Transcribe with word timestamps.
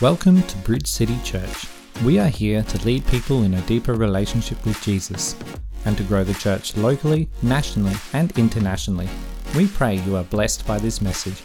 Welcome 0.00 0.44
to 0.44 0.56
Bridge 0.58 0.86
City 0.86 1.18
Church. 1.24 1.66
We 2.04 2.20
are 2.20 2.28
here 2.28 2.62
to 2.62 2.84
lead 2.84 3.04
people 3.08 3.42
in 3.42 3.54
a 3.54 3.60
deeper 3.62 3.94
relationship 3.94 4.64
with 4.64 4.80
Jesus 4.80 5.34
and 5.84 5.96
to 5.96 6.04
grow 6.04 6.22
the 6.22 6.34
church 6.34 6.76
locally, 6.76 7.28
nationally, 7.42 7.96
and 8.12 8.30
internationally. 8.38 9.08
We 9.56 9.66
pray 9.66 9.96
you 9.96 10.14
are 10.14 10.22
blessed 10.22 10.64
by 10.68 10.78
this 10.78 11.02
message. 11.02 11.42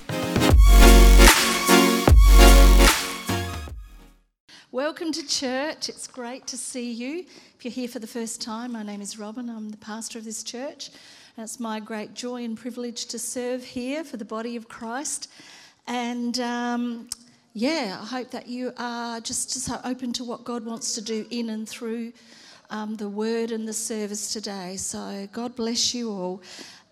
Welcome 4.71 5.11
to 5.13 5.25
church. 5.25 5.89
It's 5.89 6.05
great 6.05 6.45
to 6.45 6.55
see 6.55 6.91
you. 6.91 7.25
If 7.57 7.65
you're 7.65 7.71
here 7.71 7.87
for 7.87 7.97
the 7.97 8.05
first 8.05 8.39
time, 8.39 8.73
my 8.73 8.83
name 8.83 9.01
is 9.01 9.17
Robyn. 9.17 9.49
I'm 9.49 9.71
the 9.71 9.77
pastor 9.77 10.19
of 10.19 10.25
this 10.25 10.43
church. 10.43 10.91
And 11.37 11.43
it's 11.43 11.59
my 11.59 11.79
great 11.79 12.13
joy 12.13 12.43
and 12.43 12.55
privilege 12.55 13.07
to 13.07 13.17
serve 13.17 13.63
here 13.63 14.03
for 14.03 14.17
the 14.17 14.25
body 14.25 14.55
of 14.55 14.69
Christ. 14.69 15.27
And 15.87 16.39
um, 16.39 17.09
yeah, 17.53 17.99
I 18.01 18.05
hope 18.05 18.31
that 18.31 18.47
you 18.47 18.73
are 18.77 19.19
just 19.19 19.51
so 19.51 19.79
open 19.83 20.11
to 20.13 20.23
what 20.23 20.43
God 20.43 20.65
wants 20.65 20.95
to 20.95 21.01
do 21.01 21.25
in 21.29 21.51
and 21.51 21.69
through 21.69 22.11
um, 22.71 22.95
the 22.95 23.07
word 23.07 23.51
and 23.51 23.67
the 23.67 23.73
service 23.73 24.33
today. 24.33 24.75
So 24.77 25.27
God 25.31 25.55
bless 25.55 25.93
you 25.93 26.09
all. 26.09 26.41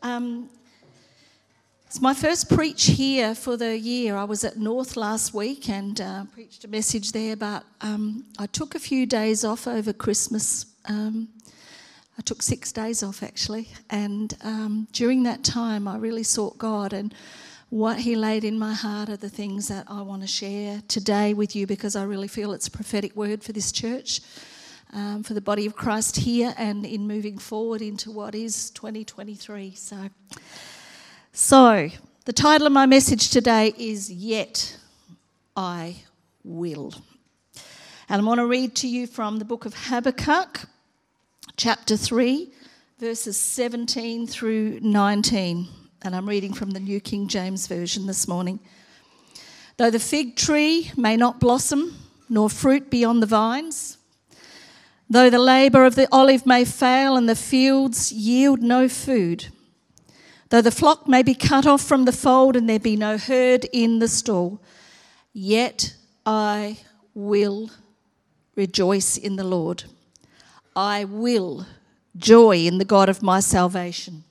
Um, 0.04 0.50
it's 1.88 2.00
my 2.00 2.14
first 2.14 2.48
preach 2.48 2.86
here 2.86 3.34
for 3.34 3.58
the 3.58 3.78
year. 3.78 4.16
I 4.16 4.24
was 4.24 4.44
at 4.44 4.58
North 4.58 4.96
last 4.96 5.34
week 5.34 5.68
and 5.68 6.00
uh, 6.00 6.26
preached 6.26 6.64
a 6.64 6.68
message 6.68 7.12
there, 7.12 7.36
but 7.36 7.66
um, 7.82 8.24
I 8.38 8.46
took 8.46 8.76
a 8.76 8.80
few 8.80 9.08
days 9.08 9.44
off 9.44 9.68
over 9.68 9.92
Christmas. 9.92 10.68
Um, 10.86 11.28
I 12.20 12.22
took 12.22 12.44
six 12.44 12.72
days 12.72 13.02
off 13.02 13.24
actually, 13.24 13.68
and 13.90 14.38
um, 14.44 14.88
during 14.94 15.24
that 15.24 15.44
time, 15.44 15.88
I 15.88 15.98
really 15.98 16.24
sought 16.24 16.58
God 16.60 16.94
and 16.94 17.16
what 17.72 18.00
He 18.00 18.18
laid 18.18 18.44
in 18.44 18.60
my 18.60 18.74
heart 18.74 19.08
are 19.10 19.18
the 19.18 19.30
things 19.30 19.70
that 19.70 19.86
I 19.88 20.02
want 20.02 20.24
to 20.24 20.28
share 20.28 20.84
today 20.90 21.34
with 21.34 21.56
you 21.56 21.66
because 21.66 21.96
I 21.96 22.04
really 22.04 22.28
feel 22.28 22.52
it's 22.52 22.68
a 22.68 22.72
prophetic 22.72 23.16
word 23.16 23.46
for 23.46 23.54
this 23.54 23.72
church, 23.72 24.20
um, 24.92 25.24
for 25.24 25.34
the 25.34 25.40
body 25.40 25.66
of 25.66 25.74
Christ 25.74 26.18
here, 26.18 26.54
and 26.58 26.86
in 26.86 27.08
moving 27.08 27.38
forward 27.38 27.82
into 27.82 28.12
what 28.12 28.36
is 28.36 28.72
2023. 28.72 29.74
So, 29.76 30.10
so 31.32 31.90
the 32.26 32.34
title 32.34 32.68
of 32.68 32.74
my 32.74 32.86
message 32.86 33.30
today 33.30 33.74
is 33.78 34.12
Yet 34.12 34.78
I 35.56 36.04
Will. 36.44 36.94
And 38.10 38.22
I 38.22 38.26
want 38.26 38.40
to 38.40 38.48
read 38.48 38.76
to 38.76 38.88
you 38.90 39.08
from 39.08 39.40
the 39.40 39.46
book 39.46 39.64
of 39.64 39.74
Habakkuk, 39.86 40.68
chapter 41.56 41.96
3, 41.96 42.52
verses 43.00 43.40
17 43.40 44.28
through 44.28 44.82
19 44.82 45.70
and 46.04 46.16
I'm 46.16 46.28
reading 46.28 46.54
from 46.54 46.72
the 46.72 46.80
New 46.80 47.00
King 47.00 47.28
James 47.28 47.68
Version 47.68 48.08
this 48.08 48.28
morning. 48.28 48.60
Though 49.78 49.92
the 49.92 50.00
fig 50.00 50.36
tree 50.36 50.92
may 50.98 51.16
not 51.16 51.40
blossom, 51.40 51.96
nor 52.28 52.50
fruit 52.50 52.90
be 52.90 53.06
on 53.06 53.20
the 53.20 53.28
vines, 53.28 53.98
though 55.10 55.30
the 55.30 55.40
labour 55.40 55.86
of 55.86 55.96
the 55.96 56.08
olive 56.12 56.46
may 56.46 56.66
fail 56.66 57.16
and 57.16 57.30
the 57.30 57.36
fields 57.36 58.12
yield 58.12 58.62
no 58.62 58.90
food, 58.90 59.48
though 60.50 60.62
the 60.62 60.72
flock 60.72 61.08
may 61.08 61.22
be 61.22 61.36
cut 61.36 61.68
off 61.68 61.84
from 61.84 62.06
the 62.06 62.12
fold 62.12 62.56
and 62.56 62.68
there 62.68 62.80
be 62.80 62.96
no 62.96 63.18
herd 63.18 63.66
in 63.72 64.00
the 64.00 64.08
stall, 64.08 64.60
yet 65.34 65.96
I 66.26 66.80
will 67.14 67.70
rejoice 68.56 69.18
in 69.18 69.36
the 69.36 69.44
Lord. 69.44 69.84
I 70.76 71.04
will 71.04 71.68
joy 72.18 72.58
in 72.58 72.80
the 72.80 72.86
God 72.86 73.08
of 73.08 73.22
my 73.22 73.40
salvation. 73.40 74.24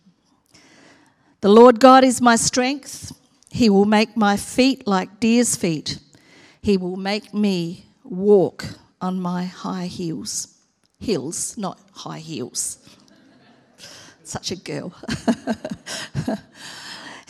The 1.41 1.49
Lord 1.49 1.81
God 1.81 2.05
is 2.05 2.21
my 2.21 2.37
strength. 2.37 3.13
He 3.51 3.71
will 3.71 3.87
make 3.87 4.15
my 4.15 4.37
feet 4.37 4.87
like 4.87 5.21
deer's 5.21 5.57
feet. 5.57 5.99
He 6.61 6.77
will 6.77 6.97
make 6.97 7.33
me 7.33 7.87
walk 8.05 8.67
on 9.01 9.19
my 9.19 9.45
high 9.47 9.87
heels. 9.87 10.59
Hills, 10.99 11.57
not 11.57 11.81
high 11.93 12.19
heels. 12.19 12.79
Such 14.23 14.51
a 14.51 14.57
girl. 14.57 14.93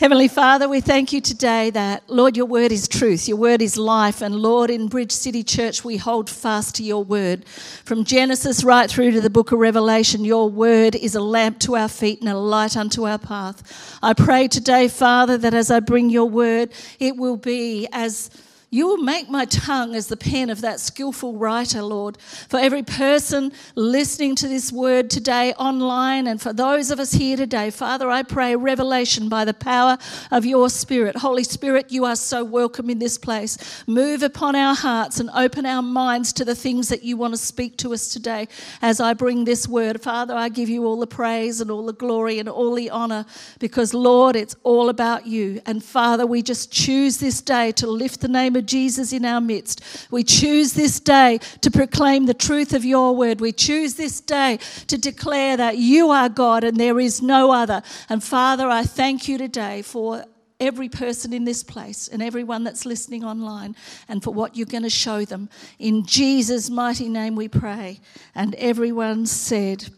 Heavenly 0.01 0.29
Father, 0.29 0.67
we 0.67 0.81
thank 0.81 1.13
you 1.13 1.21
today 1.21 1.69
that, 1.69 2.09
Lord, 2.09 2.35
your 2.35 2.47
word 2.47 2.71
is 2.71 2.87
truth, 2.87 3.27
your 3.27 3.37
word 3.37 3.61
is 3.61 3.77
life, 3.77 4.23
and 4.23 4.35
Lord, 4.35 4.71
in 4.71 4.87
Bridge 4.87 5.11
City 5.11 5.43
Church, 5.43 5.85
we 5.85 5.97
hold 5.97 6.27
fast 6.27 6.73
to 6.77 6.83
your 6.83 7.03
word. 7.03 7.45
From 7.45 8.03
Genesis 8.03 8.63
right 8.63 8.89
through 8.89 9.11
to 9.11 9.21
the 9.21 9.29
book 9.29 9.51
of 9.51 9.59
Revelation, 9.59 10.25
your 10.25 10.49
word 10.49 10.95
is 10.95 11.13
a 11.13 11.21
lamp 11.21 11.59
to 11.59 11.75
our 11.75 11.87
feet 11.87 12.19
and 12.19 12.29
a 12.29 12.35
light 12.35 12.75
unto 12.75 13.05
our 13.05 13.19
path. 13.19 13.99
I 14.01 14.13
pray 14.13 14.47
today, 14.47 14.87
Father, 14.87 15.37
that 15.37 15.53
as 15.53 15.69
I 15.69 15.79
bring 15.79 16.09
your 16.09 16.27
word, 16.27 16.71
it 16.99 17.15
will 17.15 17.37
be 17.37 17.87
as 17.91 18.31
you 18.73 18.87
will 18.87 19.03
make 19.03 19.29
my 19.29 19.43
tongue 19.43 19.95
as 19.95 20.07
the 20.07 20.15
pen 20.15 20.49
of 20.49 20.61
that 20.61 20.79
skillful 20.79 21.35
writer, 21.35 21.81
Lord. 21.81 22.17
For 22.47 22.57
every 22.57 22.83
person 22.83 23.51
listening 23.75 24.33
to 24.35 24.47
this 24.47 24.71
word 24.71 25.09
today 25.09 25.51
online, 25.55 26.25
and 26.25 26.41
for 26.41 26.53
those 26.53 26.89
of 26.89 26.97
us 26.97 27.11
here 27.11 27.35
today, 27.35 27.69
Father, 27.69 28.09
I 28.09 28.23
pray 28.23 28.55
revelation 28.55 29.27
by 29.27 29.43
the 29.43 29.53
power 29.53 29.97
of 30.31 30.45
your 30.45 30.69
Spirit. 30.69 31.17
Holy 31.17 31.43
Spirit, 31.43 31.91
you 31.91 32.05
are 32.05 32.15
so 32.15 32.45
welcome 32.45 32.89
in 32.89 32.99
this 32.99 33.17
place. 33.17 33.83
Move 33.87 34.23
upon 34.23 34.55
our 34.55 34.73
hearts 34.73 35.19
and 35.19 35.29
open 35.35 35.65
our 35.65 35.81
minds 35.81 36.31
to 36.31 36.45
the 36.45 36.55
things 36.55 36.87
that 36.87 37.03
you 37.03 37.17
want 37.17 37.33
to 37.33 37.37
speak 37.37 37.77
to 37.79 37.93
us 37.93 38.07
today 38.07 38.47
as 38.81 39.01
I 39.01 39.13
bring 39.13 39.43
this 39.43 39.67
word. 39.67 40.01
Father, 40.01 40.33
I 40.33 40.47
give 40.47 40.69
you 40.69 40.85
all 40.85 40.97
the 40.97 41.07
praise 41.07 41.59
and 41.59 41.69
all 41.69 41.85
the 41.85 41.91
glory 41.91 42.39
and 42.39 42.47
all 42.47 42.73
the 42.73 42.89
honor 42.89 43.25
because, 43.59 43.93
Lord, 43.93 44.37
it's 44.37 44.55
all 44.63 44.87
about 44.87 45.27
you. 45.27 45.61
And 45.65 45.83
Father, 45.83 46.25
we 46.25 46.41
just 46.41 46.71
choose 46.71 47.17
this 47.17 47.41
day 47.41 47.73
to 47.73 47.85
lift 47.85 48.21
the 48.21 48.29
name 48.29 48.55
of 48.55 48.60
Jesus 48.61 49.13
in 49.13 49.25
our 49.25 49.41
midst. 49.41 49.81
We 50.11 50.23
choose 50.23 50.73
this 50.73 50.99
day 50.99 51.39
to 51.61 51.71
proclaim 51.71 52.25
the 52.25 52.33
truth 52.33 52.73
of 52.73 52.85
your 52.85 53.15
word. 53.15 53.41
We 53.41 53.51
choose 53.51 53.95
this 53.95 54.21
day 54.21 54.59
to 54.87 54.97
declare 54.97 55.57
that 55.57 55.77
you 55.77 56.09
are 56.09 56.29
God 56.29 56.63
and 56.63 56.77
there 56.77 56.99
is 56.99 57.21
no 57.21 57.51
other. 57.51 57.81
And 58.09 58.23
Father, 58.23 58.67
I 58.67 58.83
thank 58.83 59.27
you 59.27 59.37
today 59.37 59.81
for 59.81 60.25
every 60.61 60.87
person 60.87 61.33
in 61.33 61.43
this 61.43 61.63
place 61.63 62.07
and 62.07 62.21
everyone 62.21 62.63
that's 62.63 62.85
listening 62.85 63.25
online 63.25 63.75
and 64.07 64.23
for 64.23 64.31
what 64.31 64.55
you're 64.55 64.65
going 64.67 64.83
to 64.83 64.89
show 64.89 65.25
them. 65.25 65.49
In 65.79 66.05
Jesus' 66.05 66.69
mighty 66.69 67.09
name 67.09 67.35
we 67.35 67.47
pray. 67.47 67.99
And 68.35 68.53
everyone 68.55 69.25
said, 69.25 69.89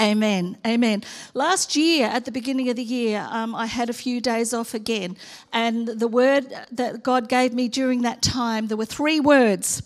Amen. 0.00 0.56
Amen. 0.66 1.04
Last 1.34 1.76
year, 1.76 2.06
at 2.06 2.24
the 2.24 2.32
beginning 2.32 2.70
of 2.70 2.76
the 2.76 2.82
year, 2.82 3.26
um, 3.30 3.54
I 3.54 3.66
had 3.66 3.90
a 3.90 3.92
few 3.92 4.22
days 4.22 4.54
off 4.54 4.72
again. 4.72 5.14
And 5.52 5.86
the 5.86 6.08
word 6.08 6.46
that 6.72 7.02
God 7.02 7.28
gave 7.28 7.52
me 7.52 7.68
during 7.68 8.00
that 8.02 8.22
time, 8.22 8.68
there 8.68 8.78
were 8.78 8.86
three 8.86 9.20
words. 9.20 9.82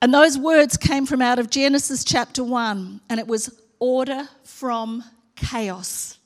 And 0.00 0.14
those 0.14 0.38
words 0.38 0.76
came 0.76 1.06
from 1.06 1.20
out 1.20 1.40
of 1.40 1.50
Genesis 1.50 2.04
chapter 2.04 2.44
1, 2.44 3.00
and 3.10 3.18
it 3.18 3.26
was 3.26 3.60
order 3.80 4.28
from 4.44 5.02
chaos. 5.34 6.19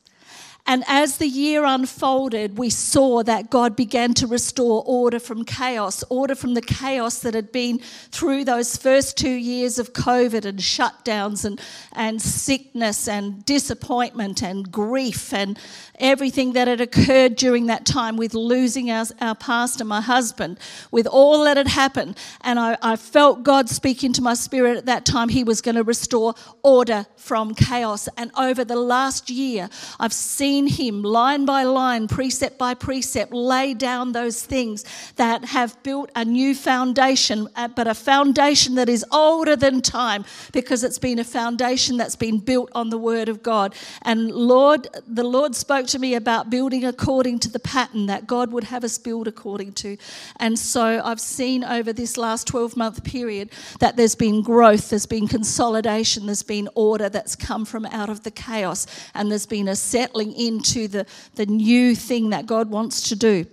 And 0.67 0.83
as 0.87 1.19
the 1.19 1.29
year 1.29 1.63
unfolded, 1.65 2.57
we 2.57 2.71
saw 2.71 3.23
that 3.25 3.51
God 3.51 3.77
began 3.77 4.15
to 4.15 4.27
restore 4.27 4.83
order 4.87 5.19
from 5.19 5.45
chaos, 5.45 6.03
order 6.09 6.35
from 6.35 6.55
the 6.55 6.63
chaos 6.63 7.19
that 7.19 7.35
had 7.35 7.53
been 7.53 7.81
through 8.11 8.45
those 8.45 8.75
first 8.75 9.19
two 9.19 9.29
years 9.29 9.79
of 9.79 9.93
COVID 9.93 10.47
and 10.47 10.59
shutdowns 10.59 11.45
and, 11.45 11.61
and 11.93 12.23
sickness 12.23 13.07
and 13.07 13.45
disappointment 13.45 14.43
and 14.43 14.73
grief 14.73 15.35
and 15.35 15.59
everything 15.99 16.55
that 16.55 16.67
had 16.67 16.81
occurred 16.81 17.37
during 17.37 17.67
that 17.67 17.85
time 17.85 18.17
with 18.17 18.33
losing 18.33 18.91
our, 18.91 19.05
our 19.21 19.35
pastor, 19.35 19.85
my 19.85 20.01
husband, 20.01 20.59
with 20.91 21.07
all 21.07 21.45
that 21.45 21.59
had 21.59 21.69
happened. 21.69 22.17
And 22.41 22.59
I, 22.59 22.79
I 22.81 22.97
felt 22.97 23.43
God 23.43 23.69
speak 23.69 24.03
into 24.03 24.23
my 24.23 24.35
spirit 24.35 24.79
at 24.79 24.87
that 24.87 25.05
time. 25.05 25.29
He 25.29 25.45
was 25.45 25.61
going 25.61 25.75
to 25.75 25.85
restore 25.85 26.35
order 26.63 27.05
from 27.17 27.55
chaos. 27.55 28.09
And 28.17 28.31
over 28.39 28.65
the 28.65 28.77
last 28.77 29.29
year, 29.29 29.69
I've 30.01 30.13
seen 30.15 30.54
Him 30.63 31.03
line 31.03 31.45
by 31.45 31.65
line, 31.65 32.09
precept 32.09 32.59
by 32.59 32.75
precept, 32.75 33.33
lay 33.33 33.75
down 33.75 34.13
those 34.13 34.45
things 34.45 34.85
that 35.17 35.45
have 35.47 35.81
built 35.83 36.11
a 36.15 36.25
new 36.25 36.55
foundation, 36.55 37.49
uh, 37.57 37.69
but 37.69 37.87
a 37.87 37.95
foundation 37.95 38.77
that 38.77 38.89
is 38.89 39.05
older 39.11 39.57
than 39.57 39.83
time 39.83 40.25
because 40.53 40.85
it's 40.85 40.99
been 40.99 41.19
a 41.19 41.25
foundation 41.25 41.97
that's 41.97 42.17
been 42.17 42.39
built 42.39 42.71
on 42.75 42.91
the 42.91 42.99
Word 42.99 43.29
of 43.29 43.43
God. 43.43 43.75
And 44.03 44.31
Lord, 44.31 44.89
the 45.07 45.25
Lord 45.25 45.55
spoke 45.55 45.87
to 45.89 45.99
me 45.99 46.15
about 46.15 46.51
building 46.51 46.85
according 46.85 47.41
to 47.41 47.51
the 47.51 47.59
pattern 47.59 48.07
that 48.07 48.27
God 48.27 48.53
would 48.53 48.65
have 48.65 48.85
us 48.85 48.99
build 48.99 49.27
according 49.27 49.73
to. 49.73 49.97
And 50.39 50.59
so 50.59 51.03
I've 51.05 51.21
seen 51.21 51.65
over 51.65 51.93
this 51.93 52.17
last 52.17 52.47
12 52.47 52.77
month 52.77 53.05
period 53.05 53.51
that 53.81 53.97
there's 53.97 54.15
been 54.15 54.43
growth, 54.43 54.91
there's 54.91 55.07
been 55.07 55.27
consolidation, 55.27 56.27
there's 56.27 56.43
been 56.43 56.69
order, 56.75 57.09
that's 57.09 57.35
come 57.35 57.65
from 57.65 57.87
out 57.87 58.09
of 58.09 58.23
the 58.23 58.31
chaos, 58.31 58.87
and 59.15 59.31
there's 59.31 59.47
been 59.47 59.69
a 59.69 59.77
settling 59.77 60.33
into 60.47 60.89
the, 60.89 61.07
the 61.35 61.47
new 61.47 61.95
thing 61.95 62.31
that 62.31 62.47
God 62.47 62.71
wants 62.71 63.09
to 63.09 63.17
do. 63.17 63.47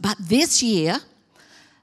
But 0.00 0.16
this 0.20 0.62
year, 0.62 0.98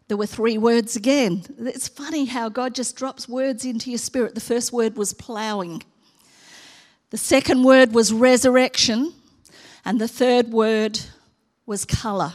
there 0.07 0.17
were 0.17 0.25
three 0.25 0.57
words 0.57 0.95
again. 0.95 1.43
It's 1.59 1.87
funny 1.87 2.25
how 2.25 2.49
God 2.49 2.75
just 2.75 2.95
drops 2.95 3.29
words 3.29 3.63
into 3.63 3.89
your 3.89 3.97
spirit. 3.97 4.35
The 4.35 4.41
first 4.41 4.73
word 4.73 4.97
was 4.97 5.13
ploughing, 5.13 5.83
the 7.11 7.17
second 7.17 7.63
word 7.63 7.93
was 7.93 8.11
resurrection, 8.11 9.13
and 9.85 9.99
the 9.99 10.07
third 10.07 10.51
word 10.51 10.99
was 11.65 11.85
colour. 11.85 12.33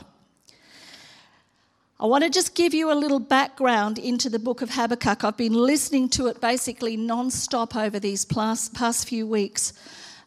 I 1.99 2.05
want 2.05 2.25
to 2.25 2.31
just 2.31 2.55
give 2.55 2.75
you 2.75 2.93
a 2.93 2.95
little 2.95 3.19
background 3.19 3.99
into 3.99 4.29
the 4.29 4.39
book 4.39 4.61
of 4.61 4.69
Habakkuk. 4.71 5.25
I've 5.25 5.39
been 5.39 5.55
listening 5.55 6.11
to 6.11 6.27
it 6.27 6.43
basically 6.43 6.95
non 6.95 7.31
stop 7.31 7.75
over 7.75 7.99
these 7.99 8.27
past, 8.27 8.75
past 8.75 9.09
few 9.09 9.27
weeks. 9.27 9.73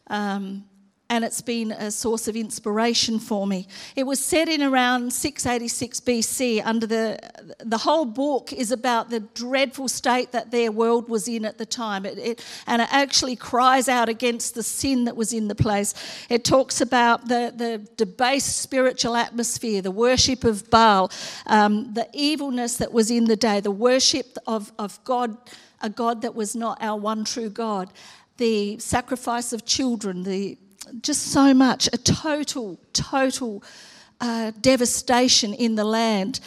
Um, 0.08 0.64
and 1.10 1.24
it's 1.24 1.42
been 1.42 1.72
a 1.72 1.90
source 1.90 2.28
of 2.28 2.36
inspiration 2.36 3.18
for 3.18 3.44
me. 3.44 3.66
It 3.96 4.04
was 4.04 4.24
set 4.24 4.48
in 4.48 4.62
around 4.62 5.12
686 5.12 6.00
BC 6.00 6.64
under 6.64 6.86
the 6.86 7.18
the 7.58 7.78
whole 7.78 8.04
book 8.04 8.52
is 8.52 8.70
about 8.70 9.10
the 9.10 9.20
dreadful 9.20 9.88
state 9.88 10.30
that 10.32 10.52
their 10.52 10.70
world 10.70 11.08
was 11.08 11.26
in 11.26 11.44
at 11.44 11.58
the 11.58 11.66
time. 11.66 12.06
It, 12.06 12.18
it, 12.18 12.44
and 12.66 12.80
it 12.80 12.88
actually 12.92 13.34
cries 13.34 13.88
out 13.88 14.08
against 14.08 14.54
the 14.54 14.62
sin 14.62 15.04
that 15.04 15.16
was 15.16 15.32
in 15.32 15.48
the 15.48 15.54
place. 15.54 15.94
It 16.28 16.44
talks 16.44 16.80
about 16.80 17.26
the, 17.26 17.52
the 17.54 17.86
debased 17.96 18.58
spiritual 18.58 19.16
atmosphere, 19.16 19.82
the 19.82 19.90
worship 19.90 20.44
of 20.44 20.70
Baal, 20.70 21.10
um, 21.46 21.92
the 21.94 22.08
evilness 22.12 22.76
that 22.76 22.92
was 22.92 23.10
in 23.10 23.24
the 23.24 23.36
day, 23.36 23.58
the 23.60 23.70
worship 23.70 24.38
of, 24.46 24.72
of 24.78 25.02
God, 25.04 25.36
a 25.82 25.90
God 25.90 26.22
that 26.22 26.34
was 26.34 26.54
not 26.54 26.80
our 26.80 26.98
one 26.98 27.24
true 27.24 27.50
God 27.50 27.92
the 28.36 28.78
sacrifice 28.78 29.52
of 29.52 29.66
children, 29.66 30.22
the 30.22 30.56
just 31.02 31.28
so 31.28 31.54
much, 31.54 31.88
a 31.92 31.98
total, 31.98 32.78
total 32.92 33.62
uh, 34.20 34.52
devastation 34.60 35.54
in 35.54 35.76
the 35.76 35.84
land. 35.84 36.40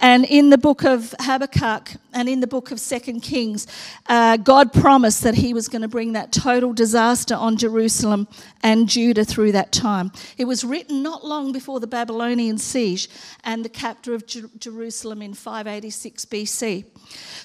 And 0.00 0.24
in 0.24 0.50
the 0.50 0.58
book 0.58 0.84
of 0.84 1.14
Habakkuk 1.20 1.90
and 2.14 2.28
in 2.28 2.40
the 2.40 2.46
book 2.46 2.70
of 2.70 2.78
Second 2.78 3.20
Kings, 3.20 3.66
uh, 4.06 4.36
God 4.36 4.72
promised 4.72 5.22
that 5.24 5.34
He 5.34 5.52
was 5.52 5.68
going 5.68 5.82
to 5.82 5.88
bring 5.88 6.12
that 6.12 6.32
total 6.32 6.72
disaster 6.72 7.34
on 7.34 7.56
Jerusalem 7.56 8.28
and 8.62 8.88
Judah 8.88 9.24
through 9.24 9.52
that 9.52 9.72
time. 9.72 10.12
It 10.36 10.44
was 10.44 10.64
written 10.64 11.02
not 11.02 11.24
long 11.24 11.52
before 11.52 11.80
the 11.80 11.86
Babylonian 11.86 12.58
siege 12.58 13.08
and 13.44 13.64
the 13.64 13.68
capture 13.68 14.14
of 14.14 14.26
Jer- 14.26 14.50
Jerusalem 14.58 15.20
in 15.20 15.34
586 15.34 16.24
BC. 16.26 16.84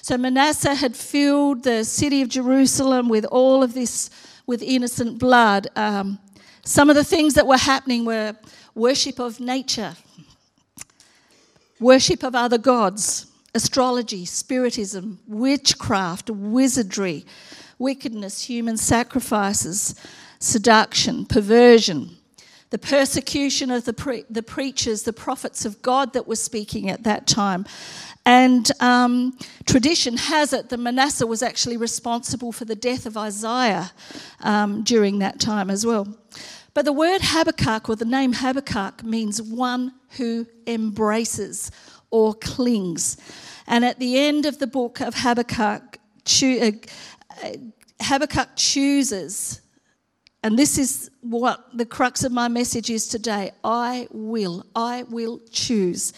So 0.00 0.16
Manasseh 0.16 0.76
had 0.76 0.96
filled 0.96 1.64
the 1.64 1.84
city 1.84 2.22
of 2.22 2.28
Jerusalem 2.28 3.08
with 3.08 3.24
all 3.26 3.62
of 3.62 3.74
this, 3.74 4.10
with 4.46 4.62
innocent 4.62 5.18
blood. 5.18 5.66
Um, 5.74 6.20
some 6.64 6.88
of 6.88 6.96
the 6.96 7.04
things 7.04 7.34
that 7.34 7.46
were 7.46 7.58
happening 7.58 8.04
were 8.04 8.34
worship 8.74 9.18
of 9.18 9.38
nature, 9.38 9.94
worship 11.78 12.22
of 12.22 12.34
other 12.34 12.58
gods, 12.58 13.26
astrology, 13.54 14.24
spiritism, 14.24 15.18
witchcraft, 15.26 16.30
wizardry, 16.30 17.24
wickedness, 17.78 18.42
human 18.42 18.76
sacrifices, 18.76 19.94
seduction, 20.38 21.26
perversion, 21.26 22.16
the 22.74 22.78
persecution 22.78 23.70
of 23.70 23.84
the, 23.84 23.92
pre- 23.92 24.24
the 24.28 24.42
preachers, 24.42 25.04
the 25.04 25.12
prophets 25.12 25.64
of 25.64 25.80
God 25.80 26.12
that 26.12 26.26
were 26.26 26.34
speaking 26.34 26.90
at 26.90 27.04
that 27.04 27.24
time. 27.24 27.64
And 28.26 28.68
um, 28.80 29.38
tradition 29.64 30.16
has 30.16 30.52
it 30.52 30.70
that 30.70 30.78
Manasseh 30.78 31.24
was 31.24 31.40
actually 31.40 31.76
responsible 31.76 32.50
for 32.50 32.64
the 32.64 32.74
death 32.74 33.06
of 33.06 33.16
Isaiah 33.16 33.92
um, 34.40 34.82
during 34.82 35.20
that 35.20 35.38
time 35.38 35.70
as 35.70 35.86
well. 35.86 36.18
But 36.74 36.84
the 36.84 36.92
word 36.92 37.20
Habakkuk, 37.22 37.88
or 37.88 37.94
the 37.94 38.04
name 38.04 38.32
Habakkuk, 38.32 39.04
means 39.04 39.40
one 39.40 39.92
who 40.16 40.44
embraces 40.66 41.70
or 42.10 42.34
clings. 42.34 43.16
And 43.68 43.84
at 43.84 44.00
the 44.00 44.18
end 44.18 44.46
of 44.46 44.58
the 44.58 44.66
book 44.66 45.00
of 45.00 45.14
Habakkuk, 45.14 46.00
uh, 46.42 46.72
Habakkuk 48.00 48.48
chooses, 48.56 49.60
and 50.44 50.58
this 50.58 50.76
is 50.76 51.10
what 51.22 51.66
the 51.72 51.86
crux 51.86 52.22
of 52.22 52.30
my 52.30 52.48
message 52.48 52.90
is 52.90 53.08
today 53.08 53.52
I 53.64 54.08
will, 54.12 54.66
I 54.76 55.04
will 55.04 55.40
choose 55.50 56.12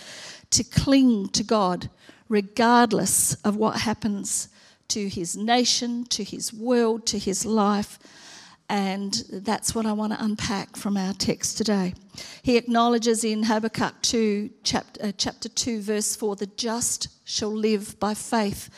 to 0.50 0.64
cling 0.64 1.28
to 1.28 1.44
God 1.44 1.88
regardless 2.28 3.34
of 3.44 3.54
what 3.54 3.76
happens 3.82 4.48
to 4.88 5.08
his 5.08 5.36
nation, 5.36 6.06
to 6.06 6.24
his 6.24 6.52
world, 6.52 7.06
to 7.06 7.20
his 7.20 7.46
life. 7.46 8.00
And 8.68 9.14
that's 9.32 9.76
what 9.76 9.86
I 9.86 9.92
want 9.92 10.12
to 10.12 10.24
unpack 10.24 10.76
from 10.76 10.96
our 10.96 11.12
text 11.12 11.56
today. 11.56 11.94
He 12.42 12.56
acknowledges 12.56 13.22
in 13.22 13.44
Habakkuk 13.44 13.94
2, 14.02 14.50
chapter, 14.64 15.06
uh, 15.06 15.12
chapter 15.16 15.48
2, 15.48 15.82
verse 15.82 16.16
4, 16.16 16.34
the 16.34 16.46
just 16.46 17.08
shall 17.28 17.52
live 17.52 17.98
by 18.00 18.14
faith. 18.14 18.70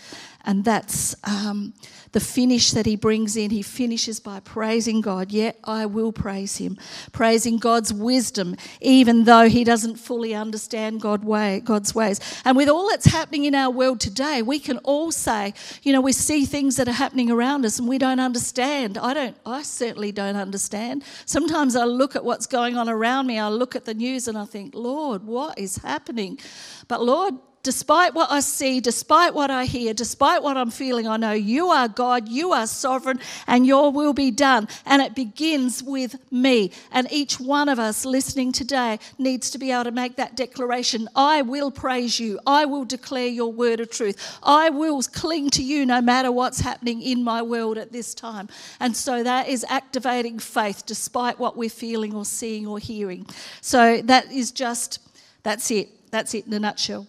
And 0.44 0.62
that's 0.62 1.16
um, 1.24 1.72
the 2.12 2.20
finish 2.20 2.70
that 2.72 2.86
he 2.86 2.96
brings 2.96 3.36
in. 3.36 3.50
He 3.50 3.62
finishes 3.62 4.20
by 4.20 4.40
praising 4.40 5.00
God. 5.00 5.32
Yet 5.32 5.58
I 5.64 5.86
will 5.86 6.12
praise 6.12 6.56
him, 6.56 6.78
praising 7.12 7.58
God's 7.58 7.92
wisdom, 7.92 8.56
even 8.80 9.24
though 9.24 9.48
he 9.48 9.64
doesn't 9.64 9.96
fully 9.96 10.34
understand 10.34 11.00
God 11.00 11.24
way, 11.24 11.60
God's 11.60 11.94
ways. 11.94 12.20
And 12.44 12.56
with 12.56 12.68
all 12.68 12.88
that's 12.88 13.06
happening 13.06 13.44
in 13.44 13.54
our 13.54 13.70
world 13.70 14.00
today, 14.00 14.42
we 14.42 14.58
can 14.58 14.78
all 14.78 15.12
say, 15.12 15.54
you 15.82 15.92
know, 15.92 16.00
we 16.00 16.12
see 16.12 16.44
things 16.44 16.76
that 16.76 16.88
are 16.88 16.92
happening 16.92 17.30
around 17.30 17.64
us 17.64 17.78
and 17.78 17.88
we 17.88 17.98
don't 17.98 18.20
understand. 18.20 18.98
I 18.98 19.14
don't, 19.14 19.36
I 19.44 19.62
certainly 19.62 20.12
don't 20.12 20.36
understand. 20.36 21.04
Sometimes 21.26 21.76
I 21.76 21.84
look 21.84 22.16
at 22.16 22.24
what's 22.24 22.46
going 22.46 22.76
on 22.76 22.88
around 22.88 23.26
me, 23.26 23.38
I 23.38 23.48
look 23.48 23.76
at 23.76 23.84
the 23.84 23.94
news 23.94 24.28
and 24.28 24.38
I 24.38 24.44
think, 24.44 24.74
Lord, 24.74 25.24
what 25.24 25.58
is 25.58 25.76
happening? 25.76 26.38
But 26.86 27.02
Lord, 27.02 27.34
despite 27.68 28.14
what 28.14 28.30
I 28.30 28.40
see, 28.40 28.80
despite 28.80 29.34
what 29.34 29.50
I 29.50 29.66
hear, 29.66 29.92
despite 29.92 30.42
what 30.42 30.56
I'm 30.56 30.70
feeling, 30.70 31.06
I 31.06 31.18
know 31.18 31.32
you 31.32 31.66
are 31.66 31.86
God, 31.86 32.26
you 32.26 32.52
are 32.52 32.66
sovereign, 32.66 33.20
and 33.46 33.66
your 33.66 33.92
will 33.92 34.14
be 34.14 34.30
done. 34.30 34.68
And 34.86 35.02
it 35.02 35.14
begins 35.14 35.82
with 35.82 36.16
me. 36.32 36.72
And 36.90 37.06
each 37.12 37.38
one 37.38 37.68
of 37.68 37.78
us 37.78 38.06
listening 38.06 38.52
today 38.52 38.98
needs 39.18 39.50
to 39.50 39.58
be 39.58 39.70
able 39.70 39.84
to 39.84 39.90
make 39.90 40.16
that 40.16 40.34
declaration 40.34 41.10
I 41.14 41.42
will 41.42 41.70
praise 41.70 42.18
you, 42.18 42.40
I 42.46 42.64
will 42.64 42.86
declare 42.86 43.26
your 43.26 43.52
word 43.52 43.80
of 43.80 43.90
truth, 43.90 44.38
I 44.42 44.70
will 44.70 45.02
cling 45.02 45.50
to 45.50 45.62
you 45.62 45.84
no 45.84 46.00
matter 46.00 46.32
what's 46.32 46.60
happening 46.60 47.02
in 47.02 47.22
my 47.22 47.42
world 47.42 47.76
at 47.76 47.92
this 47.92 48.14
time. 48.14 48.48
And 48.80 48.96
so 48.96 49.22
that 49.22 49.46
is 49.46 49.66
activating 49.68 50.38
faith 50.38 50.86
despite 50.86 51.38
what 51.38 51.54
we're 51.54 51.68
feeling 51.68 52.14
or 52.14 52.24
seeing 52.24 52.66
or 52.66 52.78
hearing. 52.78 53.26
So 53.60 54.00
that 54.04 54.32
is 54.32 54.52
just, 54.52 55.00
that's 55.42 55.70
it. 55.70 55.90
That's 56.10 56.32
it 56.32 56.46
in 56.46 56.54
a 56.54 56.60
nutshell 56.60 57.06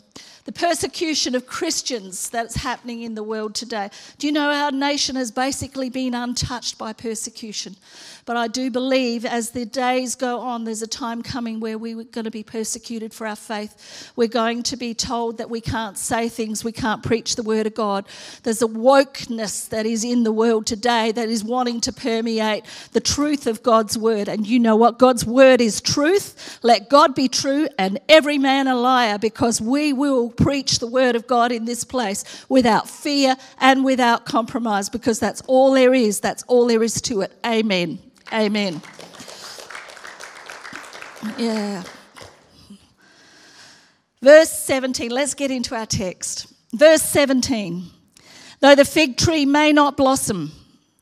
the 0.49 0.59
persecution 0.59 1.35
of 1.35 1.45
Christians 1.45 2.27
that's 2.27 2.55
happening 2.55 3.03
in 3.03 3.13
the 3.13 3.21
world 3.21 3.53
today. 3.53 3.91
Do 4.17 4.25
you 4.25 4.33
know 4.33 4.49
our 4.49 4.71
nation 4.71 5.15
has 5.15 5.29
basically 5.29 5.91
been 5.91 6.15
untouched 6.15 6.75
by 6.75 6.91
persecution? 6.91 7.75
But 8.29 8.37
I 8.37 8.47
do 8.47 8.69
believe 8.69 9.25
as 9.25 9.49
the 9.49 9.65
days 9.65 10.13
go 10.13 10.39
on, 10.41 10.63
there's 10.63 10.83
a 10.83 10.87
time 10.87 11.23
coming 11.23 11.59
where 11.59 11.79
we're 11.79 12.03
going 12.03 12.25
to 12.25 12.29
be 12.29 12.43
persecuted 12.43 13.11
for 13.11 13.25
our 13.25 13.35
faith. 13.35 14.11
We're 14.15 14.27
going 14.27 14.61
to 14.61 14.77
be 14.77 14.93
told 14.93 15.39
that 15.39 15.49
we 15.49 15.61
can't 15.61 15.97
say 15.97 16.29
things, 16.29 16.63
we 16.63 16.71
can't 16.71 17.01
preach 17.01 17.35
the 17.35 17.41
word 17.41 17.65
of 17.65 17.73
God. 17.73 18.05
There's 18.43 18.61
a 18.61 18.67
wokeness 18.67 19.67
that 19.69 19.87
is 19.87 20.03
in 20.03 20.25
the 20.25 20.31
world 20.31 20.67
today 20.67 21.11
that 21.11 21.27
is 21.27 21.43
wanting 21.43 21.81
to 21.81 21.91
permeate 21.91 22.65
the 22.91 22.99
truth 22.99 23.47
of 23.47 23.63
God's 23.63 23.97
word. 23.97 24.27
And 24.27 24.45
you 24.45 24.59
know 24.59 24.75
what? 24.75 24.99
God's 24.99 25.25
word 25.25 25.59
is 25.59 25.81
truth. 25.81 26.59
Let 26.61 26.87
God 26.87 27.15
be 27.15 27.29
true 27.29 27.67
and 27.79 27.99
every 28.07 28.37
man 28.37 28.67
a 28.67 28.75
liar 28.75 29.17
because 29.17 29.59
we 29.59 29.91
will 29.91 30.29
preach 30.29 30.77
the 30.77 30.85
word 30.85 31.15
of 31.15 31.25
God 31.25 31.51
in 31.51 31.65
this 31.65 31.83
place 31.83 32.45
without 32.47 32.87
fear 32.87 33.37
and 33.59 33.83
without 33.83 34.27
compromise 34.27 34.87
because 34.87 35.19
that's 35.19 35.41
all 35.47 35.71
there 35.71 35.95
is. 35.95 36.19
That's 36.19 36.43
all 36.43 36.67
there 36.67 36.83
is 36.83 37.01
to 37.01 37.21
it. 37.21 37.31
Amen. 37.43 37.97
Amen. 38.31 38.81
Yeah. 41.37 41.83
Verse 44.21 44.51
17, 44.51 45.09
let's 45.09 45.33
get 45.33 45.49
into 45.49 45.75
our 45.75 45.85
text. 45.85 46.53
Verse 46.73 47.01
17 47.01 47.89
Though 48.59 48.75
the 48.75 48.85
fig 48.85 49.17
tree 49.17 49.45
may 49.45 49.71
not 49.71 49.95
blossom, 49.95 50.51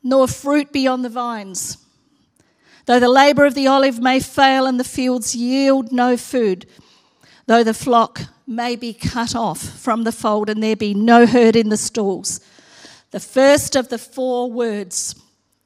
nor 0.02 0.28
fruit 0.28 0.72
be 0.72 0.86
on 0.86 1.02
the 1.02 1.08
vines, 1.08 1.76
though 2.86 3.00
the 3.00 3.08
labour 3.08 3.44
of 3.44 3.54
the 3.54 3.66
olive 3.66 4.00
may 4.00 4.20
fail 4.20 4.66
and 4.66 4.78
the 4.78 4.84
fields 4.84 5.34
yield 5.34 5.90
no 5.90 6.16
food, 6.16 6.66
though 7.46 7.64
the 7.64 7.74
flock 7.74 8.22
may 8.46 8.76
be 8.76 8.94
cut 8.94 9.34
off 9.34 9.58
from 9.58 10.04
the 10.04 10.12
fold 10.12 10.48
and 10.48 10.62
there 10.62 10.76
be 10.76 10.94
no 10.94 11.26
herd 11.26 11.56
in 11.56 11.68
the 11.68 11.76
stalls. 11.76 12.40
The 13.10 13.20
first 13.20 13.74
of 13.74 13.88
the 13.88 13.98
four 13.98 14.50
words, 14.50 15.16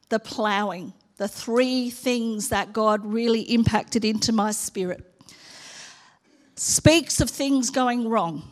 the 0.09 0.19
ploughing 0.19 0.95
the 1.17 1.29
three 1.29 1.91
things 1.91 2.49
that 2.49 2.73
God 2.73 3.05
really 3.05 3.43
impacted 3.43 4.05
into 4.05 4.33
my 4.33 4.51
spirit. 4.51 5.05
Speaks 6.57 7.21
of 7.21 7.31
things 7.31 7.71
going 7.71 8.09
wrong. 8.09 8.43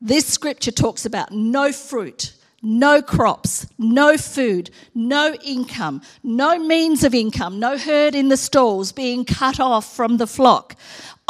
This 0.00 0.26
scripture 0.26 0.70
talks 0.70 1.04
about 1.04 1.32
no 1.32 1.72
fruit, 1.72 2.34
no 2.62 3.02
crops, 3.02 3.66
no 3.78 4.16
food, 4.16 4.70
no 4.94 5.34
income, 5.44 6.02
no 6.22 6.58
means 6.58 7.04
of 7.04 7.14
income, 7.14 7.58
no 7.58 7.76
herd 7.76 8.14
in 8.14 8.28
the 8.28 8.36
stalls 8.36 8.92
being 8.92 9.24
cut 9.24 9.58
off 9.58 9.94
from 9.94 10.16
the 10.16 10.26
flock. 10.26 10.76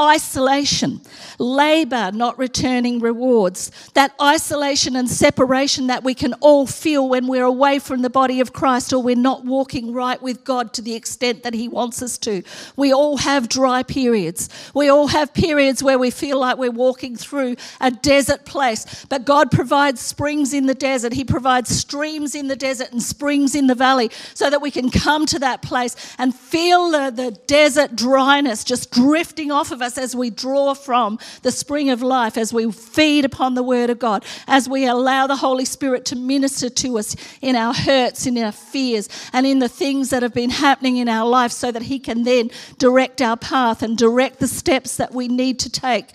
Isolation, 0.00 1.00
labor 1.38 2.10
not 2.12 2.38
returning 2.38 3.00
rewards, 3.00 3.70
that 3.94 4.14
isolation 4.20 4.94
and 4.96 5.08
separation 5.08 5.88
that 5.88 6.04
we 6.04 6.14
can 6.14 6.34
all 6.34 6.66
feel 6.66 7.08
when 7.08 7.26
we're 7.26 7.44
away 7.44 7.78
from 7.78 8.02
the 8.02 8.10
body 8.10 8.40
of 8.40 8.52
Christ 8.52 8.92
or 8.92 9.02
we're 9.02 9.16
not 9.16 9.44
walking 9.44 9.92
right 9.92 10.20
with 10.20 10.44
God 10.44 10.72
to 10.74 10.82
the 10.82 10.94
extent 10.94 11.42
that 11.42 11.54
He 11.54 11.68
wants 11.68 12.02
us 12.02 12.18
to. 12.18 12.42
We 12.76 12.92
all 12.92 13.16
have 13.18 13.48
dry 13.48 13.82
periods. 13.82 14.48
We 14.74 14.88
all 14.88 15.08
have 15.08 15.34
periods 15.34 15.82
where 15.82 15.98
we 15.98 16.10
feel 16.10 16.38
like 16.38 16.58
we're 16.58 16.70
walking 16.70 17.16
through 17.16 17.56
a 17.80 17.90
desert 17.90 18.44
place, 18.44 19.04
but 19.08 19.24
God 19.24 19.50
provides 19.50 20.00
springs 20.00 20.52
in 20.52 20.66
the 20.66 20.74
desert. 20.74 21.12
He 21.12 21.24
provides 21.24 21.70
streams 21.70 22.34
in 22.34 22.48
the 22.48 22.56
desert 22.56 22.92
and 22.92 23.02
springs 23.02 23.54
in 23.54 23.66
the 23.66 23.74
valley 23.74 24.10
so 24.34 24.50
that 24.50 24.62
we 24.62 24.70
can 24.70 24.90
come 24.90 25.26
to 25.26 25.38
that 25.40 25.62
place 25.62 26.14
and 26.18 26.34
feel 26.34 26.90
the, 26.90 27.10
the 27.10 27.30
desert 27.46 27.96
dryness 27.96 28.64
just 28.64 28.90
drifting 28.90 29.50
off 29.50 29.70
of 29.70 29.82
us 29.82 29.87
us 29.88 29.98
as 29.98 30.14
we 30.14 30.30
draw 30.30 30.74
from 30.74 31.18
the 31.42 31.50
spring 31.50 31.90
of 31.90 32.02
life, 32.02 32.36
as 32.36 32.52
we 32.52 32.70
feed 32.70 33.24
upon 33.24 33.54
the 33.54 33.62
Word 33.62 33.90
of 33.90 33.98
God, 33.98 34.24
as 34.46 34.68
we 34.68 34.86
allow 34.86 35.26
the 35.26 35.36
Holy 35.36 35.64
Spirit 35.64 36.04
to 36.06 36.16
minister 36.16 36.68
to 36.68 36.98
us 36.98 37.16
in 37.40 37.56
our 37.56 37.74
hurts, 37.74 38.26
in 38.26 38.38
our 38.38 38.52
fears, 38.52 39.08
and 39.32 39.46
in 39.46 39.58
the 39.58 39.68
things 39.68 40.10
that 40.10 40.22
have 40.22 40.34
been 40.34 40.50
happening 40.50 40.98
in 40.98 41.08
our 41.08 41.26
life, 41.26 41.50
so 41.50 41.72
that 41.72 41.82
He 41.82 41.98
can 41.98 42.22
then 42.22 42.50
direct 42.78 43.20
our 43.20 43.36
path 43.36 43.82
and 43.82 43.96
direct 43.96 44.38
the 44.38 44.46
steps 44.46 44.96
that 44.98 45.12
we 45.12 45.26
need 45.26 45.58
to 45.60 45.70
take. 45.70 46.12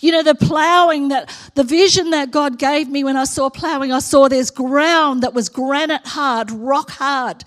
You 0.00 0.10
know, 0.10 0.24
the 0.24 0.34
plowing 0.34 1.08
that 1.08 1.30
the 1.54 1.64
vision 1.64 2.10
that 2.10 2.32
God 2.32 2.58
gave 2.58 2.88
me 2.88 3.04
when 3.04 3.16
I 3.16 3.24
saw 3.24 3.48
plowing, 3.48 3.92
I 3.92 4.00
saw 4.00 4.28
there's 4.28 4.50
ground 4.50 5.22
that 5.22 5.32
was 5.32 5.48
granite 5.48 6.06
hard, 6.06 6.50
rock 6.50 6.90
hard. 6.90 7.44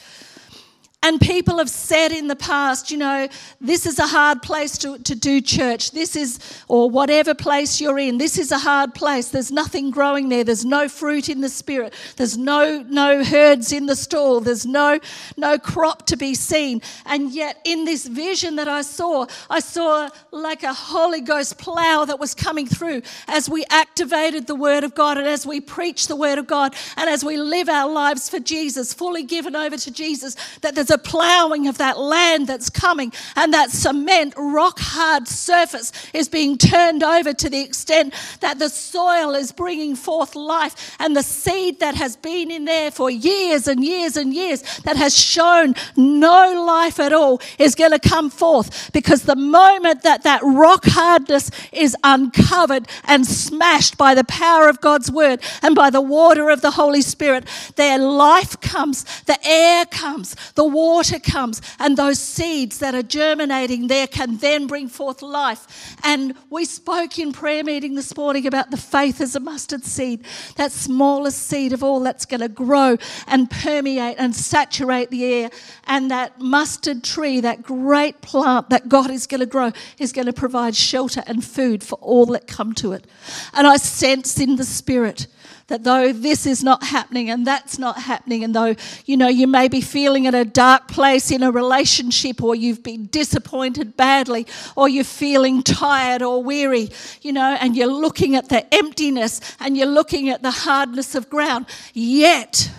And 1.05 1.21
people 1.21 1.59
have 1.59 1.69
said 1.69 2.12
in 2.12 2.27
the 2.27 2.35
past, 2.35 2.89
you 2.89 2.97
know, 2.97 3.27
this 3.62 3.85
is 3.85 4.00
a 4.00 4.07
hard 4.07 4.41
place 4.41 4.75
to, 4.79 4.97
to 4.97 5.13
do 5.13 5.39
church. 5.39 5.91
This 5.91 6.15
is, 6.15 6.39
or 6.67 6.89
whatever 6.89 7.35
place 7.35 7.79
you're 7.79 8.00
in, 8.00 8.17
this 8.17 8.39
is 8.39 8.51
a 8.51 8.57
hard 8.57 8.95
place. 8.95 9.29
There's 9.29 9.51
nothing 9.51 9.91
growing 9.91 10.29
there. 10.29 10.43
There's 10.43 10.65
no 10.65 10.89
fruit 10.89 11.29
in 11.29 11.41
the 11.41 11.50
spirit. 11.50 11.93
There's 12.17 12.39
no, 12.39 12.83
no 12.89 13.24
herds 13.24 13.71
in 13.71 13.85
the 13.85 13.95
stall. 13.95 14.39
There's 14.39 14.65
no, 14.65 15.00
no 15.38 15.59
crop 15.59 16.07
to 16.07 16.17
be 16.17 16.33
seen. 16.33 16.81
And 17.05 17.31
yet, 17.31 17.62
in 17.65 17.85
this 17.85 18.07
vision 18.07 18.55
that 18.55 18.67
I 18.67 18.81
saw, 18.81 19.27
I 19.47 19.59
saw 19.59 20.09
like 20.31 20.63
a 20.63 20.74
Holy 20.74 21.21
Ghost 21.21 21.59
plow 21.59 22.05
that 22.05 22.19
was 22.19 22.33
coming 22.33 22.65
through 22.65 23.03
as 23.27 23.47
we 23.47 23.63
activated 23.69 24.47
the 24.47 24.55
Word 24.55 24.83
of 24.83 24.95
God 24.95 25.19
and 25.19 25.27
as 25.27 25.45
we 25.45 25.62
preach 25.62 26.07
the 26.07 26.15
Word 26.15 26.39
of 26.39 26.47
God 26.47 26.74
and 26.97 27.07
as 27.07 27.24
we 27.24 27.38
live 27.38 27.69
our 27.69 27.91
lives 27.91 28.27
for 28.27 28.39
Jesus, 28.39 28.91
fully 28.91 29.21
given 29.21 29.55
over 29.55 29.77
to 29.77 29.91
Jesus, 29.91 30.35
that 30.62 30.74
there's 30.74 30.89
a 30.89 30.94
the 30.95 31.09
plowing 31.09 31.67
of 31.67 31.77
that 31.77 31.99
land 31.99 32.47
that's 32.47 32.69
coming, 32.69 33.11
and 33.35 33.53
that 33.53 33.69
cement, 33.69 34.33
rock 34.37 34.79
hard 34.79 35.27
surface 35.27 35.91
is 36.13 36.29
being 36.29 36.57
turned 36.57 37.03
over 37.03 37.33
to 37.33 37.49
the 37.49 37.59
extent 37.59 38.13
that 38.39 38.59
the 38.59 38.69
soil 38.69 39.35
is 39.35 39.51
bringing 39.51 39.93
forth 39.93 40.35
life, 40.35 40.95
and 40.99 41.13
the 41.13 41.23
seed 41.23 41.81
that 41.81 41.95
has 41.95 42.15
been 42.15 42.49
in 42.49 42.63
there 42.63 42.91
for 42.91 43.09
years 43.09 43.67
and 43.67 43.83
years 43.83 44.15
and 44.15 44.33
years 44.33 44.61
that 44.85 44.95
has 44.95 45.17
shown 45.17 45.75
no 45.97 46.63
life 46.65 46.97
at 46.97 47.11
all 47.11 47.41
is 47.59 47.75
going 47.75 47.91
to 47.91 47.99
come 47.99 48.29
forth 48.29 48.89
because 48.93 49.23
the 49.23 49.35
moment 49.35 50.01
that 50.03 50.23
that 50.23 50.39
rock 50.43 50.85
hardness 50.85 51.51
is 51.73 51.93
uncovered 52.05 52.87
and 53.03 53.27
smashed 53.27 53.97
by 53.97 54.15
the 54.15 54.23
power 54.23 54.69
of 54.69 54.79
God's 54.79 55.11
word 55.11 55.41
and 55.61 55.75
by 55.75 55.89
the 55.89 55.99
water 55.99 56.49
of 56.49 56.61
the 56.61 56.71
Holy 56.71 57.01
Spirit, 57.01 57.45
their 57.75 57.97
life 57.99 58.57
comes, 58.61 59.03
the 59.23 59.37
air 59.45 59.85
comes, 59.85 60.37
the 60.55 60.63
water 60.63 60.85
water 60.86 61.20
comes 61.20 61.62
and 61.80 61.98
those 61.98 62.20
seeds 62.20 62.77
that 62.80 62.94
are 62.94 63.01
germinating 63.01 63.88
there 63.88 64.06
can 64.06 64.38
then 64.38 64.68
bring 64.68 64.88
forth 64.88 65.22
life. 65.22 65.96
And 66.04 66.36
we 66.50 66.65
spoke 66.65 67.18
in 67.18 67.34
prayer 67.34 67.63
meeting 67.63 67.96
this 67.96 68.15
morning 68.15 68.46
about 68.46 68.70
the 68.70 68.77
faith 68.77 69.20
as 69.20 69.36
a 69.36 69.39
mustard 69.39 69.84
seed, 69.84 70.24
that 70.58 70.72
smallest 70.72 71.42
seed 71.48 71.74
of 71.74 71.84
all 71.84 72.01
that's 72.01 72.25
going 72.25 72.42
to 72.42 72.50
grow 72.50 72.98
and 73.27 73.50
permeate 73.50 74.18
and 74.20 74.36
saturate 74.36 75.10
the 75.10 75.25
air. 75.25 75.50
And 75.88 76.12
that 76.12 76.39
mustard 76.39 77.04
tree, 77.04 77.39
that 77.42 77.63
great 77.63 78.22
plant 78.22 78.70
that 78.70 78.88
God 78.88 79.10
is 79.10 79.25
going 79.25 79.39
to 79.39 79.48
grow, 79.48 79.72
is 79.98 80.12
going 80.12 80.27
to 80.27 80.34
provide 80.34 80.75
shelter 80.75 81.24
and 81.25 81.44
food 81.44 81.84
for 81.84 81.96
all 81.96 82.27
that 82.27 82.46
come 82.48 82.74
to 82.75 82.92
it. 82.92 83.08
And 83.54 83.65
I 83.65 83.77
sense 83.77 84.39
in 84.39 84.56
the 84.56 84.63
spirit 84.63 85.27
that 85.67 85.84
though 85.84 86.13
this 86.13 86.45
is 86.45 86.63
not 86.63 86.84
happening 86.84 87.29
and 87.29 87.45
that's 87.45 87.79
not 87.79 87.98
happening, 87.98 88.43
and 88.43 88.53
though, 88.53 88.75
you 89.05 89.17
know, 89.17 89.27
you 89.27 89.48
may 89.48 89.67
be 89.67 89.81
feeling 89.81 90.25
in 90.25 90.36
a 90.36 90.45
dark 90.45 90.88
place 90.88 91.31
in 91.31 91.41
a 91.41 91.51
relationship, 91.51 92.43
or 92.43 92.55
you've 92.55 92.84
been 92.84 93.07
disappointed 93.07 93.98
badly, 93.98 94.45
or 94.75 94.88
you're 94.88 95.03
feeling 95.03 95.63
tired 95.63 96.22
or 96.22 96.43
weary, 96.43 96.89
you 97.22 97.34
know, 97.34 97.57
and 97.60 97.75
you're 97.75 97.88
looking 97.88 98.36
at 98.36 98.50
the 98.50 98.74
emptiness 98.74 99.41
and 99.60 99.75
you're 99.75 99.88
looking 99.88 100.29
at 100.29 100.43
the 100.43 100.51
hardness 100.51 101.15
of 101.15 101.29
ground, 101.29 101.65
yet 101.93 102.69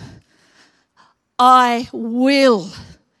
I 1.37 1.89
will 1.91 2.69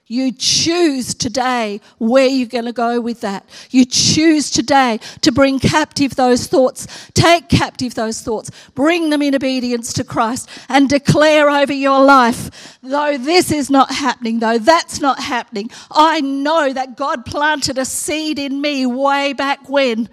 you 0.09 0.31
choose 0.31 1.13
today 1.13 1.81
where 1.97 2.27
you're 2.27 2.47
going 2.47 2.65
to 2.65 2.71
go 2.71 3.01
with 3.01 3.19
that. 3.21 3.45
You 3.71 3.83
choose 3.83 4.49
today 4.49 5.01
to 5.21 5.33
bring 5.33 5.59
captive 5.59 6.15
those 6.15 6.47
thoughts, 6.47 6.87
take 7.13 7.49
captive 7.49 7.93
those 7.93 8.21
thoughts, 8.21 8.49
bring 8.73 9.09
them 9.09 9.21
in 9.21 9.35
obedience 9.35 9.91
to 9.93 10.05
Christ, 10.05 10.49
and 10.69 10.87
declare 10.87 11.49
over 11.49 11.73
your 11.73 12.03
life, 12.05 12.77
though 12.81 13.17
this 13.17 13.51
is 13.51 13.69
not 13.69 13.91
happening, 13.91 14.39
though 14.39 14.57
that's 14.57 15.01
not 15.01 15.19
happening, 15.19 15.69
I 15.91 16.21
know 16.21 16.71
that 16.71 16.95
God 16.95 17.25
planted 17.25 17.77
a 17.77 17.85
seed 17.85 18.39
in 18.39 18.61
me 18.61 18.85
way 18.85 19.33
back 19.33 19.67
when. 19.67 20.07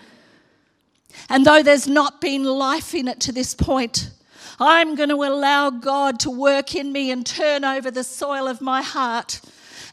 And 1.28 1.46
though 1.46 1.62
there's 1.62 1.86
not 1.86 2.20
been 2.20 2.42
life 2.42 2.94
in 2.94 3.06
it 3.06 3.20
to 3.20 3.32
this 3.32 3.54
point, 3.54 4.10
I'm 4.58 4.96
going 4.96 5.08
to 5.10 5.22
allow 5.22 5.70
God 5.70 6.18
to 6.20 6.30
work 6.30 6.74
in 6.74 6.92
me 6.92 7.12
and 7.12 7.24
turn 7.24 7.64
over 7.64 7.92
the 7.92 8.04
soil 8.04 8.48
of 8.48 8.60
my 8.60 8.82
heart 8.82 9.40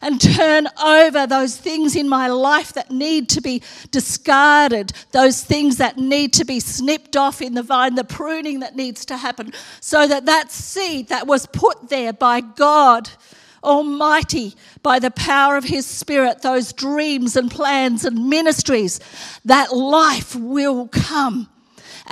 and 0.02 0.20
turn 0.20 0.66
over 0.84 1.26
those 1.26 1.56
things 1.56 1.96
in 1.96 2.08
my 2.08 2.26
life 2.26 2.72
that 2.74 2.90
need 2.90 3.28
to 3.30 3.40
be 3.40 3.62
discarded, 3.90 4.92
those 5.12 5.42
things 5.42 5.78
that 5.78 5.96
need 5.96 6.32
to 6.34 6.44
be 6.44 6.60
snipped 6.60 7.16
off 7.16 7.40
in 7.40 7.54
the 7.54 7.62
vine, 7.62 7.94
the 7.94 8.04
pruning 8.04 8.60
that 8.60 8.76
needs 8.76 9.06
to 9.06 9.16
happen, 9.16 9.52
so 9.80 10.06
that 10.06 10.26
that 10.26 10.50
seed 10.50 11.08
that 11.08 11.26
was 11.26 11.46
put 11.46 11.88
there 11.88 12.12
by 12.12 12.40
God. 12.40 13.08
Almighty, 13.64 14.56
by 14.82 14.98
the 14.98 15.12
power 15.12 15.56
of 15.56 15.62
His 15.62 15.86
Spirit, 15.86 16.42
those 16.42 16.72
dreams 16.72 17.36
and 17.36 17.48
plans 17.48 18.04
and 18.04 18.28
ministries, 18.28 18.98
that 19.44 19.72
life 19.72 20.34
will 20.34 20.88
come 20.88 21.48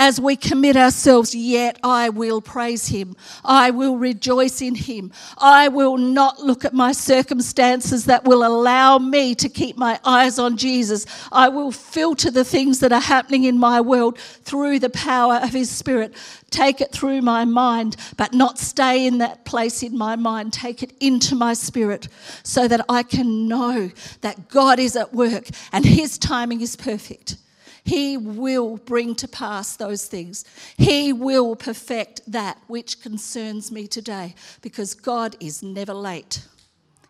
as 0.00 0.19
we 0.19 0.35
commit 0.35 0.76
ourselves, 0.76 1.35
yet 1.35 1.78
I 1.85 2.09
will 2.09 2.40
praise 2.40 2.87
him. 2.87 3.14
I 3.45 3.71
will 3.71 3.99
rejoice 3.99 4.62
in 4.62 4.75
him. 4.75 5.12
I 5.37 5.69
will 5.69 5.99
not 5.99 6.40
look 6.40 6.64
at 6.64 6.73
my 6.73 6.92
circumstances 6.92 8.07
that 8.07 8.25
will 8.25 8.42
allow 8.42 8.97
me 8.97 9.35
to 9.35 9.49
keep 9.50 9.76
my 9.76 10.00
eyes 10.02 10.38
on 10.38 10.57
Jesus. 10.57 11.04
I 11.30 11.50
will 11.50 11.71
filter 11.71 12.30
the 12.30 12.47
things 12.47 12.80
that 12.80 12.92
are 12.92 13.00
happening 13.00 13.45
in 13.45 13.59
my 13.59 13.83
world 13.83 14.19
through 14.19 14.78
the 14.78 14.88
power 14.88 15.35
of 15.35 15.50
his 15.50 15.69
spirit. 15.69 16.14
Take 16.49 16.80
it 16.80 16.92
through 16.92 17.21
my 17.21 17.45
mind, 17.45 17.97
but 18.16 18.33
not 18.33 18.59
stay 18.59 19.07
in 19.07 19.19
that 19.19 19.45
place 19.45 19.83
in 19.83 19.99
my 19.99 20.16
mind. 20.16 20.54
Take 20.54 20.83
it 20.83 20.95
into 21.00 21.35
my 21.35 21.52
spirit 21.52 22.09
so 22.42 22.66
that 22.69 22.87
I 22.88 23.02
can 23.02 23.47
know 23.47 23.90
that 24.23 24.49
God 24.49 24.78
is 24.78 24.97
at 24.97 25.12
work 25.12 25.49
and 25.73 25.85
his 25.85 26.16
timing 26.16 26.62
is 26.62 26.75
perfect. 26.75 27.37
He 27.84 28.16
will 28.16 28.76
bring 28.78 29.14
to 29.16 29.28
pass 29.28 29.76
those 29.76 30.06
things. 30.06 30.44
He 30.76 31.12
will 31.12 31.56
perfect 31.56 32.20
that 32.26 32.58
which 32.66 33.00
concerns 33.00 33.72
me 33.72 33.87
today 33.87 34.34
because 34.62 34.94
God 34.94 35.37
is 35.40 35.62
never 35.62 35.94
late. 35.94 36.46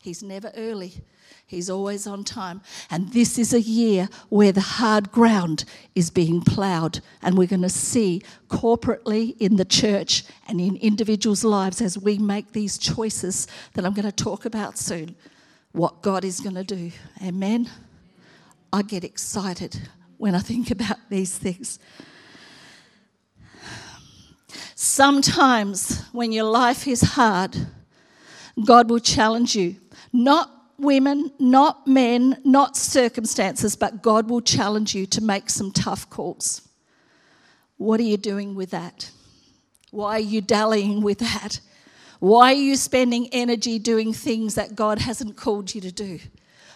He's 0.00 0.22
never 0.22 0.50
early. 0.56 0.94
He's 1.46 1.68
always 1.68 2.06
on 2.06 2.22
time. 2.22 2.60
And 2.90 3.12
this 3.12 3.36
is 3.36 3.52
a 3.52 3.60
year 3.60 4.08
where 4.28 4.52
the 4.52 4.60
hard 4.60 5.10
ground 5.10 5.64
is 5.96 6.08
being 6.08 6.42
ploughed. 6.42 7.00
And 7.22 7.36
we're 7.36 7.48
going 7.48 7.62
to 7.62 7.68
see 7.68 8.22
corporately 8.48 9.36
in 9.40 9.56
the 9.56 9.64
church 9.64 10.24
and 10.46 10.60
in 10.60 10.76
individuals' 10.76 11.42
lives 11.42 11.80
as 11.80 11.98
we 11.98 12.18
make 12.18 12.52
these 12.52 12.78
choices 12.78 13.48
that 13.74 13.84
I'm 13.84 13.94
going 13.94 14.04
to 14.04 14.12
talk 14.12 14.44
about 14.44 14.78
soon 14.78 15.16
what 15.72 16.02
God 16.02 16.24
is 16.24 16.40
going 16.40 16.54
to 16.54 16.64
do. 16.64 16.92
Amen. 17.22 17.68
I 18.72 18.82
get 18.82 19.02
excited 19.02 19.88
when 20.20 20.34
I 20.34 20.38
think 20.40 20.70
about 20.70 20.98
these 21.08 21.36
things. 21.36 21.78
Sometimes 24.74 26.04
when 26.12 26.30
your 26.30 26.44
life 26.44 26.86
is 26.86 27.00
hard, 27.00 27.56
God 28.62 28.90
will 28.90 28.98
challenge 28.98 29.56
you. 29.56 29.76
Not 30.12 30.50
women, 30.78 31.32
not 31.38 31.86
men, 31.86 32.36
not 32.44 32.76
circumstances, 32.76 33.76
but 33.76 34.02
God 34.02 34.28
will 34.28 34.42
challenge 34.42 34.94
you 34.94 35.06
to 35.06 35.22
make 35.22 35.48
some 35.48 35.72
tough 35.72 36.10
calls. 36.10 36.68
What 37.78 37.98
are 37.98 38.04
you 38.04 38.18
doing 38.18 38.54
with 38.54 38.70
that? 38.72 39.10
Why 39.90 40.16
are 40.16 40.18
you 40.18 40.42
dallying 40.42 41.00
with 41.00 41.20
that? 41.20 41.60
Why 42.18 42.52
are 42.52 42.56
you 42.56 42.76
spending 42.76 43.30
energy 43.32 43.78
doing 43.78 44.12
things 44.12 44.54
that 44.56 44.76
God 44.76 44.98
hasn't 44.98 45.38
called 45.38 45.74
you 45.74 45.80
to 45.80 45.90
do? 45.90 46.20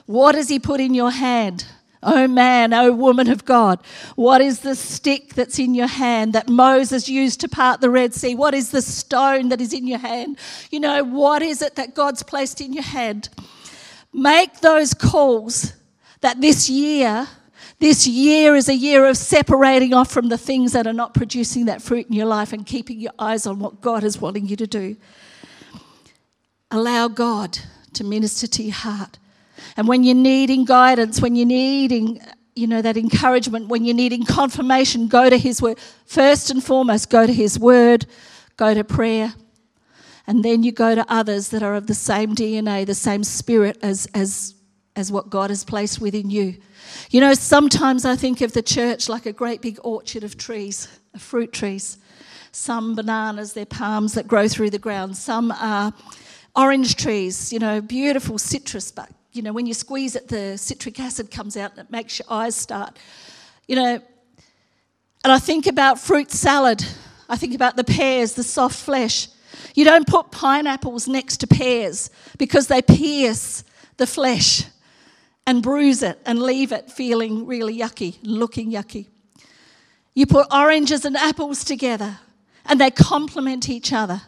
What 0.06 0.34
has 0.34 0.48
He 0.48 0.58
put 0.58 0.80
in 0.80 0.94
your 0.94 1.10
hand? 1.10 1.66
Oh 2.06 2.28
man, 2.28 2.74
oh 2.74 2.92
woman 2.92 3.30
of 3.30 3.46
God, 3.46 3.80
what 4.14 4.42
is 4.42 4.60
the 4.60 4.74
stick 4.74 5.34
that's 5.34 5.58
in 5.58 5.74
your 5.74 5.86
hand 5.86 6.34
that 6.34 6.50
Moses 6.50 7.08
used 7.08 7.40
to 7.40 7.48
part 7.48 7.80
the 7.80 7.88
Red 7.88 8.12
Sea? 8.12 8.34
What 8.34 8.52
is 8.52 8.70
the 8.70 8.82
stone 8.82 9.48
that 9.48 9.60
is 9.60 9.72
in 9.72 9.86
your 9.86 9.98
hand? 9.98 10.38
You 10.70 10.80
know, 10.80 11.02
what 11.02 11.40
is 11.40 11.62
it 11.62 11.76
that 11.76 11.94
God's 11.94 12.22
placed 12.22 12.60
in 12.60 12.74
your 12.74 12.84
hand? 12.84 13.30
Make 14.12 14.60
those 14.60 14.92
calls 14.92 15.72
that 16.20 16.42
this 16.42 16.68
year, 16.68 17.26
this 17.78 18.06
year 18.06 18.54
is 18.54 18.68
a 18.68 18.74
year 18.74 19.06
of 19.06 19.16
separating 19.16 19.94
off 19.94 20.10
from 20.10 20.28
the 20.28 20.38
things 20.38 20.72
that 20.72 20.86
are 20.86 20.92
not 20.92 21.14
producing 21.14 21.64
that 21.64 21.80
fruit 21.80 22.06
in 22.06 22.12
your 22.12 22.26
life 22.26 22.52
and 22.52 22.66
keeping 22.66 23.00
your 23.00 23.12
eyes 23.18 23.46
on 23.46 23.60
what 23.60 23.80
God 23.80 24.04
is 24.04 24.20
wanting 24.20 24.46
you 24.46 24.56
to 24.56 24.66
do. 24.66 24.96
Allow 26.70 27.08
God 27.08 27.58
to 27.94 28.04
minister 28.04 28.46
to 28.46 28.62
your 28.62 28.74
heart. 28.74 29.18
And 29.76 29.88
when 29.88 30.04
you're 30.04 30.14
needing 30.14 30.64
guidance, 30.64 31.20
when 31.20 31.36
you're 31.36 31.46
needing, 31.46 32.20
you 32.54 32.66
know, 32.66 32.82
that 32.82 32.96
encouragement, 32.96 33.68
when 33.68 33.84
you're 33.84 33.94
needing 33.94 34.24
confirmation, 34.24 35.08
go 35.08 35.28
to 35.28 35.38
His 35.38 35.60
Word. 35.60 35.78
First 36.06 36.50
and 36.50 36.62
foremost, 36.62 37.10
go 37.10 37.26
to 37.26 37.32
His 37.32 37.58
Word, 37.58 38.06
go 38.56 38.74
to 38.74 38.84
prayer, 38.84 39.34
and 40.26 40.44
then 40.44 40.62
you 40.62 40.72
go 40.72 40.94
to 40.94 41.04
others 41.08 41.48
that 41.48 41.62
are 41.62 41.74
of 41.74 41.86
the 41.86 41.94
same 41.94 42.34
DNA, 42.34 42.86
the 42.86 42.94
same 42.94 43.24
spirit 43.24 43.78
as, 43.82 44.06
as, 44.14 44.54
as 44.96 45.12
what 45.12 45.28
God 45.28 45.50
has 45.50 45.64
placed 45.64 46.00
within 46.00 46.30
you. 46.30 46.56
You 47.10 47.20
know, 47.20 47.34
sometimes 47.34 48.04
I 48.04 48.16
think 48.16 48.40
of 48.40 48.52
the 48.52 48.62
church 48.62 49.08
like 49.08 49.26
a 49.26 49.32
great 49.32 49.60
big 49.60 49.78
orchard 49.82 50.24
of 50.24 50.38
trees, 50.38 50.88
of 51.12 51.20
fruit 51.20 51.52
trees. 51.52 51.98
Some 52.52 52.94
bananas, 52.94 53.52
they're 53.52 53.66
palms 53.66 54.14
that 54.14 54.28
grow 54.28 54.48
through 54.48 54.70
the 54.70 54.78
ground. 54.78 55.16
Some 55.16 55.50
are 55.52 55.92
orange 56.56 56.96
trees, 56.96 57.52
you 57.52 57.58
know, 57.58 57.80
beautiful 57.80 58.38
citrus, 58.38 58.92
but 58.92 59.10
you 59.34 59.42
know, 59.42 59.52
when 59.52 59.66
you 59.66 59.74
squeeze 59.74 60.14
it, 60.14 60.28
the 60.28 60.56
citric 60.56 61.00
acid 61.00 61.30
comes 61.30 61.56
out 61.56 61.72
and 61.72 61.80
it 61.80 61.90
makes 61.90 62.18
your 62.18 62.26
eyes 62.30 62.54
start. 62.54 62.96
You 63.66 63.76
know, 63.76 64.02
and 65.24 65.32
I 65.32 65.38
think 65.38 65.66
about 65.66 65.98
fruit 65.98 66.30
salad. 66.30 66.84
I 67.28 67.36
think 67.36 67.54
about 67.54 67.76
the 67.76 67.84
pears, 67.84 68.34
the 68.34 68.44
soft 68.44 68.76
flesh. 68.76 69.28
You 69.74 69.84
don't 69.84 70.06
put 70.06 70.30
pineapples 70.30 71.08
next 71.08 71.38
to 71.38 71.46
pears 71.46 72.10
because 72.38 72.68
they 72.68 72.80
pierce 72.80 73.64
the 73.96 74.06
flesh 74.06 74.64
and 75.46 75.62
bruise 75.62 76.02
it 76.02 76.20
and 76.24 76.40
leave 76.40 76.72
it 76.72 76.90
feeling 76.90 77.46
really 77.46 77.78
yucky, 77.78 78.18
looking 78.22 78.70
yucky. 78.70 79.08
You 80.14 80.26
put 80.26 80.46
oranges 80.52 81.04
and 81.04 81.16
apples 81.16 81.64
together 81.64 82.18
and 82.66 82.80
they 82.80 82.90
complement 82.90 83.68
each 83.68 83.92
other. 83.92 84.22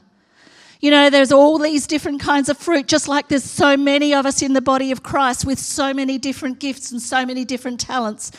You 0.87 0.93
know, 0.93 1.11
there's 1.11 1.33
all 1.33 1.59
these 1.59 1.85
different 1.89 2.21
kinds 2.21 2.49
of 2.49 2.57
fruit, 2.57 2.87
just 2.87 3.09
like 3.09 3.27
there's 3.27 3.43
so 3.43 3.77
many 3.77 4.15
of 4.15 4.25
us 4.25 4.41
in 4.41 4.53
the 4.53 4.61
body 4.61 4.93
of 4.93 5.03
Christ 5.03 5.45
with 5.45 5.59
so 5.59 5.93
many 5.93 6.17
different 6.17 6.61
gifts 6.61 6.93
and 6.93 7.03
so 7.03 7.27
many 7.27 7.45
different 7.45 7.81
talents. 7.81 8.31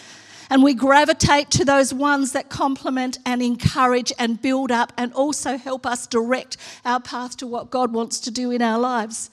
And 0.50 0.64
we 0.64 0.74
gravitate 0.74 1.52
to 1.52 1.66
those 1.66 1.94
ones 1.94 2.32
that 2.32 2.48
complement 2.48 3.20
and 3.26 3.42
encourage 3.42 4.14
and 4.18 4.42
build 4.42 4.72
up 4.72 4.94
and 4.96 5.12
also 5.12 5.58
help 5.58 5.86
us 5.86 6.08
direct 6.08 6.56
our 6.86 7.02
path 7.02 7.36
to 7.36 7.48
what 7.48 7.70
God 7.70 7.92
wants 7.92 8.18
to 8.22 8.32
do 8.32 8.52
in 8.52 8.62
our 8.62 8.80
lives. 8.80 9.30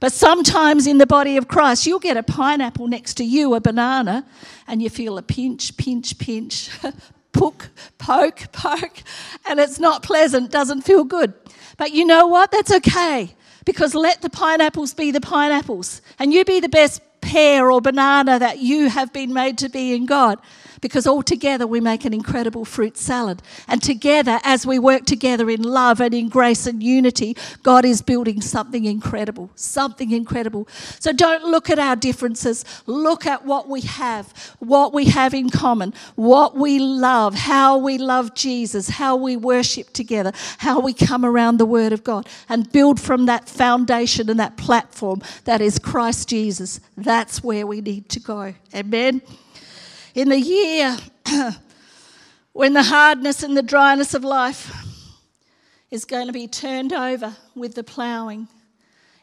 But 0.00 0.12
sometimes 0.12 0.88
in 0.88 0.98
the 0.98 1.06
body 1.06 1.36
of 1.36 1.46
Christ, 1.46 1.86
you'll 1.86 2.00
get 2.00 2.16
a 2.16 2.24
pineapple 2.24 2.88
next 2.88 3.14
to 3.18 3.24
you, 3.24 3.54
a 3.54 3.60
banana, 3.60 4.26
and 4.66 4.82
you 4.82 4.90
feel 4.90 5.16
a 5.16 5.22
pinch, 5.22 5.76
pinch, 5.76 6.18
pinch, 6.18 6.70
poke, 7.32 7.70
poke, 7.98 8.50
poke, 8.50 9.04
and 9.48 9.60
it's 9.60 9.78
not 9.78 10.02
pleasant, 10.02 10.50
doesn't 10.50 10.82
feel 10.82 11.04
good. 11.04 11.34
But 11.82 11.90
you 11.90 12.04
know 12.04 12.28
what? 12.28 12.52
That's 12.52 12.70
okay. 12.70 13.34
Because 13.64 13.92
let 13.92 14.22
the 14.22 14.30
pineapples 14.30 14.94
be 14.94 15.10
the 15.10 15.20
pineapples. 15.20 16.00
And 16.20 16.32
you 16.32 16.44
be 16.44 16.60
the 16.60 16.68
best 16.68 17.02
pear 17.20 17.72
or 17.72 17.80
banana 17.80 18.38
that 18.38 18.60
you 18.60 18.88
have 18.88 19.12
been 19.12 19.32
made 19.32 19.58
to 19.58 19.68
be 19.68 19.92
in 19.92 20.06
God 20.06 20.38
because 20.82 21.06
all 21.06 21.22
together 21.22 21.66
we 21.66 21.80
make 21.80 22.04
an 22.04 22.12
incredible 22.12 22.66
fruit 22.66 22.98
salad. 22.98 23.40
And 23.68 23.82
together, 23.82 24.40
as 24.44 24.66
we 24.66 24.78
work 24.78 25.06
together 25.06 25.48
in 25.48 25.62
love 25.62 26.00
and 26.00 26.12
in 26.12 26.28
grace 26.28 26.66
and 26.66 26.82
unity, 26.82 27.36
God 27.62 27.86
is 27.86 28.02
building 28.02 28.42
something 28.42 28.84
incredible, 28.84 29.50
something 29.54 30.10
incredible. 30.10 30.68
So 30.98 31.12
don't 31.12 31.44
look 31.44 31.70
at 31.70 31.78
our 31.78 31.96
differences, 31.96 32.64
look 32.86 33.24
at 33.24 33.46
what 33.46 33.68
we 33.68 33.80
have, 33.82 34.32
what 34.58 34.92
we 34.92 35.06
have 35.06 35.32
in 35.32 35.48
common, 35.48 35.94
what 36.16 36.56
we 36.56 36.78
love, 36.80 37.34
how 37.34 37.78
we 37.78 37.96
love 37.96 38.34
Jesus, 38.34 38.88
how 38.88 39.14
we 39.16 39.36
worship 39.36 39.92
together, 39.92 40.32
how 40.58 40.80
we 40.80 40.92
come 40.92 41.24
around 41.24 41.58
the 41.58 41.66
Word 41.66 41.92
of 41.92 42.02
God, 42.02 42.28
and 42.48 42.70
build 42.72 43.00
from 43.00 43.26
that 43.26 43.48
foundation 43.48 44.28
and 44.28 44.40
that 44.40 44.56
platform 44.56 45.22
that 45.44 45.60
is 45.60 45.78
Christ 45.78 46.28
Jesus. 46.28 46.80
That's 46.96 47.44
where 47.44 47.68
we 47.68 47.80
need 47.80 48.08
to 48.08 48.20
go. 48.20 48.54
Amen 48.74 49.22
in 50.14 50.28
the 50.28 50.40
year 50.40 50.96
when 52.52 52.72
the 52.72 52.82
hardness 52.82 53.42
and 53.42 53.56
the 53.56 53.62
dryness 53.62 54.14
of 54.14 54.24
life 54.24 54.72
is 55.90 56.04
going 56.04 56.26
to 56.26 56.32
be 56.32 56.46
turned 56.46 56.92
over 56.92 57.36
with 57.54 57.74
the 57.74 57.84
ploughing, 57.84 58.48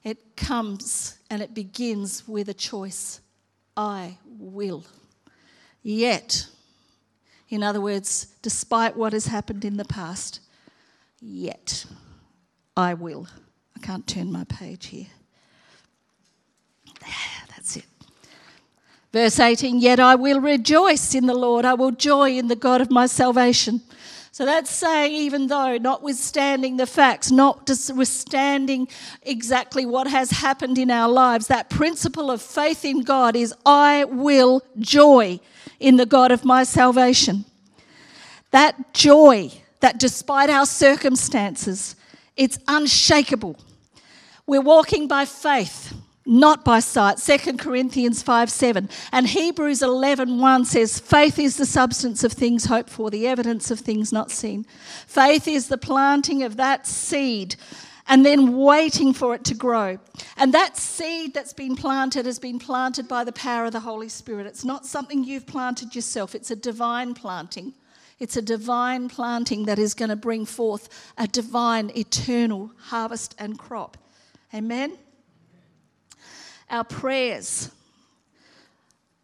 it 0.04 0.36
comes 0.36 1.17
and 1.30 1.41
it 1.41 1.54
begins 1.54 2.28
with 2.28 2.49
a 2.49 2.54
choice 2.54 3.21
I 3.75 4.17
will. 4.25 4.86
Yet, 5.82 6.47
in 7.49 7.63
other 7.63 7.82
words, 7.82 8.28
despite 8.41 8.95
what 8.95 9.13
has 9.13 9.25
happened 9.25 9.65
in 9.65 9.78
the 9.78 9.86
past, 9.86 10.41
yet 11.21 11.86
I 12.75 12.93
will. 12.93 13.28
I 13.75 13.80
can't 13.80 14.06
turn 14.06 14.32
my 14.32 14.43
page 14.43 14.88
here. 14.88 15.08
Verse 19.12 19.39
18, 19.39 19.80
yet 19.80 20.00
I 20.00 20.15
will 20.15 20.39
rejoice 20.39 21.15
in 21.15 21.26
the 21.26 21.34
Lord, 21.34 21.65
I 21.65 21.74
will 21.74 21.91
joy 21.91 22.32
in 22.32 22.48
the 22.48 22.56
God 22.56 22.80
of 22.80 22.91
my 22.91 23.08
salvation. 23.08 23.82
So 24.32 24.45
that's 24.45 24.69
saying, 24.69 25.12
even 25.13 25.48
though, 25.48 25.78
notwithstanding 25.78 26.78
the 26.78 26.86
facts, 26.86 27.32
notwithstanding 27.32 28.88
exactly 29.24 29.86
what 29.86 30.08
has 30.08 30.30
happened 30.30 30.78
in 30.78 30.91
our 30.91 31.10
lives, 31.10 31.48
that 31.48 31.69
principle 31.69 32.30
of 32.30 32.41
faith 32.41 32.86
in 32.86 33.02
God 33.02 33.36
is 33.36 33.54
I 33.65 34.06
will 34.06 34.62
joy 34.78 35.39
in 35.80 35.98
the 35.98 36.06
God 36.06 36.32
of 36.32 36.45
my 36.45 36.63
salvation. 36.63 37.45
That 38.52 38.93
joy, 38.93 39.52
that 39.80 40.00
despite 40.00 40.50
our 40.50 40.67
circumstances, 40.67 41.95
it's 42.38 42.60
unshakable. 42.67 43.58
We're 44.45 44.62
walking 44.62 45.08
by 45.08 45.26
faith 45.26 45.93
not 46.29 46.63
by 46.63 46.79
sight. 46.79 47.17
2 47.17 47.57
Corinthians 47.57 48.21
5 48.21 48.49
7. 48.49 48.87
And 49.11 49.27
Hebrews 49.27 49.81
11 49.81 50.39
1 50.39 50.65
says, 50.65 50.99
Faith 50.99 51.39
is 51.39 51.57
the 51.57 51.65
substance 51.65 52.23
of 52.23 52.31
things 52.31 52.65
hoped 52.65 52.89
for, 52.89 53.09
the 53.09 53.27
evidence 53.27 53.71
of 53.71 53.79
things 53.79 54.13
not 54.13 54.29
seen. 54.29 54.65
Faith 55.07 55.47
is 55.47 55.67
the 55.67 55.77
planting 55.77 56.43
of 56.43 56.55
that 56.57 56.85
seed 56.85 57.55
and 58.07 58.25
then 58.25 58.55
waiting 58.57 59.13
for 59.13 59.33
it 59.33 59.43
to 59.45 59.55
grow. 59.55 59.97
And 60.37 60.53
that 60.53 60.77
seed 60.77 61.33
that's 61.33 61.53
been 61.53 61.75
planted 61.75 62.25
has 62.25 62.39
been 62.39 62.59
planted 62.59 63.07
by 63.07 63.23
the 63.23 63.31
power 63.31 63.65
of 63.65 63.71
the 63.71 63.79
Holy 63.79 64.09
Spirit. 64.09 64.47
It's 64.47 64.65
not 64.65 64.85
something 64.85 65.23
you've 65.23 65.47
planted 65.47 65.95
yourself, 65.95 66.35
it's 66.35 66.51
a 66.51 66.55
divine 66.55 67.13
planting. 67.13 67.73
It's 68.19 68.35
a 68.35 68.41
divine 68.41 69.07
planting 69.07 69.63
that 69.65 69.79
is 69.79 69.93
going 69.93 70.09
to 70.09 70.15
bring 70.17 70.45
forth 70.45 70.89
a 71.17 71.25
divine, 71.25 71.89
eternal 71.95 72.69
harvest 72.77 73.33
and 73.39 73.57
crop. 73.57 73.97
Amen? 74.53 74.97
Our 76.69 76.84
prayers, 76.84 77.71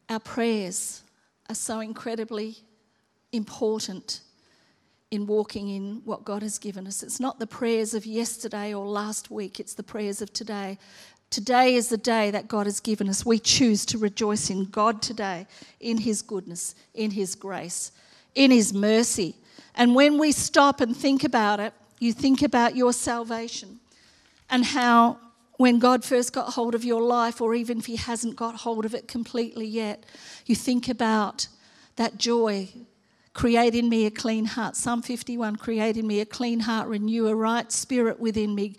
our 0.09 0.19
prayers 0.19 1.03
are 1.47 1.55
so 1.55 1.79
incredibly 1.79 2.57
important 3.31 4.21
in 5.11 5.27
walking 5.27 5.69
in 5.69 6.01
what 6.05 6.25
God 6.25 6.41
has 6.41 6.57
given 6.57 6.87
us. 6.87 7.03
It's 7.03 7.19
not 7.19 7.39
the 7.39 7.45
prayers 7.45 7.93
of 7.93 8.05
yesterday 8.05 8.73
or 8.73 8.85
last 8.87 9.29
week, 9.29 9.59
it's 9.59 9.75
the 9.75 9.83
prayers 9.83 10.21
of 10.21 10.33
today. 10.33 10.77
Today 11.29 11.75
is 11.75 11.89
the 11.89 11.97
day 11.97 12.31
that 12.31 12.47
God 12.47 12.65
has 12.65 12.79
given 12.79 13.09
us. 13.09 13.25
We 13.25 13.39
choose 13.39 13.85
to 13.87 13.97
rejoice 13.97 14.49
in 14.49 14.65
God 14.65 15.01
today, 15.01 15.47
in 15.79 15.97
His 15.97 16.21
goodness, 16.21 16.75
in 16.93 17.11
His 17.11 17.35
grace, 17.35 17.91
in 18.35 18.51
His 18.51 18.73
mercy. 18.73 19.35
And 19.75 19.95
when 19.95 20.17
we 20.17 20.31
stop 20.31 20.81
and 20.81 20.95
think 20.95 21.23
about 21.23 21.59
it, 21.59 21.73
you 21.99 22.13
think 22.13 22.41
about 22.41 22.75
your 22.75 22.93
salvation 22.93 23.79
and 24.49 24.63
how 24.63 25.17
when 25.57 25.79
God 25.79 26.03
first 26.03 26.33
got 26.33 26.53
hold 26.53 26.75
of 26.75 26.83
your 26.83 27.01
life, 27.01 27.41
or 27.41 27.55
even 27.55 27.79
if 27.79 27.85
He 27.85 27.95
hasn't 27.95 28.35
got 28.35 28.55
hold 28.55 28.85
of 28.85 28.93
it 28.93 29.07
completely 29.07 29.65
yet, 29.65 30.05
you 30.45 30.55
think 30.55 30.89
about 30.89 31.47
that 31.95 32.17
joy. 32.17 32.69
Create 33.33 33.75
in 33.75 33.89
me 33.89 34.05
a 34.05 34.11
clean 34.11 34.45
heart. 34.45 34.75
Psalm 34.75 35.01
51 35.01 35.57
Create 35.57 35.97
in 35.97 36.07
me 36.07 36.19
a 36.19 36.25
clean 36.25 36.61
heart, 36.61 36.87
renew 36.87 37.27
a 37.27 37.35
right 37.35 37.71
spirit 37.71 38.19
within 38.19 38.55
me. 38.55 38.75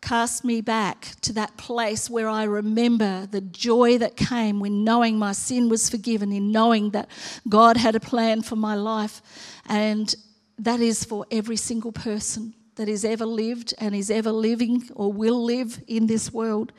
Cast 0.00 0.44
me 0.44 0.62
back 0.62 1.08
to 1.20 1.32
that 1.34 1.58
place 1.58 2.08
where 2.08 2.28
I 2.28 2.44
remember 2.44 3.26
the 3.26 3.42
joy 3.42 3.98
that 3.98 4.16
came 4.16 4.58
when 4.58 4.82
knowing 4.82 5.18
my 5.18 5.32
sin 5.32 5.68
was 5.68 5.90
forgiven, 5.90 6.32
in 6.32 6.50
knowing 6.50 6.90
that 6.90 7.08
God 7.48 7.76
had 7.76 7.94
a 7.94 8.00
plan 8.00 8.40
for 8.40 8.56
my 8.56 8.74
life. 8.74 9.20
And 9.66 10.14
that 10.58 10.80
is 10.80 11.04
for 11.04 11.26
every 11.30 11.56
single 11.56 11.92
person 11.92 12.54
that 12.76 12.88
is 12.88 13.04
ever 13.04 13.26
lived 13.26 13.74
and 13.78 13.94
is 13.94 14.10
ever 14.10 14.32
living 14.32 14.88
or 14.94 15.12
will 15.12 15.44
live 15.44 15.82
in 15.86 16.06
this 16.06 16.32
world. 16.32 16.72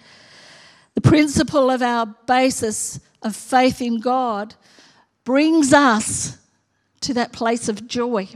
The 0.96 1.02
principle 1.02 1.70
of 1.70 1.82
our 1.82 2.06
basis 2.06 3.00
of 3.22 3.36
faith 3.36 3.82
in 3.82 4.00
God 4.00 4.56
brings 5.24 5.74
us 5.74 6.38
to 7.02 7.14
that 7.14 7.32
place 7.32 7.70
of 7.70 7.88
joy. 7.88 8.28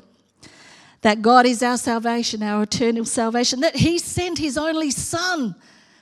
That 1.02 1.22
God 1.22 1.46
is 1.46 1.62
our 1.62 1.78
salvation, 1.78 2.42
our 2.42 2.64
eternal 2.64 3.06
salvation, 3.06 3.60
that 3.62 3.76
He 3.76 4.00
sent 4.00 4.38
His 4.38 4.58
only 4.58 4.92
Son, 4.92 5.56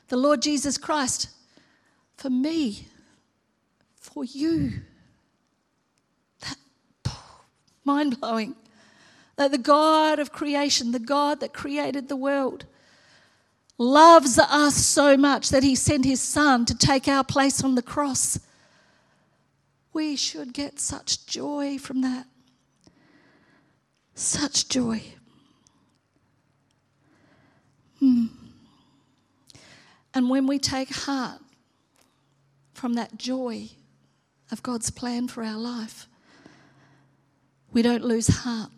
the 0.07 0.17
Lord 0.17 0.41
Jesus 0.41 0.77
Christ, 0.77 1.29
for 2.15 2.29
me, 2.29 2.87
for 3.95 4.23
you. 4.23 4.73
That 6.41 6.57
mind 7.83 8.19
blowing. 8.19 8.55
That 9.35 9.51
the 9.51 9.57
God 9.57 10.19
of 10.19 10.31
creation, 10.31 10.91
the 10.91 10.99
God 10.99 11.39
that 11.39 11.53
created 11.53 12.07
the 12.07 12.15
world, 12.15 12.65
loves 13.77 14.37
us 14.37 14.75
so 14.75 15.17
much 15.17 15.49
that 15.49 15.63
He 15.63 15.75
sent 15.75 16.05
His 16.05 16.21
Son 16.21 16.65
to 16.65 16.77
take 16.77 17.07
our 17.07 17.23
place 17.23 17.63
on 17.63 17.75
the 17.75 17.81
cross. 17.81 18.39
We 19.91 20.15
should 20.15 20.53
get 20.53 20.79
such 20.79 21.25
joy 21.25 21.77
from 21.77 22.01
that. 22.01 22.25
Such 24.15 24.69
joy. 24.69 25.01
Hmm. 27.99 28.25
And 30.13 30.29
when 30.29 30.45
we 30.45 30.59
take 30.59 30.93
heart 30.93 31.39
from 32.73 32.93
that 32.93 33.17
joy 33.17 33.69
of 34.51 34.61
God's 34.61 34.91
plan 34.91 35.27
for 35.27 35.43
our 35.43 35.57
life, 35.57 36.07
we 37.71 37.81
don't 37.81 38.03
lose 38.03 38.27
heart. 38.27 38.69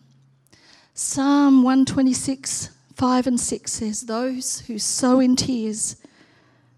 Psalm 0.98 1.62
126, 1.62 2.70
5 2.94 3.28
and 3.28 3.38
6 3.38 3.70
says, 3.70 4.02
Those 4.04 4.62
who 4.62 4.80
sow 4.80 5.20
in 5.20 5.36
tears 5.36 5.98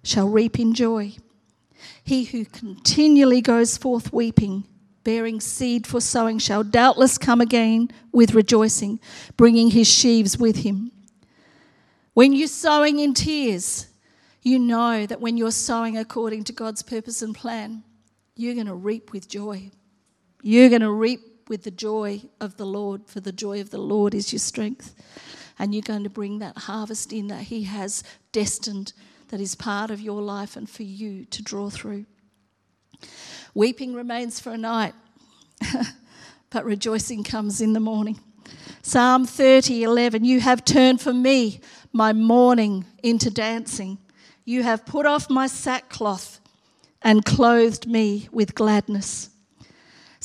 shall 0.02 0.28
reap 0.28 0.60
in 0.60 0.74
joy. 0.74 1.14
He 2.04 2.24
who 2.24 2.46
continually 2.46 3.42
goes 3.42 3.78
forth 3.78 4.12
weeping, 4.12 4.64
bearing 5.04 5.40
seed 5.40 5.86
for 5.86 6.02
sowing, 6.02 6.40
shall 6.40 6.64
doubtless 6.64 7.20
come 7.20 7.42
again 7.42 7.92
with 8.12 8.34
rejoicing, 8.34 9.00
bringing 9.38 9.70
his 9.70 9.88
sheaves 9.88 10.36
with 10.36 10.64
him. 10.64 10.92
When 12.16 12.34
you're 12.34 12.48
sowing 12.48 12.98
in 12.98 13.14
tears, 13.14 13.86
you 14.42 14.58
know 14.58 15.06
that 15.06 15.22
when 15.22 15.38
you're 15.38 15.52
sowing 15.52 15.96
according 15.96 16.46
to 16.46 16.54
God's 16.54 16.82
purpose 16.82 17.22
and 17.22 17.36
plan, 17.36 17.84
you're 18.36 18.56
going 18.56 18.66
to 18.66 18.74
reap 18.74 19.14
with 19.14 19.30
joy. 19.30 19.70
You're 20.42 20.70
going 20.70 20.82
to 20.82 20.92
reap 20.92 21.27
with 21.50 21.64
the 21.64 21.72
joy 21.72 22.22
of 22.40 22.58
the 22.58 22.66
Lord, 22.66 23.08
for 23.08 23.20
the 23.20 23.32
joy 23.32 23.62
of 23.62 23.70
the 23.70 23.78
Lord 23.78 24.14
is 24.14 24.32
your 24.32 24.40
strength. 24.40 24.96
And 25.60 25.74
you're 25.74 25.82
going 25.82 26.04
to 26.04 26.10
bring 26.10 26.40
that 26.40 26.58
harvest 26.58 27.12
in 27.12 27.28
that 27.28 27.44
He 27.44 27.64
has 27.64 28.04
destined, 28.32 28.94
that 29.30 29.42
is 29.42 29.56
part 29.56 29.92
of 29.92 30.00
your 30.00 30.22
life 30.22 30.56
and 30.56 30.70
for 30.70 30.84
you 30.84 31.26
to 31.26 31.42
draw 31.42 31.70
through. 31.70 32.06
Weeping 33.54 33.94
remains 33.94 34.40
for 34.40 34.52
a 34.52 34.58
night, 34.58 34.94
but 36.50 36.66
rejoicing 36.66 37.24
comes 37.24 37.60
in 37.60 37.74
the 37.74 37.80
morning. 37.80 38.20
Psalm 38.82 39.26
30, 39.26 39.84
11, 39.84 40.24
you 40.24 40.40
have 40.40 40.64
turned 40.64 41.02
for 41.02 41.14
me 41.14 41.60
my 41.92 42.14
mourning 42.14 42.86
into 43.04 43.30
dancing. 43.30 43.98
You 44.46 44.64
have 44.64 44.86
put 44.86 45.06
off 45.06 45.30
my 45.30 45.48
sackcloth 45.48 46.40
and 47.02 47.26
clothed 47.26 47.88
me 47.88 48.30
with 48.32 48.56
gladness. 48.56 49.30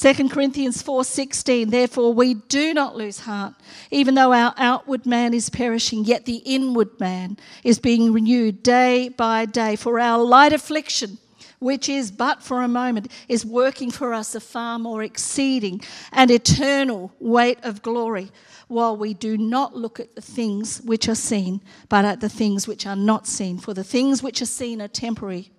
2 0.03 0.31
Corinthians 0.31 0.83
4:16 0.83 1.71
Therefore 1.71 2.13
we 2.13 2.35
do 2.35 2.75
not 2.75 2.97
lose 2.97 3.21
heart 3.21 3.55
even 3.93 4.17
though 4.17 4.33
our 4.33 4.53
outward 4.57 5.07
man 5.07 5.33
is 5.33 5.49
perishing 5.49 6.05
yet 6.05 6.25
the 6.25 6.39
inward 6.39 6.99
man 6.99 7.39
is 7.63 7.79
being 7.79 8.13
renewed 8.13 8.65
day 8.65 9.11
by 9.11 9.45
day. 9.45 9.77
For 9.77 10.01
our 10.01 10.21
light 10.21 10.53
affliction 10.53 11.19
which 11.61 11.89
is 11.89 12.11
but 12.11 12.43
for 12.43 12.63
a 12.63 12.67
moment 12.67 13.13
is 13.29 13.47
working 13.47 13.93
for 13.93 14.13
us 14.13 14.35
a 14.35 14.41
far 14.41 14.77
more 14.77 15.05
exceeding 15.05 15.81
and 16.11 16.33
eternal 16.33 17.13
weight 17.21 17.61
of 17.63 17.81
glory 17.81 18.33
while 18.67 18.97
we 18.97 19.15
do 19.15 19.39
not 19.39 19.77
look 19.77 20.01
at 20.01 20.17
the 20.17 20.21
things 20.21 20.81
which 20.81 21.09
are 21.09 21.15
seen 21.15 21.61
but 21.89 22.05
at 22.05 22.19
the 22.19 22.29
things 22.29 22.67
which 22.67 22.89
are 22.89 22.97
not 22.97 23.29
seen. 23.29 23.57
For 23.57 23.73
the 23.73 23.85
things 23.85 24.21
which 24.21 24.43
are 24.43 24.47
seen 24.47 24.83
are 24.83 24.89
temporary 24.89 25.53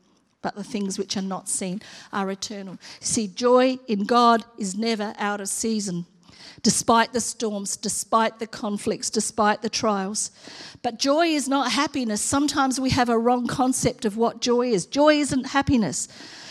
but 0.44 0.54
the 0.54 0.64
things 0.64 1.00
which 1.00 1.18
are 1.18 1.24
not 1.24 1.50
seen 1.50 1.82
are 2.12 2.30
eternal. 2.30 2.78
See, 3.00 3.28
joy 3.28 3.80
in 3.88 4.04
God 4.04 4.46
is 4.60 4.78
never 4.78 5.16
out 5.18 5.42
of 5.42 5.50
season, 5.50 6.06
despite 6.62 7.14
the 7.14 7.22
storms, 7.22 7.76
despite 7.76 8.38
the 8.38 8.46
conflicts, 8.46 9.10
despite 9.10 9.64
the 9.64 9.70
trials. 9.70 10.30
But 10.84 11.00
joy 11.00 11.28
is 11.28 11.48
not 11.48 11.72
happiness. 11.72 12.22
Sometimes 12.22 12.80
we 12.80 12.92
have 12.92 13.10
a 13.10 13.18
wrong 13.18 13.48
concept 13.48 14.06
of 14.06 14.18
what 14.18 14.42
joy 14.42 14.68
is. 14.68 14.86
Joy 14.86 15.16
isn't 15.16 15.46
happiness. 15.46 16.08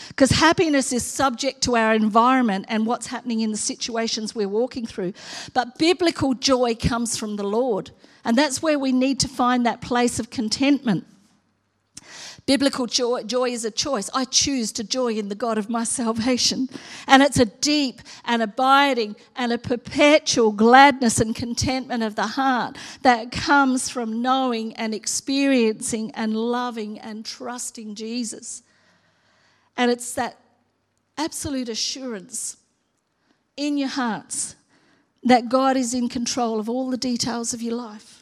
Because 0.09 0.31
happiness 0.31 0.91
is 0.93 1.03
subject 1.03 1.61
to 1.63 1.75
our 1.75 1.95
environment 1.95 2.65
and 2.67 2.85
what's 2.85 3.07
happening 3.07 3.39
in 3.39 3.49
the 3.49 3.57
situations 3.57 4.35
we're 4.35 4.47
walking 4.47 4.85
through. 4.85 5.13
But 5.53 5.79
biblical 5.79 6.35
joy 6.35 6.75
comes 6.75 7.17
from 7.17 7.35
the 7.35 7.43
Lord. 7.43 7.89
And 8.23 8.37
that's 8.37 8.61
where 8.61 8.77
we 8.77 8.91
need 8.91 9.19
to 9.21 9.27
find 9.27 9.65
that 9.65 9.81
place 9.81 10.19
of 10.19 10.29
contentment. 10.29 11.05
Biblical 12.45 12.87
joy, 12.87 13.23
joy, 13.23 13.51
is 13.51 13.63
a 13.63 13.71
choice. 13.71 14.09
I 14.13 14.25
choose 14.25 14.73
to 14.73 14.83
joy 14.83 15.13
in 15.13 15.29
the 15.29 15.35
God 15.35 15.57
of 15.57 15.69
my 15.69 15.85
salvation. 15.85 16.67
And 17.07 17.23
it's 17.23 17.39
a 17.39 17.45
deep 17.45 18.01
and 18.25 18.41
abiding 18.41 19.15
and 19.35 19.53
a 19.53 19.57
perpetual 19.57 20.51
gladness 20.51 21.21
and 21.21 21.33
contentment 21.33 22.03
of 22.03 22.15
the 22.15 22.27
heart 22.27 22.77
that 23.01 23.31
comes 23.31 23.87
from 23.87 24.21
knowing 24.21 24.73
and 24.73 24.93
experiencing 24.93 26.11
and 26.15 26.35
loving 26.35 26.99
and 26.99 27.25
trusting 27.25 27.95
Jesus. 27.95 28.61
And 29.77 29.89
it's 29.89 30.13
that 30.15 30.37
absolute 31.17 31.69
assurance 31.69 32.57
in 33.55 33.77
your 33.77 33.89
hearts 33.89 34.55
that 35.23 35.47
God 35.47 35.77
is 35.77 35.93
in 35.93 36.09
control 36.09 36.59
of 36.59 36.69
all 36.69 36.89
the 36.89 36.97
details 36.97 37.53
of 37.53 37.61
your 37.61 37.75
life. 37.75 38.12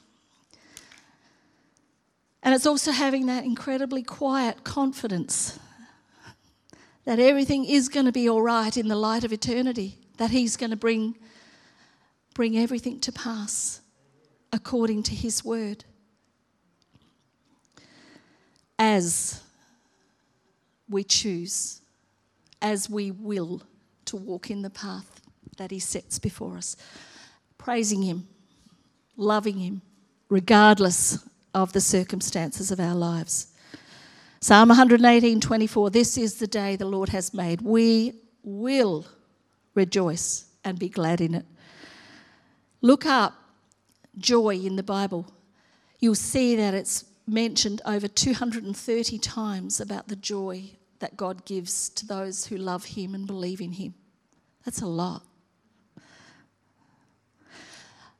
And 2.44 2.56
it's 2.56 2.66
also 2.66 2.92
having 2.92 3.28
that 3.28 3.44
incredibly 3.44 4.02
quiet 4.02 4.64
confidence 4.64 5.60
that 7.06 7.20
everything 7.20 7.66
is 7.66 7.90
going 7.90 8.06
to 8.06 8.12
be 8.12 8.30
all 8.30 8.42
right 8.42 8.76
in 8.76 8.88
the 8.88 8.96
light 8.96 9.24
of 9.24 9.34
eternity, 9.34 9.98
that 10.18 10.32
He's 10.32 10.58
going 10.58 10.70
to 10.70 10.76
bring, 10.76 11.18
bring 12.34 12.58
everything 12.58 13.00
to 13.02 13.12
pass 13.12 13.82
according 14.52 15.04
to 15.04 15.16
His 15.16 15.44
word. 15.44 15.86
As 18.78 19.42
we 20.90 21.04
choose, 21.04 21.82
as 22.62 22.90
we 22.90 23.12
will 23.12 23.62
to 24.06 24.16
walk 24.16 24.50
in 24.50 24.62
the 24.62 24.70
path 24.70 25.22
that 25.58 25.72
He 25.72 25.80
sets 25.80 26.18
before 26.18 26.58
us, 26.58 26.76
praising 27.58 28.02
Him, 28.02 28.28
loving 29.16 29.60
Him, 29.60 29.82
regardless 30.30 31.20
of 31.54 31.74
the 31.74 31.82
circumstances 31.82 32.72
of 32.72 32.80
our 32.80 32.96
lives. 32.96 33.48
Psalm 34.40 34.70
118 34.70 35.40
24 35.40 35.90
This 35.90 36.18
is 36.18 36.36
the 36.36 36.48
day 36.48 36.76
the 36.76 36.86
Lord 36.86 37.10
has 37.10 37.34
made. 37.34 37.62
We 37.62 38.14
will 38.44 39.06
rejoice 39.76 40.46
and 40.64 40.80
be 40.80 40.90
glad 40.90 41.22
in 41.22 41.36
it. 41.36 41.46
Look 42.82 43.06
up 43.06 43.34
joy 44.18 44.56
in 44.56 44.76
the 44.76 44.84
Bible. 44.84 45.28
You'll 46.00 46.16
see 46.16 46.56
that 46.56 46.74
it's 46.74 47.06
mentioned 47.28 47.82
over 47.86 48.08
230 48.08 49.20
times 49.20 49.80
about 49.80 50.08
the 50.08 50.16
joy 50.16 50.72
that 51.00 51.18
God 51.18 51.46
gives 51.46 51.90
to 51.90 52.06
those 52.06 52.48
who 52.48 52.58
love 52.58 52.86
Him 52.86 53.14
and 53.14 53.28
believe 53.28 53.62
in 53.62 53.74
Him. 53.74 53.94
That's 54.66 54.82
a 54.82 54.88
lot. 54.88 55.24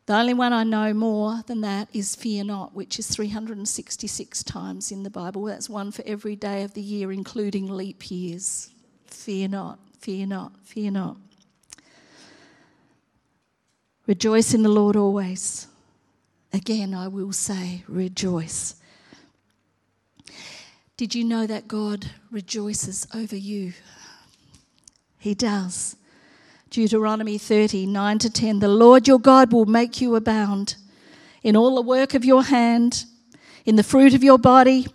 The 0.08 0.16
only 0.16 0.34
one 0.34 0.52
I 0.52 0.64
know 0.64 0.94
more 0.94 1.44
than 1.46 1.62
that 1.62 1.88
is 1.94 2.16
fear 2.16 2.44
not, 2.44 2.74
which 2.74 2.98
is 2.98 3.08
366 3.08 4.44
times 4.44 4.92
in 4.92 5.04
the 5.04 5.10
Bible. 5.10 5.44
That's 5.46 5.70
one 5.70 5.92
for 5.92 6.04
every 6.06 6.36
day 6.36 6.64
of 6.64 6.74
the 6.74 6.82
year, 6.82 7.12
including 7.12 7.70
leap 7.70 8.10
years. 8.10 8.72
Fear 9.06 9.50
not, 9.50 9.80
fear 10.00 10.26
not, 10.26 10.54
fear 10.64 10.92
not. 10.92 11.18
Rejoice 14.08 14.54
in 14.54 14.64
the 14.64 14.70
Lord 14.70 14.96
always. 14.96 15.68
Again, 16.52 16.94
I 16.94 17.08
will 17.08 17.32
say, 17.32 17.84
rejoice. 17.88 18.76
Did 20.98 21.16
you 21.16 21.24
know 21.24 21.48
that 21.48 21.68
God 21.68 22.12
rejoices 22.30 23.08
over 23.14 23.36
you? 23.36 23.74
He 25.18 25.34
does. 25.34 25.96
Deuteronomy 26.72 27.38
30, 27.38 27.86
9 27.86 28.18
to 28.20 28.30
10. 28.30 28.60
The 28.60 28.70
Lord 28.70 29.06
your 29.06 29.20
God 29.20 29.52
will 29.52 29.66
make 29.66 30.00
you 30.00 30.16
abound 30.16 30.76
in 31.44 31.58
all 31.58 31.76
the 31.76 31.82
work 31.82 32.14
of 32.14 32.24
your 32.24 32.44
hand, 32.44 33.04
in 33.66 33.76
the 33.76 33.84
fruit 33.84 34.14
of 34.14 34.24
your 34.24 34.38
body, 34.38 34.88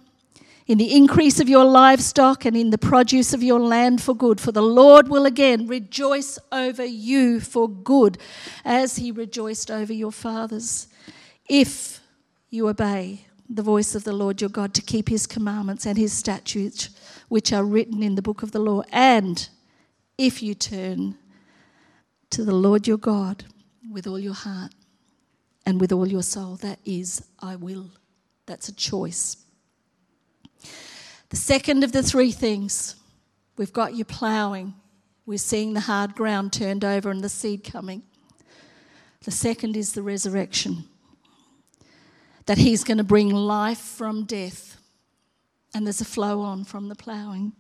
in 0.67 0.79
the 0.79 0.97
increase 0.97 1.39
of 1.39 1.51
your 1.51 1.67
livestock, 1.67 2.47
and 2.47 2.57
in 2.57 2.71
the 2.71 2.79
produce 2.79 3.35
of 3.35 3.43
your 3.43 3.61
land 3.61 4.01
for 4.01 4.17
good. 4.17 4.41
For 4.41 4.53
the 4.53 4.63
Lord 4.63 5.09
will 5.09 5.27
again 5.27 5.67
rejoice 5.67 6.39
over 6.51 6.83
you 6.85 7.41
for 7.41 7.69
good, 7.69 8.17
as 8.65 8.97
he 8.97 9.13
rejoiced 9.13 9.71
over 9.71 9.93
your 9.93 10.13
fathers, 10.13 10.89
if 11.47 12.01
you 12.49 12.69
obey 12.71 13.27
the 13.51 13.63
voice 13.63 13.95
of 13.95 14.05
the 14.05 14.15
Lord 14.15 14.41
your 14.41 14.49
God 14.49 14.73
to 14.73 14.83
keep 14.83 15.11
his 15.11 15.27
commandments 15.27 15.85
and 15.85 15.99
his 15.99 16.15
statutes, 16.15 16.89
which 17.29 17.53
are 17.53 17.65
written 17.65 18.03
in 18.03 18.15
the 18.15 18.23
book 18.23 18.43
of 18.43 18.53
the 18.53 18.61
law. 18.61 18.83
And 18.91 19.47
if 20.17 20.43
you 20.43 20.55
turn 20.55 21.19
to 22.37 22.45
the 22.45 22.55
Lord 22.55 22.87
your 22.87 22.99
God 22.99 23.47
with 23.91 24.07
all 24.07 24.19
your 24.19 24.35
heart 24.35 24.71
and 25.65 25.81
with 25.81 25.91
all 25.91 26.07
your 26.07 26.23
soul, 26.23 26.57
that 26.57 26.79
is, 26.85 27.25
I 27.41 27.57
will. 27.57 27.89
That's 28.45 28.69
a 28.69 28.75
choice. 28.75 29.39
The 31.31 31.37
second 31.37 31.83
of 31.83 31.93
the 31.93 32.03
three 32.03 32.31
things 32.31 32.97
we've 33.57 33.73
got 33.73 33.95
you 33.95 34.05
ploughing, 34.05 34.75
we're 35.25 35.39
seeing 35.39 35.73
the 35.73 35.81
hard 35.81 36.15
ground 36.15 36.53
turned 36.53 36.85
over 36.85 37.11
and 37.11 37.25
the 37.25 37.31
seed 37.31 37.65
coming. 37.65 38.03
The 39.25 39.31
second 39.31 39.75
is 39.75 39.95
the 39.95 40.03
resurrection 40.03 40.85
that 42.45 42.59
He's 42.59 42.85
going 42.85 42.99
to 42.99 43.05
bring 43.05 43.31
life 43.31 43.81
from 43.81 44.27
death. 44.27 44.77
And 45.75 45.87
there's 45.87 46.03
a 46.03 46.05
flow 46.05 46.43
on 46.43 46.65
from 46.65 46.91
the 46.91 46.97
ploughing. 46.97 47.55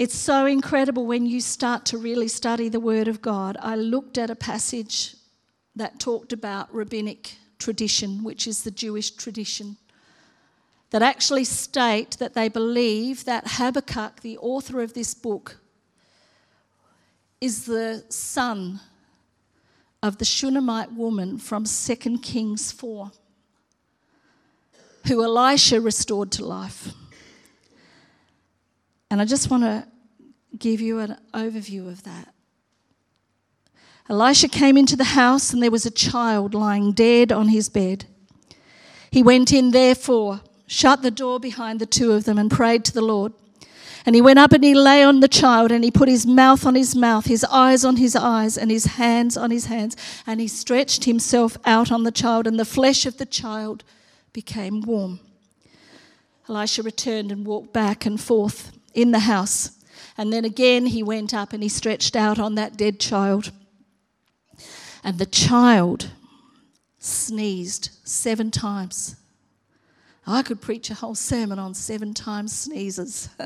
It's 0.00 0.16
so 0.16 0.46
incredible 0.46 1.04
when 1.04 1.26
you 1.26 1.42
start 1.42 1.84
to 1.84 1.98
really 1.98 2.26
study 2.26 2.70
the 2.70 2.80
Word 2.80 3.06
of 3.06 3.20
God. 3.20 3.58
I 3.60 3.76
looked 3.76 4.16
at 4.16 4.30
a 4.30 4.34
passage 4.34 5.14
that 5.76 6.00
talked 6.00 6.32
about 6.32 6.74
rabbinic 6.74 7.34
tradition, 7.58 8.24
which 8.24 8.46
is 8.46 8.62
the 8.62 8.70
Jewish 8.70 9.10
tradition, 9.10 9.76
that 10.88 11.02
actually 11.02 11.44
state 11.44 12.12
that 12.12 12.32
they 12.32 12.48
believe 12.48 13.26
that 13.26 13.44
Habakkuk, 13.46 14.22
the 14.22 14.38
author 14.38 14.80
of 14.80 14.94
this 14.94 15.12
book, 15.12 15.58
is 17.42 17.66
the 17.66 18.02
son 18.08 18.80
of 20.02 20.16
the 20.16 20.24
Shunammite 20.24 20.94
woman 20.94 21.36
from 21.36 21.66
2 21.66 22.20
Kings 22.20 22.72
4, 22.72 23.12
who 25.08 25.22
Elisha 25.22 25.78
restored 25.78 26.32
to 26.32 26.46
life. 26.46 26.94
And 29.10 29.20
I 29.20 29.24
just 29.24 29.50
want 29.50 29.64
to 29.64 29.86
give 30.56 30.80
you 30.80 31.00
an 31.00 31.16
overview 31.34 31.88
of 31.88 32.04
that. 32.04 32.32
Elisha 34.08 34.48
came 34.48 34.76
into 34.76 34.96
the 34.96 35.04
house, 35.04 35.52
and 35.52 35.62
there 35.62 35.70
was 35.70 35.86
a 35.86 35.90
child 35.90 36.54
lying 36.54 36.92
dead 36.92 37.30
on 37.30 37.48
his 37.48 37.68
bed. 37.68 38.06
He 39.10 39.22
went 39.22 39.52
in, 39.52 39.70
therefore, 39.70 40.40
shut 40.66 41.02
the 41.02 41.10
door 41.10 41.40
behind 41.40 41.80
the 41.80 41.86
two 41.86 42.12
of 42.12 42.24
them, 42.24 42.38
and 42.38 42.50
prayed 42.50 42.84
to 42.86 42.92
the 42.92 43.02
Lord. 43.02 43.32
And 44.06 44.14
he 44.14 44.22
went 44.22 44.38
up 44.38 44.52
and 44.52 44.64
he 44.64 44.74
lay 44.74 45.02
on 45.04 45.20
the 45.20 45.28
child, 45.28 45.70
and 45.70 45.84
he 45.84 45.90
put 45.90 46.08
his 46.08 46.26
mouth 46.26 46.64
on 46.66 46.74
his 46.74 46.96
mouth, 46.96 47.26
his 47.26 47.44
eyes 47.44 47.84
on 47.84 47.96
his 47.96 48.16
eyes, 48.16 48.56
and 48.56 48.70
his 48.70 48.86
hands 48.86 49.36
on 49.36 49.50
his 49.50 49.66
hands. 49.66 49.96
And 50.26 50.40
he 50.40 50.48
stretched 50.48 51.04
himself 51.04 51.56
out 51.64 51.92
on 51.92 52.04
the 52.04 52.12
child, 52.12 52.46
and 52.46 52.58
the 52.58 52.64
flesh 52.64 53.06
of 53.06 53.18
the 53.18 53.26
child 53.26 53.84
became 54.32 54.80
warm. 54.80 55.20
Elisha 56.48 56.82
returned 56.82 57.30
and 57.30 57.46
walked 57.46 57.72
back 57.72 58.06
and 58.06 58.20
forth 58.20 58.72
in 58.94 59.10
the 59.10 59.20
house. 59.20 59.78
And 60.16 60.32
then 60.32 60.44
again 60.44 60.86
he 60.86 61.02
went 61.02 61.32
up 61.32 61.52
and 61.52 61.62
he 61.62 61.68
stretched 61.68 62.16
out 62.16 62.38
on 62.38 62.54
that 62.56 62.76
dead 62.76 63.00
child. 63.00 63.52
And 65.02 65.18
the 65.18 65.26
child 65.26 66.10
sneezed 66.98 67.90
seven 68.04 68.50
times. 68.50 69.16
I 70.26 70.42
could 70.42 70.60
preach 70.60 70.90
a 70.90 70.94
whole 70.94 71.14
sermon 71.14 71.58
on 71.58 71.74
seven 71.74 72.14
times 72.14 72.56
sneezes. 72.56 73.28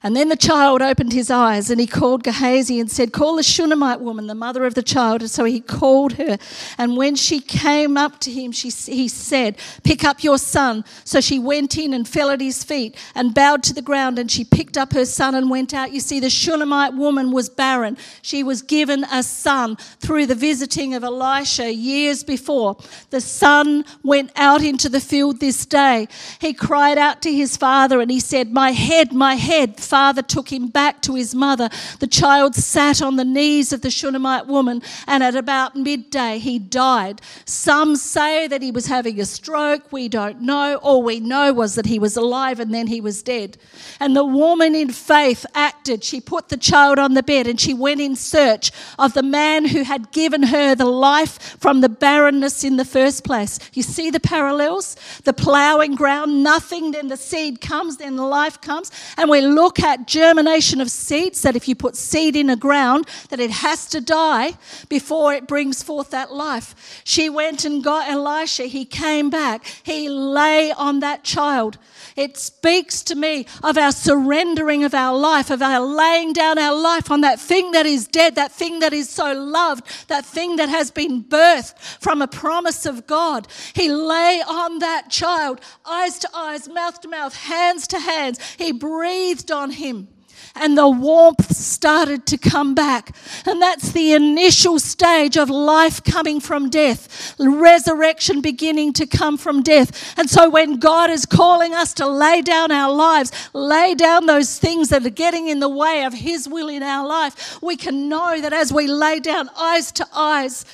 And 0.00 0.14
then 0.14 0.28
the 0.28 0.36
child 0.36 0.80
opened 0.80 1.12
his 1.12 1.28
eyes 1.28 1.70
and 1.70 1.80
he 1.80 1.86
called 1.88 2.22
Gehazi 2.22 2.78
and 2.78 2.88
said, 2.88 3.12
Call 3.12 3.34
the 3.34 3.42
Shunammite 3.42 4.00
woman, 4.00 4.28
the 4.28 4.34
mother 4.34 4.64
of 4.64 4.74
the 4.74 4.82
child. 4.82 5.22
And 5.22 5.30
so 5.30 5.42
he 5.42 5.60
called 5.60 6.12
her. 6.12 6.38
And 6.78 6.96
when 6.96 7.16
she 7.16 7.40
came 7.40 7.96
up 7.96 8.20
to 8.20 8.30
him, 8.30 8.52
she, 8.52 8.70
he 8.70 9.08
said, 9.08 9.58
Pick 9.82 10.04
up 10.04 10.22
your 10.22 10.38
son. 10.38 10.84
So 11.02 11.20
she 11.20 11.40
went 11.40 11.76
in 11.76 11.92
and 11.92 12.06
fell 12.06 12.30
at 12.30 12.40
his 12.40 12.62
feet 12.62 12.96
and 13.16 13.34
bowed 13.34 13.64
to 13.64 13.74
the 13.74 13.82
ground. 13.82 14.20
And 14.20 14.30
she 14.30 14.44
picked 14.44 14.78
up 14.78 14.92
her 14.92 15.04
son 15.04 15.34
and 15.34 15.50
went 15.50 15.74
out. 15.74 15.90
You 15.90 15.98
see, 15.98 16.20
the 16.20 16.30
Shunammite 16.30 16.94
woman 16.94 17.32
was 17.32 17.48
barren. 17.48 17.98
She 18.22 18.44
was 18.44 18.62
given 18.62 19.02
a 19.02 19.24
son 19.24 19.74
through 19.98 20.26
the 20.26 20.36
visiting 20.36 20.94
of 20.94 21.02
Elisha 21.02 21.74
years 21.74 22.22
before. 22.22 22.76
The 23.10 23.20
son 23.20 23.84
went 24.04 24.30
out 24.36 24.62
into 24.62 24.88
the 24.88 25.00
field 25.00 25.40
this 25.40 25.66
day. 25.66 26.06
He 26.40 26.54
cried 26.54 26.98
out 26.98 27.20
to 27.22 27.32
his 27.32 27.56
father 27.56 28.00
and 28.00 28.12
he 28.12 28.20
said, 28.20 28.52
My 28.52 28.70
head, 28.70 29.12
my 29.12 29.34
head 29.34 29.87
father 29.88 30.22
took 30.22 30.52
him 30.52 30.68
back 30.68 31.02
to 31.02 31.14
his 31.14 31.34
mother, 31.34 31.68
the 32.00 32.06
child 32.06 32.54
sat 32.54 33.00
on 33.00 33.16
the 33.16 33.24
knees 33.24 33.72
of 33.72 33.80
the 33.80 33.90
Shunammite 33.90 34.46
woman, 34.46 34.82
and 35.06 35.22
at 35.22 35.34
about 35.34 35.74
midday 35.76 36.38
he 36.38 36.58
died. 36.58 37.20
Some 37.44 37.96
say 37.96 38.46
that 38.48 38.62
he 38.62 38.70
was 38.70 38.86
having 38.86 39.20
a 39.20 39.24
stroke. 39.24 39.90
We 39.92 40.08
don't 40.08 40.42
know. 40.42 40.76
All 40.76 41.02
we 41.02 41.20
know 41.20 41.52
was 41.52 41.74
that 41.74 41.86
he 41.86 41.98
was 41.98 42.16
alive 42.16 42.60
and 42.60 42.72
then 42.74 42.86
he 42.86 43.00
was 43.00 43.22
dead. 43.22 43.56
And 44.00 44.14
the 44.14 44.24
woman 44.24 44.74
in 44.74 44.90
faith 44.90 45.46
acted. 45.54 46.04
She 46.04 46.20
put 46.20 46.48
the 46.48 46.56
child 46.56 46.98
on 46.98 47.14
the 47.14 47.22
bed 47.22 47.46
and 47.46 47.60
she 47.60 47.74
went 47.74 48.00
in 48.00 48.16
search 48.16 48.70
of 48.98 49.14
the 49.14 49.22
man 49.22 49.64
who 49.66 49.82
had 49.84 50.12
given 50.12 50.42
her 50.44 50.74
the 50.74 50.84
life 50.84 51.56
from 51.58 51.80
the 51.80 51.88
barrenness 51.88 52.64
in 52.64 52.76
the 52.76 52.84
first 52.84 53.24
place. 53.24 53.58
You 53.72 53.82
see 53.82 54.10
the 54.10 54.20
parallels? 54.20 54.96
The 55.24 55.32
ploughing 55.32 55.94
ground, 55.94 56.42
nothing, 56.42 56.92
then 56.92 57.08
the 57.08 57.16
seed 57.16 57.60
comes, 57.60 57.96
then 57.96 58.16
the 58.16 58.26
life 58.26 58.60
comes. 58.60 58.90
And 59.16 59.30
we 59.30 59.40
look 59.40 59.77
at 59.80 60.06
germination 60.06 60.80
of 60.80 60.90
seeds, 60.90 61.42
that 61.42 61.56
if 61.56 61.68
you 61.68 61.74
put 61.74 61.96
seed 61.96 62.36
in 62.36 62.50
a 62.50 62.56
ground, 62.56 63.08
that 63.30 63.40
it 63.40 63.50
has 63.50 63.86
to 63.86 64.00
die 64.00 64.54
before 64.88 65.34
it 65.34 65.46
brings 65.46 65.82
forth 65.82 66.10
that 66.10 66.32
life. 66.32 67.02
She 67.04 67.28
went 67.28 67.64
and 67.64 67.82
got 67.82 68.08
Elisha. 68.08 68.64
He 68.64 68.84
came 68.84 69.30
back. 69.30 69.64
He 69.82 70.08
lay 70.08 70.72
on 70.72 71.00
that 71.00 71.24
child. 71.24 71.78
It 72.16 72.36
speaks 72.36 73.02
to 73.04 73.14
me 73.14 73.46
of 73.62 73.78
our 73.78 73.92
surrendering 73.92 74.84
of 74.84 74.94
our 74.94 75.16
life, 75.16 75.50
of 75.50 75.62
our 75.62 75.80
laying 75.80 76.32
down 76.32 76.58
our 76.58 76.74
life 76.74 77.10
on 77.10 77.20
that 77.20 77.40
thing 77.40 77.72
that 77.72 77.86
is 77.86 78.08
dead, 78.08 78.34
that 78.34 78.52
thing 78.52 78.80
that 78.80 78.92
is 78.92 79.08
so 79.08 79.32
loved, 79.32 80.08
that 80.08 80.24
thing 80.24 80.56
that 80.56 80.68
has 80.68 80.90
been 80.90 81.22
birthed 81.22 81.78
from 82.00 82.20
a 82.20 82.26
promise 82.26 82.86
of 82.86 83.06
God. 83.06 83.46
He 83.74 83.88
lay 83.88 84.42
on 84.46 84.80
that 84.80 85.10
child, 85.10 85.60
eyes 85.84 86.18
to 86.18 86.28
eyes, 86.34 86.68
mouth 86.68 87.00
to 87.02 87.08
mouth, 87.08 87.34
hands 87.34 87.86
to 87.88 87.98
hands. 87.98 88.40
He 88.58 88.72
breathed 88.72 89.50
on 89.50 89.67
him 89.70 90.08
and 90.54 90.76
the 90.76 90.88
warmth 90.88 91.54
started 91.54 92.26
to 92.26 92.38
come 92.38 92.74
back. 92.74 93.14
And 93.46 93.60
that's 93.60 93.92
the 93.92 94.12
initial 94.12 94.78
stage 94.78 95.36
of 95.36 95.50
life 95.50 96.02
coming 96.02 96.40
from 96.40 96.68
death, 96.68 97.34
resurrection 97.38 98.40
beginning 98.40 98.92
to 98.94 99.06
come 99.06 99.36
from 99.38 99.62
death. 99.62 100.18
And 100.18 100.28
so 100.28 100.50
when 100.50 100.78
God 100.78 101.10
is 101.10 101.26
calling 101.26 101.74
us 101.74 101.94
to 101.94 102.06
lay 102.06 102.42
down 102.42 102.70
our 102.70 102.92
lives, 102.92 103.32
lay 103.52 103.94
down 103.94 104.26
those 104.26 104.58
things 104.58 104.88
that 104.88 105.06
are 105.06 105.10
getting 105.10 105.48
in 105.48 105.60
the 105.60 105.68
way 105.68 106.04
of 106.04 106.14
His 106.14 106.48
will 106.48 106.68
in 106.68 106.82
our 106.82 107.06
life, 107.06 107.60
we 107.62 107.76
can 107.76 108.08
know 108.08 108.40
that 108.40 108.52
as 108.52 108.72
we 108.72 108.86
lay 108.86 109.20
down 109.20 109.48
eyes 109.56 109.92
to 109.92 110.06
eyes, 110.14 110.64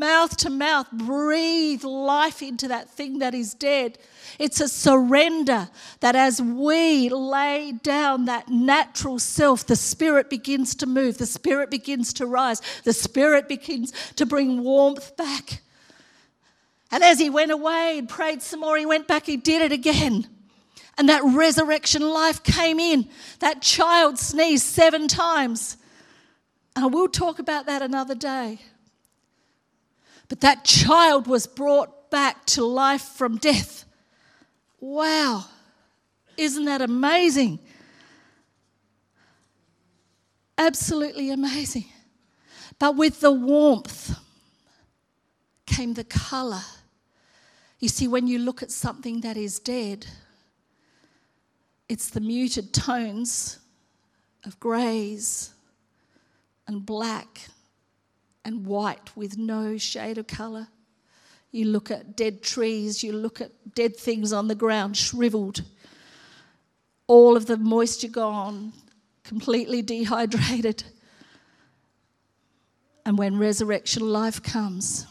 mouth 0.00 0.36
to 0.38 0.50
mouth, 0.50 0.90
breathe 0.90 1.84
life 1.84 2.42
into 2.42 2.66
that 2.68 2.90
thing 2.90 3.20
that 3.20 3.34
is 3.34 3.54
dead. 3.54 3.98
It's 4.38 4.60
a 4.60 4.68
surrender 4.68 5.68
that 6.00 6.16
as 6.16 6.42
we 6.42 7.08
lay 7.10 7.72
down 7.72 8.24
that 8.24 8.48
natural 8.48 9.18
self, 9.18 9.66
the 9.66 9.76
spirit 9.76 10.28
begins 10.28 10.74
to 10.76 10.86
move, 10.86 11.18
the 11.18 11.26
spirit 11.26 11.70
begins 11.70 12.12
to 12.14 12.26
rise, 12.26 12.62
the 12.84 12.92
spirit 12.92 13.48
begins 13.48 13.92
to 14.16 14.26
bring 14.26 14.64
warmth 14.64 15.16
back. 15.16 15.60
And 16.90 17.04
as 17.04 17.20
he 17.20 17.30
went 17.30 17.52
away 17.52 17.98
and 17.98 18.08
prayed 18.08 18.42
some 18.42 18.60
more, 18.60 18.76
he 18.76 18.86
went 18.86 19.06
back, 19.06 19.26
he 19.26 19.36
did 19.36 19.62
it 19.62 19.72
again. 19.72 20.26
And 20.98 21.08
that 21.08 21.22
resurrection 21.24 22.02
life 22.02 22.42
came 22.42 22.80
in. 22.80 23.08
That 23.38 23.62
child 23.62 24.18
sneezed 24.18 24.66
seven 24.66 25.06
times. 25.06 25.76
And 26.74 26.84
I 26.84 26.88
will 26.88 27.08
talk 27.08 27.38
about 27.38 27.66
that 27.66 27.80
another 27.80 28.14
day. 28.14 28.58
But 30.30 30.40
that 30.42 30.64
child 30.64 31.26
was 31.26 31.48
brought 31.48 32.08
back 32.08 32.46
to 32.46 32.64
life 32.64 33.02
from 33.02 33.36
death. 33.36 33.84
Wow. 34.78 35.44
Isn't 36.36 36.64
that 36.66 36.80
amazing? 36.80 37.58
Absolutely 40.56 41.30
amazing. 41.30 41.86
But 42.78 42.96
with 42.96 43.20
the 43.20 43.32
warmth 43.32 44.16
came 45.66 45.94
the 45.94 46.04
colour. 46.04 46.62
You 47.80 47.88
see, 47.88 48.06
when 48.06 48.28
you 48.28 48.38
look 48.38 48.62
at 48.62 48.70
something 48.70 49.22
that 49.22 49.36
is 49.36 49.58
dead, 49.58 50.06
it's 51.88 52.08
the 52.08 52.20
muted 52.20 52.72
tones 52.72 53.58
of 54.44 54.60
greys 54.60 55.52
and 56.68 56.86
black 56.86 57.48
and 58.44 58.66
white 58.66 59.16
with 59.16 59.38
no 59.38 59.76
shade 59.76 60.18
of 60.18 60.26
colour. 60.26 60.68
You 61.50 61.66
look 61.66 61.90
at 61.90 62.16
dead 62.16 62.42
trees, 62.42 63.02
you 63.02 63.12
look 63.12 63.40
at 63.40 63.74
dead 63.74 63.96
things 63.96 64.32
on 64.32 64.48
the 64.48 64.54
ground, 64.54 64.96
shriveled, 64.96 65.62
all 67.06 67.36
of 67.36 67.46
the 67.46 67.56
moisture 67.56 68.08
gone, 68.08 68.72
completely 69.24 69.82
dehydrated. 69.82 70.84
And 73.04 73.18
when 73.18 73.38
resurrection 73.38 74.08
life 74.08 74.42
comes, 74.42 75.06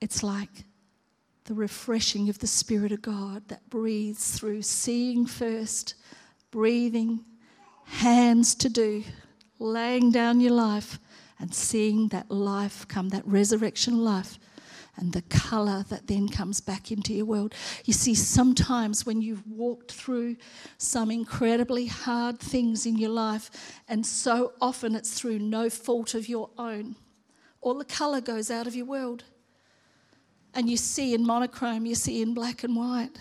it's 0.00 0.22
like 0.22 0.64
the 1.44 1.54
refreshing 1.54 2.28
of 2.28 2.38
the 2.38 2.46
Spirit 2.46 2.92
of 2.92 3.02
God 3.02 3.48
that 3.48 3.68
breathes 3.68 4.38
through 4.38 4.62
seeing 4.62 5.26
first, 5.26 5.94
breathing, 6.50 7.24
hands 7.84 8.54
to 8.54 8.68
do, 8.68 9.04
laying 9.58 10.10
down 10.10 10.40
your 10.40 10.52
life, 10.52 10.98
and 11.42 11.54
seeing 11.54 12.08
that 12.08 12.30
life 12.30 12.88
come, 12.88 13.10
that 13.10 13.26
resurrection 13.26 14.02
life, 14.02 14.38
and 14.96 15.12
the 15.12 15.22
colour 15.22 15.84
that 15.90 16.06
then 16.06 16.28
comes 16.28 16.60
back 16.60 16.90
into 16.90 17.12
your 17.12 17.26
world. 17.26 17.54
You 17.84 17.92
see, 17.92 18.14
sometimes 18.14 19.04
when 19.04 19.20
you've 19.20 19.46
walked 19.46 19.92
through 19.92 20.36
some 20.78 21.10
incredibly 21.10 21.86
hard 21.86 22.38
things 22.38 22.86
in 22.86 22.96
your 22.96 23.10
life, 23.10 23.82
and 23.88 24.06
so 24.06 24.52
often 24.60 24.94
it's 24.94 25.12
through 25.12 25.40
no 25.40 25.68
fault 25.68 26.14
of 26.14 26.28
your 26.28 26.48
own, 26.56 26.96
all 27.60 27.74
the 27.74 27.84
colour 27.84 28.20
goes 28.20 28.50
out 28.50 28.66
of 28.66 28.74
your 28.74 28.86
world 28.86 29.24
and 30.54 30.68
you 30.68 30.76
see 30.76 31.14
in 31.14 31.24
monochrome, 31.24 31.86
you 31.86 31.94
see 31.94 32.22
in 32.22 32.34
black 32.34 32.62
and 32.64 32.76
white. 32.76 33.18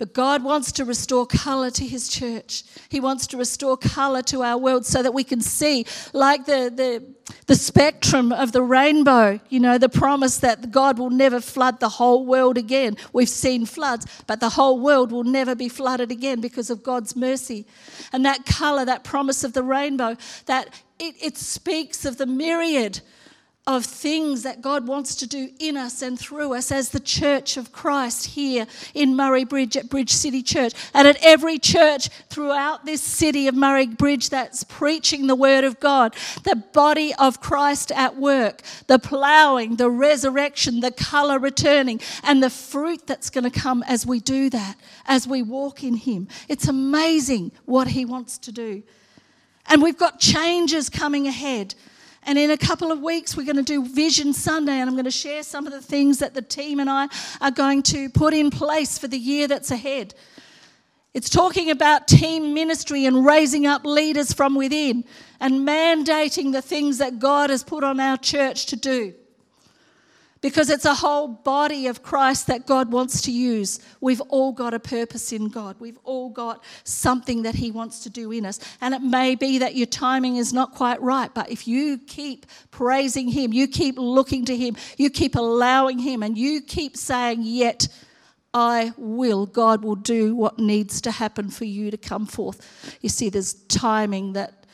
But 0.00 0.14
God 0.14 0.42
wants 0.42 0.72
to 0.72 0.86
restore 0.86 1.26
colour 1.26 1.70
to 1.72 1.84
His 1.86 2.08
church. 2.08 2.64
He 2.88 3.00
wants 3.00 3.26
to 3.26 3.36
restore 3.36 3.76
colour 3.76 4.22
to 4.22 4.42
our 4.42 4.56
world 4.56 4.86
so 4.86 5.02
that 5.02 5.12
we 5.12 5.24
can 5.24 5.42
see, 5.42 5.84
like 6.14 6.46
the, 6.46 6.72
the, 6.74 7.34
the 7.46 7.54
spectrum 7.54 8.32
of 8.32 8.52
the 8.52 8.62
rainbow, 8.62 9.40
you 9.50 9.60
know, 9.60 9.76
the 9.76 9.90
promise 9.90 10.38
that 10.38 10.70
God 10.70 10.98
will 10.98 11.10
never 11.10 11.38
flood 11.38 11.80
the 11.80 11.90
whole 11.90 12.24
world 12.24 12.56
again. 12.56 12.96
We've 13.12 13.28
seen 13.28 13.66
floods, 13.66 14.06
but 14.26 14.40
the 14.40 14.48
whole 14.48 14.80
world 14.80 15.12
will 15.12 15.24
never 15.24 15.54
be 15.54 15.68
flooded 15.68 16.10
again 16.10 16.40
because 16.40 16.70
of 16.70 16.82
God's 16.82 17.14
mercy. 17.14 17.66
And 18.10 18.24
that 18.24 18.46
colour, 18.46 18.86
that 18.86 19.04
promise 19.04 19.44
of 19.44 19.52
the 19.52 19.62
rainbow, 19.62 20.16
that 20.46 20.80
it, 20.98 21.14
it 21.20 21.36
speaks 21.36 22.06
of 22.06 22.16
the 22.16 22.24
myriad 22.24 23.02
of 23.66 23.84
things 23.84 24.42
that 24.42 24.62
God 24.62 24.86
wants 24.86 25.14
to 25.16 25.26
do 25.26 25.50
in 25.60 25.76
us 25.76 26.00
and 26.02 26.18
through 26.18 26.54
us 26.54 26.72
as 26.72 26.88
the 26.88 26.98
church 26.98 27.56
of 27.56 27.72
Christ 27.72 28.26
here 28.26 28.66
in 28.94 29.14
Murray 29.14 29.44
Bridge 29.44 29.76
at 29.76 29.90
Bridge 29.90 30.10
City 30.10 30.42
Church 30.42 30.72
and 30.94 31.06
at 31.06 31.18
every 31.22 31.58
church 31.58 32.08
throughout 32.30 32.86
this 32.86 33.02
city 33.02 33.48
of 33.48 33.54
Murray 33.54 33.86
Bridge 33.86 34.30
that's 34.30 34.64
preaching 34.64 35.26
the 35.26 35.34
Word 35.34 35.64
of 35.64 35.78
God. 35.78 36.16
The 36.42 36.56
body 36.56 37.14
of 37.18 37.40
Christ 37.40 37.92
at 37.92 38.16
work, 38.16 38.62
the 38.86 38.98
ploughing, 38.98 39.76
the 39.76 39.90
resurrection, 39.90 40.80
the 40.80 40.90
colour 40.90 41.38
returning, 41.38 42.00
and 42.24 42.42
the 42.42 42.50
fruit 42.50 43.06
that's 43.06 43.30
going 43.30 43.48
to 43.48 43.50
come 43.50 43.84
as 43.86 44.06
we 44.06 44.20
do 44.20 44.48
that, 44.50 44.76
as 45.06 45.28
we 45.28 45.42
walk 45.42 45.84
in 45.84 45.94
Him. 45.94 46.28
It's 46.48 46.66
amazing 46.66 47.52
what 47.66 47.88
He 47.88 48.04
wants 48.06 48.38
to 48.38 48.52
do. 48.52 48.82
And 49.66 49.82
we've 49.82 49.98
got 49.98 50.18
changes 50.18 50.88
coming 50.88 51.28
ahead. 51.28 51.74
And 52.30 52.38
in 52.38 52.52
a 52.52 52.56
couple 52.56 52.92
of 52.92 53.00
weeks, 53.00 53.36
we're 53.36 53.42
going 53.42 53.56
to 53.56 53.62
do 53.64 53.84
Vision 53.84 54.32
Sunday, 54.32 54.74
and 54.74 54.88
I'm 54.88 54.94
going 54.94 55.04
to 55.04 55.10
share 55.10 55.42
some 55.42 55.66
of 55.66 55.72
the 55.72 55.80
things 55.80 56.20
that 56.20 56.32
the 56.32 56.40
team 56.40 56.78
and 56.78 56.88
I 56.88 57.08
are 57.40 57.50
going 57.50 57.82
to 57.82 58.08
put 58.08 58.34
in 58.34 58.50
place 58.50 58.98
for 58.98 59.08
the 59.08 59.18
year 59.18 59.48
that's 59.48 59.72
ahead. 59.72 60.14
It's 61.12 61.28
talking 61.28 61.72
about 61.72 62.06
team 62.06 62.54
ministry 62.54 63.04
and 63.04 63.26
raising 63.26 63.66
up 63.66 63.84
leaders 63.84 64.32
from 64.32 64.54
within 64.54 65.02
and 65.40 65.66
mandating 65.66 66.52
the 66.52 66.62
things 66.62 66.98
that 66.98 67.18
God 67.18 67.50
has 67.50 67.64
put 67.64 67.82
on 67.82 67.98
our 67.98 68.16
church 68.16 68.66
to 68.66 68.76
do 68.76 69.12
because 70.40 70.70
it's 70.70 70.84
a 70.84 70.94
whole 70.94 71.28
body 71.28 71.86
of 71.86 72.02
Christ 72.02 72.46
that 72.46 72.66
God 72.66 72.90
wants 72.90 73.20
to 73.22 73.32
use. 73.32 73.78
We've 74.00 74.20
all 74.22 74.52
got 74.52 74.72
a 74.72 74.80
purpose 74.80 75.32
in 75.32 75.48
God. 75.48 75.76
We've 75.78 75.98
all 76.04 76.30
got 76.30 76.64
something 76.84 77.42
that 77.42 77.54
He 77.54 77.70
wants 77.70 78.00
to 78.00 78.10
do 78.10 78.32
in 78.32 78.46
us. 78.46 78.58
And 78.80 78.94
it 78.94 79.02
may 79.02 79.34
be 79.34 79.58
that 79.58 79.74
your 79.74 79.86
timing 79.86 80.36
is 80.36 80.52
not 80.52 80.72
quite 80.72 81.00
right, 81.02 81.32
but 81.34 81.50
if 81.50 81.68
you 81.68 81.98
keep 81.98 82.46
praising 82.70 83.28
Him, 83.28 83.52
you 83.52 83.68
keep 83.68 83.96
looking 83.98 84.46
to 84.46 84.56
Him, 84.56 84.76
you 84.96 85.10
keep 85.10 85.34
allowing 85.34 85.98
Him, 85.98 86.22
and 86.22 86.38
you 86.38 86.62
keep 86.62 86.96
saying, 86.96 87.40
Yet 87.42 87.88
I 88.54 88.92
will, 88.96 89.46
God 89.46 89.84
will 89.84 89.96
do 89.96 90.34
what 90.34 90.58
needs 90.58 91.00
to 91.02 91.10
happen 91.10 91.50
for 91.50 91.66
you 91.66 91.90
to 91.90 91.96
come 91.96 92.26
forth. 92.26 92.98
You 93.02 93.08
see, 93.08 93.28
there's 93.28 93.54
timing 93.68 94.32
that 94.32 94.66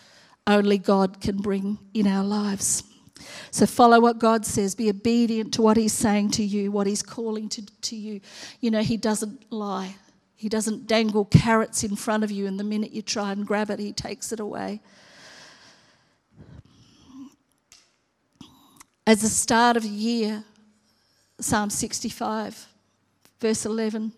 only 0.46 0.78
God 0.78 1.20
can 1.20 1.38
bring 1.38 1.78
in 1.92 2.06
our 2.06 2.24
lives. 2.24 2.84
So 3.50 3.66
follow 3.66 4.00
what 4.00 4.18
God 4.18 4.44
says. 4.44 4.74
Be 4.74 4.90
obedient 4.90 5.54
to 5.54 5.62
what 5.62 5.76
He's 5.76 5.92
saying 5.92 6.30
to 6.32 6.44
you, 6.44 6.70
what 6.70 6.86
He's 6.86 7.02
calling 7.02 7.48
to, 7.50 7.62
to 7.64 7.96
you. 7.96 8.20
You 8.60 8.70
know, 8.70 8.82
He 8.82 8.96
doesn't 8.96 9.50
lie. 9.52 9.96
He 10.34 10.48
doesn't 10.48 10.86
dangle 10.86 11.24
carrots 11.24 11.82
in 11.82 11.96
front 11.96 12.22
of 12.22 12.30
you, 12.30 12.46
and 12.46 12.60
the 12.60 12.64
minute 12.64 12.92
you 12.92 13.02
try 13.02 13.32
and 13.32 13.46
grab 13.46 13.70
it, 13.70 13.78
He 13.78 13.92
takes 13.92 14.32
it 14.32 14.40
away. 14.40 14.80
As 19.06 19.22
the 19.22 19.28
start 19.28 19.76
of 19.76 19.84
the 19.84 19.88
year, 19.88 20.44
Psalm 21.40 21.70
65, 21.70 22.66
verse 23.40 23.64
11 23.64 24.12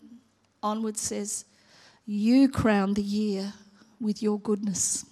onwards 0.63 1.01
says, 1.01 1.45
You 2.07 2.49
crown 2.49 2.95
the 2.95 3.03
year 3.03 3.53
with 4.01 4.23
your 4.23 4.41
goodness, 4.41 5.05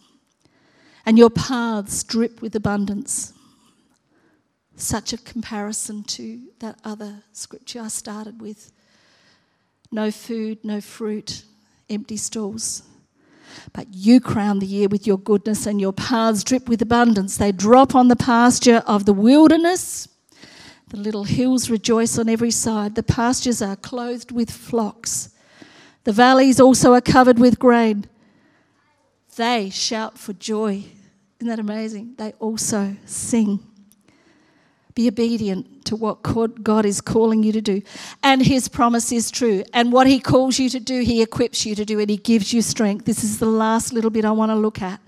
and 1.04 1.18
your 1.18 1.30
paths 1.30 2.02
drip 2.02 2.40
with 2.40 2.56
abundance 2.56 3.32
such 4.76 5.12
a 5.12 5.18
comparison 5.18 6.04
to 6.04 6.40
that 6.60 6.78
other 6.84 7.22
scripture 7.32 7.80
I 7.80 7.88
started 7.88 8.40
with. 8.40 8.72
No 9.90 10.10
food, 10.10 10.58
no 10.64 10.80
fruit, 10.80 11.44
empty 11.88 12.16
stalls. 12.16 12.82
But 13.72 13.86
you 13.92 14.20
crown 14.20 14.58
the 14.58 14.66
year 14.66 14.88
with 14.88 15.06
your 15.06 15.18
goodness, 15.18 15.66
and 15.66 15.80
your 15.80 15.92
paths 15.92 16.44
drip 16.44 16.68
with 16.68 16.82
abundance. 16.82 17.36
They 17.36 17.52
drop 17.52 17.94
on 17.94 18.08
the 18.08 18.16
pasture 18.16 18.82
of 18.86 19.06
the 19.06 19.12
wilderness. 19.12 20.08
The 20.88 20.98
little 20.98 21.24
hills 21.24 21.70
rejoice 21.70 22.18
on 22.18 22.28
every 22.28 22.50
side. 22.50 22.94
The 22.94 23.02
pastures 23.02 23.62
are 23.62 23.76
clothed 23.76 24.30
with 24.30 24.50
flocks. 24.50 25.30
The 26.04 26.12
valleys 26.12 26.60
also 26.60 26.92
are 26.92 27.00
covered 27.00 27.38
with 27.38 27.58
grain. 27.58 28.06
They 29.36 29.70
shout 29.70 30.18
for 30.18 30.32
joy. 30.32 30.84
Isn't 31.40 31.48
that 31.48 31.58
amazing? 31.58 32.14
They 32.18 32.32
also 32.38 32.96
sing. 33.04 33.60
Be 34.96 35.08
obedient 35.08 35.84
to 35.84 35.94
what 35.94 36.22
God 36.62 36.86
is 36.86 37.02
calling 37.02 37.42
you 37.42 37.52
to 37.52 37.60
do. 37.60 37.82
And 38.22 38.40
His 38.40 38.66
promise 38.66 39.12
is 39.12 39.30
true. 39.30 39.62
And 39.74 39.92
what 39.92 40.06
He 40.06 40.18
calls 40.18 40.58
you 40.58 40.70
to 40.70 40.80
do, 40.80 41.02
He 41.02 41.20
equips 41.20 41.66
you 41.66 41.74
to 41.74 41.84
do, 41.84 42.00
and 42.00 42.08
He 42.08 42.16
gives 42.16 42.54
you 42.54 42.62
strength. 42.62 43.04
This 43.04 43.22
is 43.22 43.38
the 43.38 43.46
last 43.46 43.92
little 43.92 44.10
bit 44.10 44.24
I 44.24 44.30
want 44.30 44.50
to 44.50 44.56
look 44.56 44.80
at. 44.80 44.98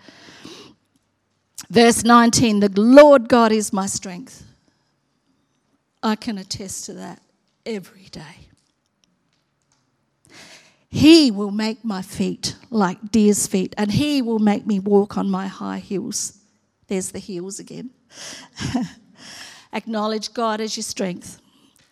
Verse 1.71 2.05
19 2.05 2.61
The 2.61 2.81
Lord 2.81 3.31
God 3.31 3.51
is 3.51 3.73
my 3.73 3.87
strength. 3.87 4.45
I 6.03 6.17
can 6.17 6.37
attest 6.37 6.85
to 6.87 6.93
that 6.93 7.23
every 7.65 8.09
day. 8.13 8.49
He 10.91 11.31
will 11.31 11.51
make 11.51 11.83
my 11.83 12.03
feet 12.03 12.57
like 12.69 13.11
deer's 13.11 13.47
feet, 13.47 13.75
and 13.79 13.91
He 13.91 14.21
will 14.21 14.39
make 14.39 14.67
me 14.67 14.81
walk 14.81 15.17
on 15.17 15.31
my 15.31 15.47
high 15.47 15.79
heels. 15.79 16.39
There's 16.89 17.11
the 17.11 17.19
heels 17.19 17.59
again. 17.59 17.89
Acknowledge 19.73 20.33
God 20.33 20.61
as 20.61 20.77
your 20.77 20.85
strength. 20.85 21.41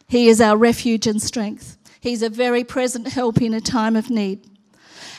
He 0.08 0.28
is 0.28 0.40
our 0.40 0.56
refuge 0.56 1.06
and 1.06 1.20
strength. 1.20 1.76
He's 2.00 2.22
a 2.22 2.30
very 2.30 2.64
present 2.64 3.08
help 3.08 3.40
in 3.40 3.52
a 3.54 3.60
time 3.60 3.96
of 3.96 4.10
need. 4.10 4.48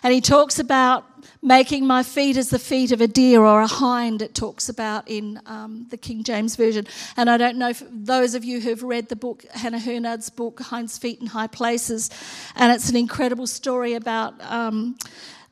And 0.03 0.13
he 0.13 0.21
talks 0.21 0.59
about 0.59 1.05
making 1.41 1.85
my 1.85 2.03
feet 2.03 2.37
as 2.37 2.49
the 2.49 2.59
feet 2.59 2.91
of 2.91 3.01
a 3.01 3.07
deer 3.07 3.41
or 3.41 3.61
a 3.61 3.67
hind, 3.67 4.21
it 4.21 4.33
talks 4.33 4.69
about 4.69 5.07
in 5.07 5.39
um, 5.45 5.87
the 5.89 5.97
King 5.97 6.23
James 6.23 6.55
Version. 6.55 6.85
And 7.15 7.29
I 7.29 7.37
don't 7.37 7.57
know 7.57 7.69
if 7.69 7.83
those 7.89 8.35
of 8.35 8.43
you 8.43 8.59
who've 8.59 8.83
read 8.83 9.09
the 9.09 9.15
book, 9.15 9.45
Hannah 9.53 9.79
Hurnard's 9.79 10.29
book, 10.29 10.61
Hind's 10.69 10.97
Feet 10.97 11.21
in 11.21 11.27
High 11.27 11.47
Places, 11.47 12.09
and 12.55 12.71
it's 12.71 12.89
an 12.89 12.95
incredible 12.95 13.47
story 13.47 13.93
about 13.93 14.39
um, 14.41 14.97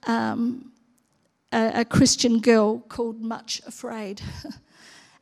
um, 0.07 0.71
a, 1.51 1.81
a 1.81 1.85
Christian 1.85 2.39
girl 2.39 2.79
called 2.79 3.21
Much 3.21 3.61
Afraid. 3.67 4.21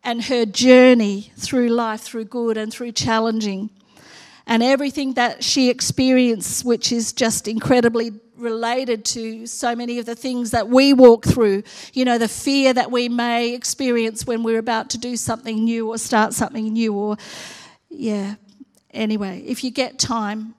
and 0.03 0.23
her 0.25 0.45
journey 0.45 1.31
through 1.37 1.69
life, 1.69 2.01
through 2.01 2.25
good 2.25 2.57
and 2.57 2.71
through 2.71 2.91
challenging, 2.91 3.69
and 4.45 4.61
everything 4.61 5.13
that 5.13 5.43
she 5.43 5.69
experienced, 5.69 6.65
which 6.65 6.91
is 6.91 7.13
just 7.13 7.47
incredibly 7.47 8.11
related 8.35 9.05
to 9.05 9.47
so 9.47 9.75
many 9.75 9.99
of 9.99 10.05
the 10.05 10.15
things 10.15 10.51
that 10.51 10.67
we 10.67 10.91
walk 10.91 11.23
through. 11.23 11.63
You 11.93 12.03
know, 12.03 12.17
the 12.17 12.27
fear 12.27 12.73
that 12.73 12.91
we 12.91 13.07
may 13.07 13.53
experience 13.53 14.27
when 14.27 14.43
we're 14.43 14.59
about 14.59 14.89
to 14.91 14.97
do 14.97 15.15
something 15.15 15.63
new 15.63 15.89
or 15.89 15.97
start 15.97 16.33
something 16.33 16.73
new, 16.73 16.93
or, 16.93 17.17
yeah. 17.89 18.35
Anyway, 18.91 19.43
if 19.45 19.63
you 19.63 19.71
get 19.71 19.97
time, 19.97 20.55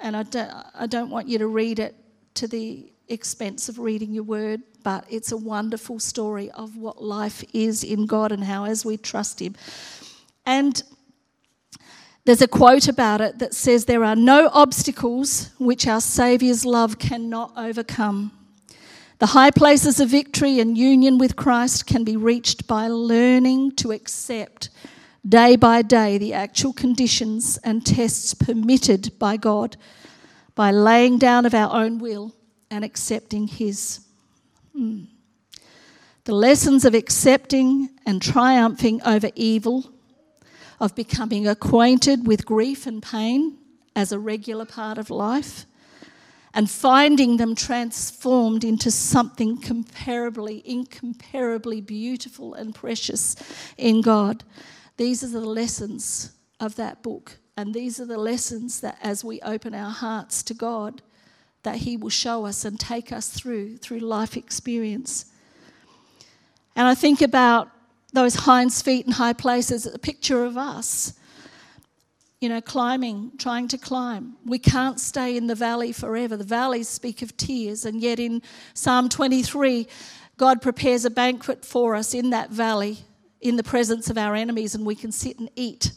and 0.00 0.14
I 0.16 0.24
don't, 0.24 0.52
I 0.74 0.86
don't 0.86 1.08
want 1.08 1.28
you 1.28 1.38
to 1.38 1.46
read 1.46 1.78
it 1.78 1.94
to 2.34 2.46
the 2.46 2.92
expense 3.08 3.68
of 3.68 3.78
reading 3.78 4.12
your 4.12 4.24
word, 4.24 4.62
but 4.82 5.04
it's 5.08 5.32
a 5.32 5.36
wonderful 5.36 5.98
story 5.98 6.50
of 6.52 6.76
what 6.76 7.02
life 7.02 7.44
is 7.52 7.84
in 7.84 8.06
God 8.06 8.32
and 8.32 8.44
how, 8.44 8.64
as 8.64 8.84
we 8.84 8.96
trust 8.96 9.40
Him. 9.40 9.54
And 10.46 10.82
there's 12.24 12.42
a 12.42 12.48
quote 12.48 12.88
about 12.88 13.20
it 13.20 13.38
that 13.38 13.54
says, 13.54 13.84
There 13.84 14.04
are 14.04 14.16
no 14.16 14.48
obstacles 14.52 15.50
which 15.58 15.86
our 15.86 16.00
Saviour's 16.00 16.64
love 16.64 16.98
cannot 16.98 17.52
overcome. 17.56 18.32
The 19.18 19.26
high 19.26 19.50
places 19.50 20.00
of 20.00 20.08
victory 20.08 20.58
and 20.58 20.76
union 20.76 21.18
with 21.18 21.36
Christ 21.36 21.86
can 21.86 22.04
be 22.04 22.16
reached 22.16 22.66
by 22.66 22.88
learning 22.88 23.76
to 23.76 23.92
accept 23.92 24.70
day 25.26 25.56
by 25.56 25.82
day 25.82 26.18
the 26.18 26.34
actual 26.34 26.72
conditions 26.72 27.58
and 27.64 27.84
tests 27.86 28.34
permitted 28.34 29.18
by 29.18 29.36
God 29.36 29.76
by 30.54 30.70
laying 30.70 31.18
down 31.18 31.46
of 31.46 31.54
our 31.54 31.72
own 31.74 31.98
will 31.98 32.34
and 32.70 32.84
accepting 32.84 33.46
His. 33.46 34.00
Mm. 34.76 35.06
The 36.24 36.34
lessons 36.34 36.84
of 36.84 36.94
accepting 36.94 37.90
and 38.06 38.20
triumphing 38.20 39.02
over 39.02 39.30
evil, 39.34 39.90
of 40.80 40.94
becoming 40.94 41.46
acquainted 41.46 42.26
with 42.26 42.46
grief 42.46 42.86
and 42.86 43.02
pain 43.02 43.58
as 43.94 44.10
a 44.10 44.18
regular 44.18 44.64
part 44.64 44.98
of 44.98 45.10
life, 45.10 45.66
and 46.54 46.70
finding 46.70 47.36
them 47.36 47.54
transformed 47.54 48.64
into 48.64 48.90
something 48.90 49.60
comparably, 49.60 50.62
incomparably 50.64 51.80
beautiful 51.80 52.54
and 52.54 52.74
precious 52.74 53.36
in 53.76 54.00
God. 54.00 54.44
These 54.96 55.24
are 55.24 55.28
the 55.28 55.40
lessons 55.40 56.32
of 56.60 56.76
that 56.76 57.02
book. 57.02 57.38
And 57.56 57.74
these 57.74 58.00
are 58.00 58.06
the 58.06 58.18
lessons 58.18 58.80
that 58.80 58.98
as 59.02 59.24
we 59.24 59.40
open 59.42 59.74
our 59.74 59.90
hearts 59.90 60.42
to 60.44 60.54
God, 60.54 61.02
that 61.64 61.76
He 61.76 61.96
will 61.96 62.10
show 62.10 62.46
us 62.46 62.64
and 62.64 62.78
take 62.78 63.12
us 63.12 63.28
through, 63.28 63.78
through 63.78 63.98
life 63.98 64.36
experience. 64.36 65.26
And 66.76 66.86
I 66.86 66.94
think 66.94 67.20
about 67.20 67.70
those 68.12 68.34
hinds 68.34 68.80
feet 68.80 69.06
in 69.06 69.12
high 69.12 69.32
places, 69.32 69.86
a 69.86 69.98
picture 69.98 70.44
of 70.44 70.56
us, 70.56 71.14
you 72.40 72.48
know, 72.48 72.60
climbing, 72.60 73.32
trying 73.38 73.68
to 73.68 73.78
climb. 73.78 74.36
We 74.44 74.58
can't 74.58 75.00
stay 75.00 75.36
in 75.36 75.46
the 75.46 75.54
valley 75.54 75.92
forever. 75.92 76.36
The 76.36 76.44
valleys 76.44 76.88
speak 76.88 77.22
of 77.22 77.36
tears, 77.36 77.84
and 77.84 78.00
yet 78.00 78.18
in 78.20 78.42
Psalm 78.74 79.08
23, 79.08 79.86
God 80.36 80.62
prepares 80.62 81.04
a 81.04 81.10
banquet 81.10 81.64
for 81.64 81.94
us 81.94 82.14
in 82.14 82.30
that 82.30 82.50
valley 82.50 82.98
in 83.40 83.56
the 83.56 83.62
presence 83.62 84.08
of 84.10 84.18
our 84.18 84.34
enemies 84.34 84.74
and 84.74 84.86
we 84.86 84.94
can 84.94 85.12
sit 85.12 85.38
and 85.38 85.50
eat 85.54 85.92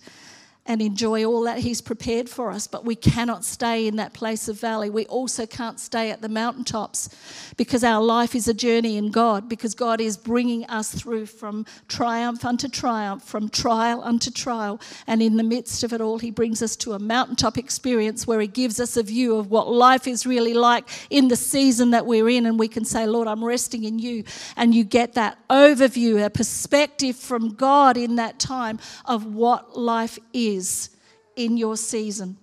and 0.68 0.82
enjoy 0.82 1.24
all 1.24 1.44
that 1.44 1.60
He's 1.60 1.82
prepared 1.82 2.30
for 2.30 2.52
us. 2.52 2.68
But 2.68 2.86
we 2.86 2.96
cannot 2.96 3.46
stay 3.46 3.88
in 3.88 3.96
that 3.96 4.14
place 4.14 4.50
of 4.50 4.60
valley. 4.60 4.90
We 4.90 5.06
also 5.06 5.46
can't 5.46 5.80
stay 5.80 6.12
at 6.12 6.22
the 6.22 6.30
mountaintops 6.30 7.10
because 7.56 7.84
our 7.84 8.04
life 8.04 8.36
is 8.36 8.48
a 8.48 8.54
journey 8.54 8.98
in 8.98 9.10
God, 9.10 9.48
because 9.48 9.74
God 9.74 10.02
is 10.02 10.18
bringing 10.18 10.66
us 10.66 10.94
through 10.94 11.28
from 11.28 11.66
triumph 11.88 12.44
unto 12.44 12.68
triumph, 12.68 13.24
from 13.24 13.48
trial 13.50 14.02
unto 14.04 14.30
trial. 14.30 14.82
And 15.08 15.22
in 15.22 15.38
the 15.38 15.44
midst 15.44 15.84
of 15.84 15.94
it 15.94 16.02
all, 16.02 16.20
He 16.20 16.32
brings 16.32 16.62
us 16.62 16.76
to 16.78 16.94
a 16.94 17.00
mountaintop 17.00 17.58
experience 17.58 18.28
where 18.28 18.42
He 18.42 18.48
gives 18.48 18.80
us 18.80 18.98
a 18.98 19.04
view 19.04 19.38
of 19.38 19.50
what 19.50 19.72
life 19.72 20.06
is 20.08 20.26
really 20.26 20.54
like 20.54 20.88
in 21.10 21.30
the 21.30 21.38
season 21.38 21.92
that 21.92 22.06
we're 22.06 22.30
in. 22.30 22.46
And 22.46 22.60
we 22.60 22.68
can 22.68 22.84
say, 22.84 23.08
Lord, 23.08 23.30
I'm 23.30 23.44
resting 23.44 23.86
in 23.86 24.00
you. 24.00 24.26
And 24.58 24.76
you 24.76 24.84
get 24.84 25.14
that 25.14 25.38
overview, 25.50 26.26
a 26.26 26.30
perspective 26.30 27.16
from 27.16 27.54
God 27.54 27.96
in 27.96 28.16
that 28.16 28.38
time 28.38 28.80
of 29.06 29.26
what 29.26 29.78
life 29.78 30.20
is 30.34 30.57
is 30.58 30.90
in 31.36 31.56
your 31.56 31.78
season. 31.78 32.38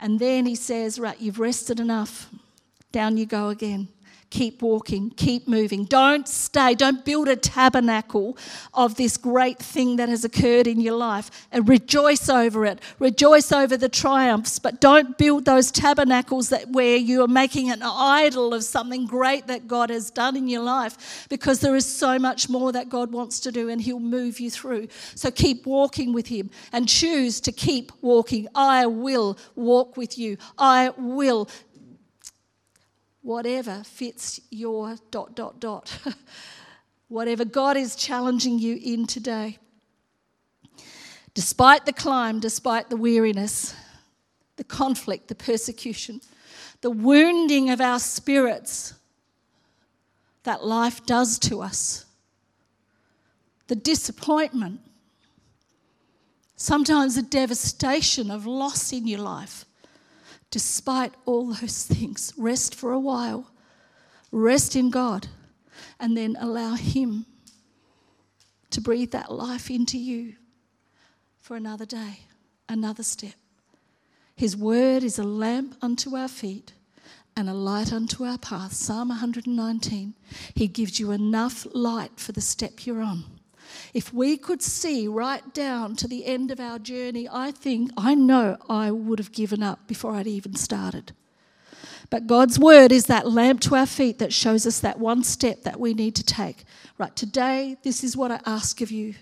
And 0.00 0.20
then 0.20 0.46
he 0.46 0.54
says, 0.54 1.00
Right, 1.00 1.20
you've 1.20 1.40
rested 1.40 1.80
enough. 1.80 2.30
Down 2.92 3.16
you 3.16 3.26
go 3.26 3.48
again. 3.48 3.88
Keep 4.30 4.60
walking, 4.60 5.08
keep 5.10 5.48
moving. 5.48 5.84
Don't 5.84 6.28
stay, 6.28 6.74
don't 6.74 7.02
build 7.02 7.28
a 7.28 7.36
tabernacle 7.36 8.36
of 8.74 8.96
this 8.96 9.16
great 9.16 9.58
thing 9.58 9.96
that 9.96 10.10
has 10.10 10.22
occurred 10.22 10.66
in 10.66 10.80
your 10.82 10.96
life 10.96 11.30
and 11.50 11.66
rejoice 11.66 12.28
over 12.28 12.66
it. 12.66 12.78
Rejoice 12.98 13.52
over 13.52 13.76
the 13.78 13.88
triumphs, 13.88 14.58
but 14.58 14.82
don't 14.82 15.16
build 15.16 15.46
those 15.46 15.70
tabernacles 15.70 16.50
that 16.50 16.68
where 16.68 16.96
you 16.96 17.22
are 17.22 17.28
making 17.28 17.70
an 17.70 17.82
idol 17.82 18.52
of 18.52 18.64
something 18.64 19.06
great 19.06 19.46
that 19.46 19.66
God 19.66 19.88
has 19.88 20.10
done 20.10 20.36
in 20.36 20.46
your 20.46 20.62
life 20.62 21.26
because 21.30 21.60
there 21.60 21.74
is 21.74 21.86
so 21.86 22.18
much 22.18 22.50
more 22.50 22.70
that 22.72 22.90
God 22.90 23.10
wants 23.10 23.40
to 23.40 23.52
do 23.52 23.70
and 23.70 23.80
he'll 23.80 23.98
move 23.98 24.40
you 24.40 24.50
through. 24.50 24.88
So 25.14 25.30
keep 25.30 25.64
walking 25.64 26.12
with 26.12 26.26
him 26.26 26.50
and 26.70 26.86
choose 26.86 27.40
to 27.40 27.52
keep 27.52 27.92
walking. 28.02 28.46
I 28.54 28.84
will 28.84 29.38
walk 29.54 29.96
with 29.96 30.18
you. 30.18 30.36
I 30.58 30.90
will 30.98 31.48
whatever 33.28 33.82
fits 33.84 34.40
your 34.48 34.96
dot, 35.10 35.36
dot, 35.36 35.60
dot. 35.60 35.98
whatever 37.08 37.44
God 37.44 37.76
is 37.76 37.94
challenging 37.94 38.58
you 38.58 38.80
in 38.82 39.06
today. 39.06 39.58
Despite 41.34 41.84
the 41.84 41.92
climb, 41.92 42.40
despite 42.40 42.88
the 42.88 42.96
weariness, 42.96 43.74
the 44.56 44.64
conflict, 44.64 45.28
the 45.28 45.34
persecution, 45.34 46.22
the 46.80 46.90
wounding 46.90 47.68
of 47.68 47.82
our 47.82 47.98
spirits 47.98 48.94
that 50.44 50.64
life 50.64 51.04
does 51.04 51.38
to 51.40 51.60
us, 51.60 52.06
the 53.66 53.76
disappointment, 53.76 54.80
sometimes 56.56 57.14
the 57.14 57.22
devastation 57.22 58.30
of 58.30 58.46
loss 58.46 58.90
in 58.90 59.06
your 59.06 59.20
life, 59.20 59.66
despite 60.50 61.12
all 61.24 61.46
those 61.46 61.84
things, 61.84 62.32
rest 62.36 62.74
for 62.74 62.92
a 62.92 62.98
while, 62.98 63.50
rest 64.32 64.76
in 64.76 64.90
God, 64.90 65.28
and 66.00 66.16
then 66.16 66.36
allow 66.40 66.74
Him 66.74 67.26
to 68.70 68.80
breathe 68.80 69.12
that 69.12 69.32
life 69.32 69.70
into 69.70 69.98
you 69.98 70.34
for 71.40 71.56
another 71.56 71.86
day, 71.86 72.20
another 72.68 73.02
step. 73.02 73.34
His 74.36 74.56
word 74.56 75.02
is 75.02 75.18
a 75.18 75.24
lamp 75.24 75.76
unto 75.82 76.14
our 76.16 76.28
feet 76.28 76.72
and 77.36 77.48
a 77.48 77.54
light 77.54 77.92
unto 77.92 78.24
our 78.24 78.38
path. 78.38 78.72
Psalm 78.72 79.08
119. 79.08 80.14
He 80.54 80.68
gives 80.68 81.00
you 81.00 81.10
enough 81.12 81.66
light 81.72 82.18
for 82.20 82.32
the 82.32 82.40
step 82.40 82.86
you're 82.86 83.00
on. 83.00 83.24
If 83.98 84.14
we 84.14 84.36
could 84.36 84.62
see 84.62 85.08
right 85.08 85.52
down 85.52 85.96
to 85.96 86.06
the 86.06 86.24
end 86.24 86.52
of 86.52 86.60
our 86.60 86.78
journey, 86.78 87.28
I 87.28 87.50
think, 87.50 87.90
I 87.96 88.14
know 88.14 88.56
I 88.70 88.92
would 88.92 89.18
have 89.18 89.32
given 89.32 89.60
up 89.60 89.88
before 89.88 90.14
I'd 90.14 90.28
even 90.28 90.54
started. 90.54 91.10
But 92.08 92.28
God's 92.28 92.60
word 92.60 92.92
is 92.92 93.06
that 93.06 93.28
lamp 93.28 93.60
to 93.62 93.74
our 93.74 93.86
feet 93.86 94.20
that 94.20 94.32
shows 94.32 94.68
us 94.68 94.78
that 94.78 95.00
one 95.00 95.24
step 95.24 95.64
that 95.64 95.80
we 95.80 95.94
need 95.94 96.14
to 96.14 96.22
take. 96.22 96.62
Right, 96.96 97.16
today, 97.16 97.76
this 97.82 98.04
is 98.04 98.16
what 98.16 98.30
I 98.30 98.38
ask 98.46 98.80
of 98.80 98.92
you. 98.92 99.16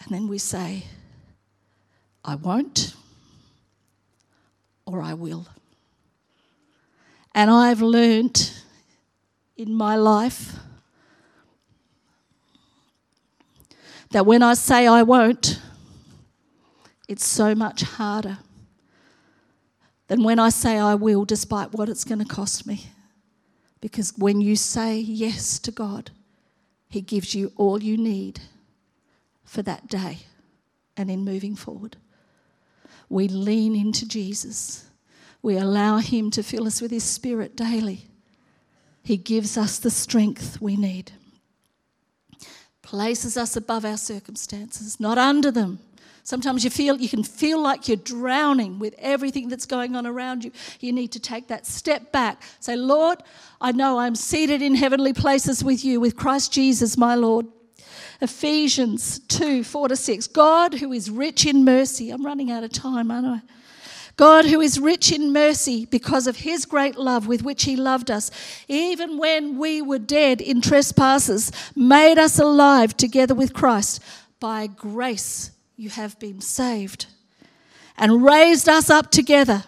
And 0.00 0.10
then 0.10 0.28
we 0.28 0.36
say, 0.36 0.84
I 2.22 2.34
won't, 2.34 2.94
or 4.84 5.00
I 5.00 5.14
will. 5.14 5.46
And 7.34 7.50
I've 7.50 7.80
learnt 7.80 8.62
in 9.56 9.72
my 9.72 9.96
life 9.96 10.56
that 14.10 14.26
when 14.26 14.42
I 14.42 14.54
say 14.54 14.86
I 14.86 15.02
won't, 15.02 15.60
it's 17.08 17.26
so 17.26 17.54
much 17.54 17.82
harder 17.82 18.38
than 20.08 20.22
when 20.22 20.38
I 20.38 20.50
say 20.50 20.78
I 20.78 20.94
will, 20.94 21.24
despite 21.24 21.72
what 21.72 21.88
it's 21.88 22.04
going 22.04 22.20
to 22.20 22.24
cost 22.24 22.66
me. 22.66 22.86
Because 23.80 24.12
when 24.16 24.40
you 24.40 24.56
say 24.56 24.98
yes 24.98 25.58
to 25.60 25.70
God, 25.70 26.10
He 26.88 27.00
gives 27.00 27.34
you 27.34 27.52
all 27.56 27.82
you 27.82 27.96
need 27.96 28.40
for 29.44 29.62
that 29.62 29.88
day 29.88 30.18
and 30.96 31.10
in 31.10 31.24
moving 31.24 31.56
forward. 31.56 31.96
We 33.08 33.28
lean 33.28 33.76
into 33.76 34.06
Jesus. 34.06 34.86
We 35.42 35.56
allow 35.56 35.98
Him 35.98 36.30
to 36.32 36.42
fill 36.42 36.66
us 36.66 36.80
with 36.80 36.90
His 36.90 37.04
Spirit 37.04 37.56
daily. 37.56 38.06
He 39.02 39.16
gives 39.16 39.56
us 39.56 39.78
the 39.78 39.90
strength 39.90 40.60
we 40.60 40.76
need 40.76 41.12
places 42.86 43.36
us 43.36 43.56
above 43.56 43.84
our 43.84 43.96
circumstances, 43.96 45.00
not 45.00 45.18
under 45.18 45.50
them. 45.50 45.80
Sometimes 46.22 46.62
you 46.62 46.70
feel 46.70 46.96
you 46.96 47.08
can 47.08 47.24
feel 47.24 47.60
like 47.60 47.88
you're 47.88 47.96
drowning 47.96 48.78
with 48.78 48.94
everything 48.98 49.48
that's 49.48 49.66
going 49.66 49.96
on 49.96 50.06
around 50.06 50.44
you. 50.44 50.52
You 50.78 50.92
need 50.92 51.10
to 51.12 51.18
take 51.18 51.48
that 51.48 51.66
step 51.66 52.12
back. 52.12 52.40
Say, 52.60 52.76
Lord, 52.76 53.24
I 53.60 53.72
know 53.72 53.98
I'm 53.98 54.14
seated 54.14 54.62
in 54.62 54.76
heavenly 54.76 55.12
places 55.12 55.64
with 55.64 55.84
you, 55.84 55.98
with 55.98 56.14
Christ 56.14 56.52
Jesus, 56.52 56.96
my 56.96 57.16
Lord. 57.16 57.46
Ephesians 58.20 59.18
2 59.18 59.64
4 59.64 59.88
to 59.88 59.96
6. 59.96 60.28
God, 60.28 60.74
who 60.74 60.92
is 60.92 61.10
rich 61.10 61.44
in 61.44 61.64
mercy. 61.64 62.10
I'm 62.10 62.24
running 62.24 62.52
out 62.52 62.62
of 62.62 62.70
time, 62.70 63.10
aren't 63.10 63.26
I? 63.26 63.42
God, 64.16 64.46
who 64.46 64.62
is 64.62 64.80
rich 64.80 65.12
in 65.12 65.32
mercy 65.32 65.84
because 65.84 66.26
of 66.26 66.38
his 66.38 66.64
great 66.64 66.96
love 66.96 67.26
with 67.26 67.42
which 67.42 67.64
he 67.64 67.76
loved 67.76 68.10
us, 68.10 68.30
even 68.66 69.18
when 69.18 69.58
we 69.58 69.82
were 69.82 69.98
dead 69.98 70.40
in 70.40 70.62
trespasses, 70.62 71.52
made 71.74 72.18
us 72.18 72.38
alive 72.38 72.96
together 72.96 73.34
with 73.34 73.52
Christ. 73.52 74.02
By 74.40 74.68
grace 74.68 75.50
you 75.76 75.90
have 75.90 76.18
been 76.18 76.40
saved, 76.40 77.06
and 77.98 78.24
raised 78.24 78.68
us 78.68 78.88
up 78.88 79.10
together, 79.10 79.64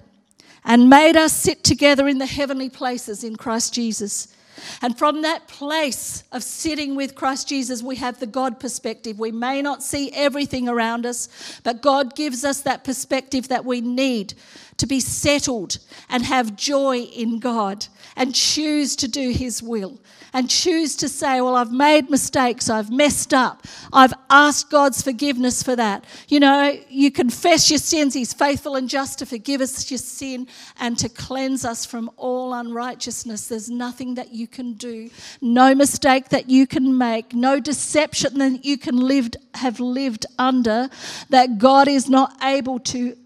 and 0.64 0.88
made 0.88 1.16
us 1.16 1.34
sit 1.34 1.62
together 1.62 2.09
in 2.09 2.18
the 2.18 2.26
heavenly 2.26 2.70
places 2.70 3.22
in 3.22 3.36
Christ 3.36 3.74
Jesus 3.74 4.34
and 4.82 4.96
from 4.96 5.22
that 5.22 5.48
place 5.48 6.24
of 6.32 6.42
sitting 6.42 6.94
with 6.94 7.14
Christ 7.14 7.48
Jesus, 7.48 7.82
we 7.82 7.96
have 7.96 8.20
the 8.20 8.26
God 8.26 8.61
perspective. 8.61 9.18
We 9.18 9.32
may 9.32 9.62
not 9.62 9.82
see 9.82 10.11
everything 10.12 10.68
around 10.68 11.06
us, 11.06 11.28
but 11.64 11.82
God 11.82 12.14
gives 12.14 12.44
us 12.44 12.61
that 12.62 12.84
perspective 12.84 13.48
that 13.48 13.64
we 13.64 13.80
need 13.80 14.34
to 14.78 14.86
be 14.86 15.00
settled 15.00 15.78
and 16.09 16.24
have 16.24 16.56
joy 16.56 16.98
in 16.98 17.38
God 17.40 17.86
and 18.16 18.34
choose 18.34 18.96
to 18.96 19.09
do 19.09 19.30
His 19.30 19.62
will 19.62 19.98
and 20.33 20.49
choose 20.51 20.97
to 20.97 21.09
say, 21.09 21.41
Well, 21.41 21.55
I've 21.55 21.72
made 21.72 22.11
mistakes, 22.11 22.68
I've 22.68 22.91
messed 22.91 23.33
up, 23.35 23.66
I've 23.93 24.14
asked 24.31 24.70
God's 24.70 25.03
forgiveness 25.03 25.62
for 25.62 25.76
that. 25.76 26.05
You 26.29 26.41
know, 26.41 26.79
you 26.89 27.11
confess 27.11 27.70
your 27.70 27.79
sins, 27.79 28.14
He's 28.14 28.33
faithful 28.33 28.76
and 28.76 28.89
just 28.89 29.18
to 29.20 29.26
forgive 29.26 29.61
us 29.61 29.91
your 29.91 29.99
sin 29.99 30.47
and 30.79 30.99
to 30.99 31.09
cleanse 31.09 31.64
us 31.64 31.85
from 31.87 32.11
all 32.16 32.55
unrighteousness. 32.55 33.49
There's 33.49 33.70
nothing 33.70 34.14
that 34.14 34.33
you 34.33 34.47
can 34.47 34.74
do, 34.74 35.11
no 35.41 35.74
mistake 35.74 36.29
that 36.31 36.49
you 36.49 36.66
can 36.66 36.97
make, 36.97 37.35
no 37.35 37.61
deception 37.61 38.39
that 38.39 38.64
you 38.64 38.79
can 38.79 38.97
live, 38.97 39.31
have 39.55 39.81
lived 39.81 40.26
under 40.39 40.89
that 41.31 41.59
God 41.59 41.89
is 41.89 42.09
not 42.09 42.37
able 42.43 42.79
to 42.81 43.16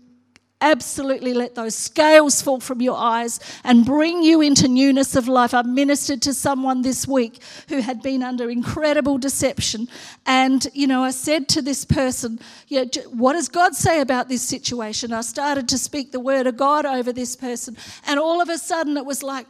absolutely 0.63 1.35
let 1.35 1.55
those 1.55 1.75
scales 1.75 2.41
fall 2.41 2.61
from 2.61 2.81
your 2.81 2.97
eyes 2.97 3.41
and 3.65 3.85
bring 3.85 4.23
you 4.23 4.41
into 4.41 4.69
newness 4.69 5.17
of 5.17 5.29
life. 5.29 5.53
I 5.53 5.63
ministered 5.63 6.23
to 6.23 6.33
someone 6.33 6.81
this 6.83 7.07
week 7.07 7.43
who 7.69 7.81
had 7.81 8.01
been 8.01 8.23
under 8.23 8.49
incredible 8.49 9.19
deception. 9.19 9.89
And, 10.25 10.67
you 10.73 10.87
know, 10.87 11.03
I 11.03 11.11
said 11.11 11.49
to 11.51 11.63
this 11.63 11.85
person, 11.85 12.39
know, 12.71 12.85
What 13.11 13.35
does 13.35 13.49
God 13.49 13.75
say 13.75 14.01
about 14.01 14.29
this 14.29 14.43
situation? 14.43 15.13
I 15.13 15.21
started 15.23 15.69
to 15.69 15.79
speak 15.79 16.13
the 16.13 16.21
word 16.21 16.47
of 16.47 16.57
God 16.57 16.87
over 16.87 17.13
this 17.13 17.37
person. 17.37 17.77
And 18.07 18.19
all 18.19 18.41
of 18.41 18.49
a 18.49 18.57
sudden 18.57 18.97
it 18.97 19.05
was 19.05 19.23
like, 19.23 19.47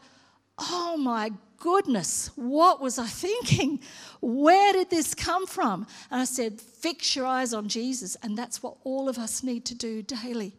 Oh 0.59 0.97
my 0.97 1.31
goodness, 1.59 2.31
what 2.35 2.81
was 2.81 2.99
I 2.99 3.07
thinking? 3.07 3.81
Where 4.21 4.73
did 4.73 4.91
this 4.91 5.15
come 5.15 5.47
from? 5.47 5.87
And 6.11 6.21
I 6.21 6.25
said, 6.25 6.61
Fix 6.61 7.15
your 7.15 7.27
eyes 7.27 7.53
on 7.53 7.69
Jesus. 7.69 8.17
And 8.23 8.37
that's 8.37 8.63
what 8.63 8.77
all 8.83 9.09
of 9.09 9.19
us 9.19 9.43
need 9.43 9.67
to 9.67 9.75
do 9.75 10.03
daily. 10.03 10.55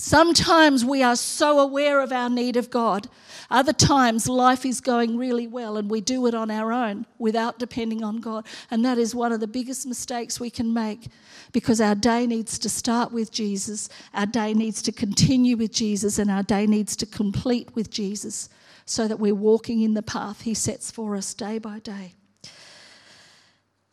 Sometimes 0.00 0.84
we 0.84 1.02
are 1.02 1.16
so 1.16 1.58
aware 1.58 2.00
of 2.00 2.12
our 2.12 2.30
need 2.30 2.56
of 2.56 2.70
God. 2.70 3.08
Other 3.50 3.72
times 3.72 4.28
life 4.28 4.64
is 4.64 4.80
going 4.80 5.16
really 5.16 5.48
well 5.48 5.76
and 5.76 5.90
we 5.90 6.00
do 6.00 6.24
it 6.28 6.34
on 6.34 6.52
our 6.52 6.72
own 6.72 7.04
without 7.18 7.58
depending 7.58 8.04
on 8.04 8.18
God. 8.18 8.46
And 8.70 8.84
that 8.84 8.96
is 8.96 9.12
one 9.12 9.32
of 9.32 9.40
the 9.40 9.48
biggest 9.48 9.88
mistakes 9.88 10.38
we 10.38 10.50
can 10.50 10.72
make 10.72 11.08
because 11.50 11.80
our 11.80 11.96
day 11.96 12.28
needs 12.28 12.60
to 12.60 12.68
start 12.68 13.10
with 13.10 13.32
Jesus, 13.32 13.88
our 14.14 14.26
day 14.26 14.54
needs 14.54 14.82
to 14.82 14.92
continue 14.92 15.56
with 15.56 15.72
Jesus, 15.72 16.20
and 16.20 16.30
our 16.30 16.44
day 16.44 16.64
needs 16.64 16.94
to 16.94 17.04
complete 17.04 17.74
with 17.74 17.90
Jesus 17.90 18.48
so 18.84 19.08
that 19.08 19.18
we're 19.18 19.34
walking 19.34 19.82
in 19.82 19.94
the 19.94 20.02
path 20.02 20.42
He 20.42 20.54
sets 20.54 20.92
for 20.92 21.16
us 21.16 21.34
day 21.34 21.58
by 21.58 21.80
day. 21.80 22.14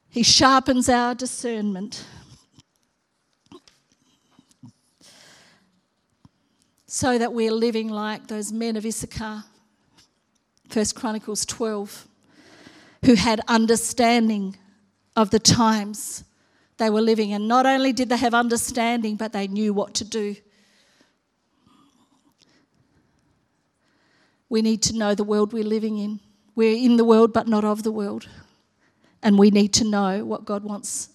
He 0.08 0.22
sharpens 0.22 0.88
our 0.88 1.16
discernment. 1.16 2.06
So 6.96 7.18
that 7.18 7.34
we're 7.34 7.52
living 7.52 7.90
like 7.90 8.28
those 8.28 8.54
men 8.54 8.78
of 8.78 8.86
Issachar, 8.86 9.44
First 10.70 10.96
Chronicles 10.96 11.46
12, 11.46 12.08
who 13.04 13.16
had 13.16 13.42
understanding 13.50 14.56
of 15.14 15.30
the 15.30 15.38
times 15.38 16.24
they 16.78 16.90
were 16.90 17.02
living. 17.02 17.34
And 17.34 17.50
not 17.50 17.66
only 17.66 17.92
did 17.92 18.08
they 18.08 18.16
have 18.16 18.34
understanding, 18.34 19.18
but 19.18 19.34
they 19.34 19.46
knew 19.46 19.74
what 19.74 19.94
to 19.96 20.06
do. 20.06 20.38
We 24.48 24.62
need 24.62 24.82
to 24.84 24.96
know 24.96 25.16
the 25.16 25.26
world 25.26 25.52
we're 25.52 25.66
living 25.66 25.98
in. 25.98 26.22
We're 26.56 26.78
in 26.78 26.96
the 26.96 27.04
world, 27.04 27.34
but 27.34 27.46
not 27.46 27.66
of 27.66 27.84
the 27.84 27.92
world. 27.92 28.30
And 29.22 29.38
we 29.38 29.52
need 29.52 29.74
to 29.74 29.84
know 29.84 30.24
what 30.24 30.46
God 30.46 30.64
wants 30.64 31.10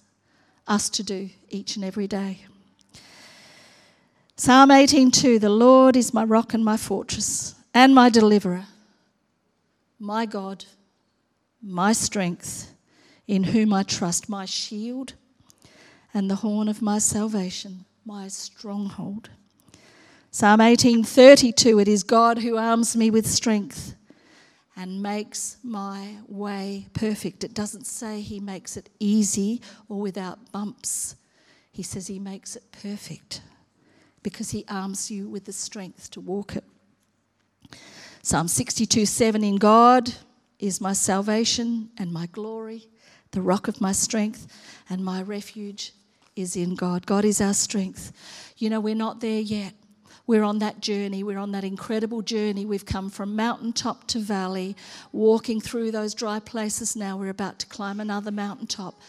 us 0.67 0.91
to 0.91 1.03
do 1.03 1.31
each 1.49 1.77
and 1.77 1.85
every 1.87 2.07
day. 2.07 2.45
Psalm 4.43 4.71
18:2 4.71 5.39
The 5.39 5.51
Lord 5.51 5.97
is 5.97 6.15
my 6.15 6.25
rock 6.25 6.55
and 6.55 6.65
my 6.65 6.79
fortress 6.79 7.57
and 7.75 7.95
my 7.95 8.09
deliverer, 8.09 8.65
my 9.99 10.25
God, 10.25 10.65
my 11.61 11.93
strength, 11.93 12.73
in 13.29 13.45
whom 13.45 13.75
I 13.75 13.83
trust, 13.83 14.31
my 14.31 14.47
shield 14.47 15.13
and 16.15 16.31
the 16.31 16.37
horn 16.37 16.69
of 16.69 16.81
my 16.81 16.99
salvation, 16.99 17.85
my 18.07 18.29
stronghold. 18.29 19.29
Psalm 20.31 20.61
18:32 20.61 21.79
It 21.79 21.87
is 21.87 22.03
God 22.03 22.39
who 22.39 22.57
arms 22.57 22.97
me 22.97 23.11
with 23.11 23.29
strength 23.29 23.95
and 24.75 25.03
makes 25.03 25.59
my 25.63 26.17
way 26.27 26.87
perfect. 26.95 27.45
It 27.45 27.53
doesn't 27.53 27.87
say 27.87 28.23
he 28.23 28.41
makes 28.41 28.79
it 28.79 28.89
easy 28.99 29.61
or 29.87 30.01
without 30.01 30.51
bumps. 30.51 31.15
He 31.71 31.83
says 31.83 32.07
he 32.07 32.19
makes 32.19 32.57
it 32.57 32.73
perfect 32.73 33.43
because 34.23 34.51
he 34.51 34.65
arms 34.69 35.11
you 35.11 35.29
with 35.29 35.45
the 35.45 35.53
strength 35.53 36.11
to 36.13 36.21
walk 36.21 36.57
it. 36.57 36.65
Psalm 38.23 38.49
62 38.49 39.07
7 39.07 39.43
In 39.43 39.57
God 39.57 40.13
is 40.59 40.81
my 40.81 40.93
salvation 40.93 41.91
and 41.97 42.13
my 42.13 42.27
glory, 42.27 42.89
the 43.31 43.41
rock 43.41 43.69
of 43.69 43.81
my 43.81 43.93
strength, 43.93 44.47
and 44.91 45.05
my 45.05 45.23
refuge 45.23 45.93
is 46.37 46.57
in 46.57 46.75
God. 46.75 47.07
God 47.07 47.25
is 47.25 47.41
our 47.41 47.55
strength. 47.55 48.13
You 48.59 48.71
know, 48.71 48.81
we're 48.81 48.95
not 48.95 49.21
there 49.21 49.41
yet. 49.41 49.75
We're 50.27 50.45
on 50.45 50.59
that 50.61 50.81
journey. 50.81 51.25
We're 51.25 51.39
on 51.39 51.53
that 51.53 51.65
incredible 51.65 52.23
journey. 52.23 52.65
We've 52.65 52.87
come 52.87 53.11
from 53.11 53.35
mountaintop 53.35 54.07
to 54.09 54.21
valley, 54.21 54.77
walking 55.13 55.61
through 55.61 55.91
those 55.91 56.15
dry 56.15 56.39
places 56.39 56.95
now. 56.95 57.17
We're 57.17 57.31
about 57.31 57.59
to 57.61 57.67
climb 57.67 57.99
another 57.99 58.31
mountaintop. 58.31 59.01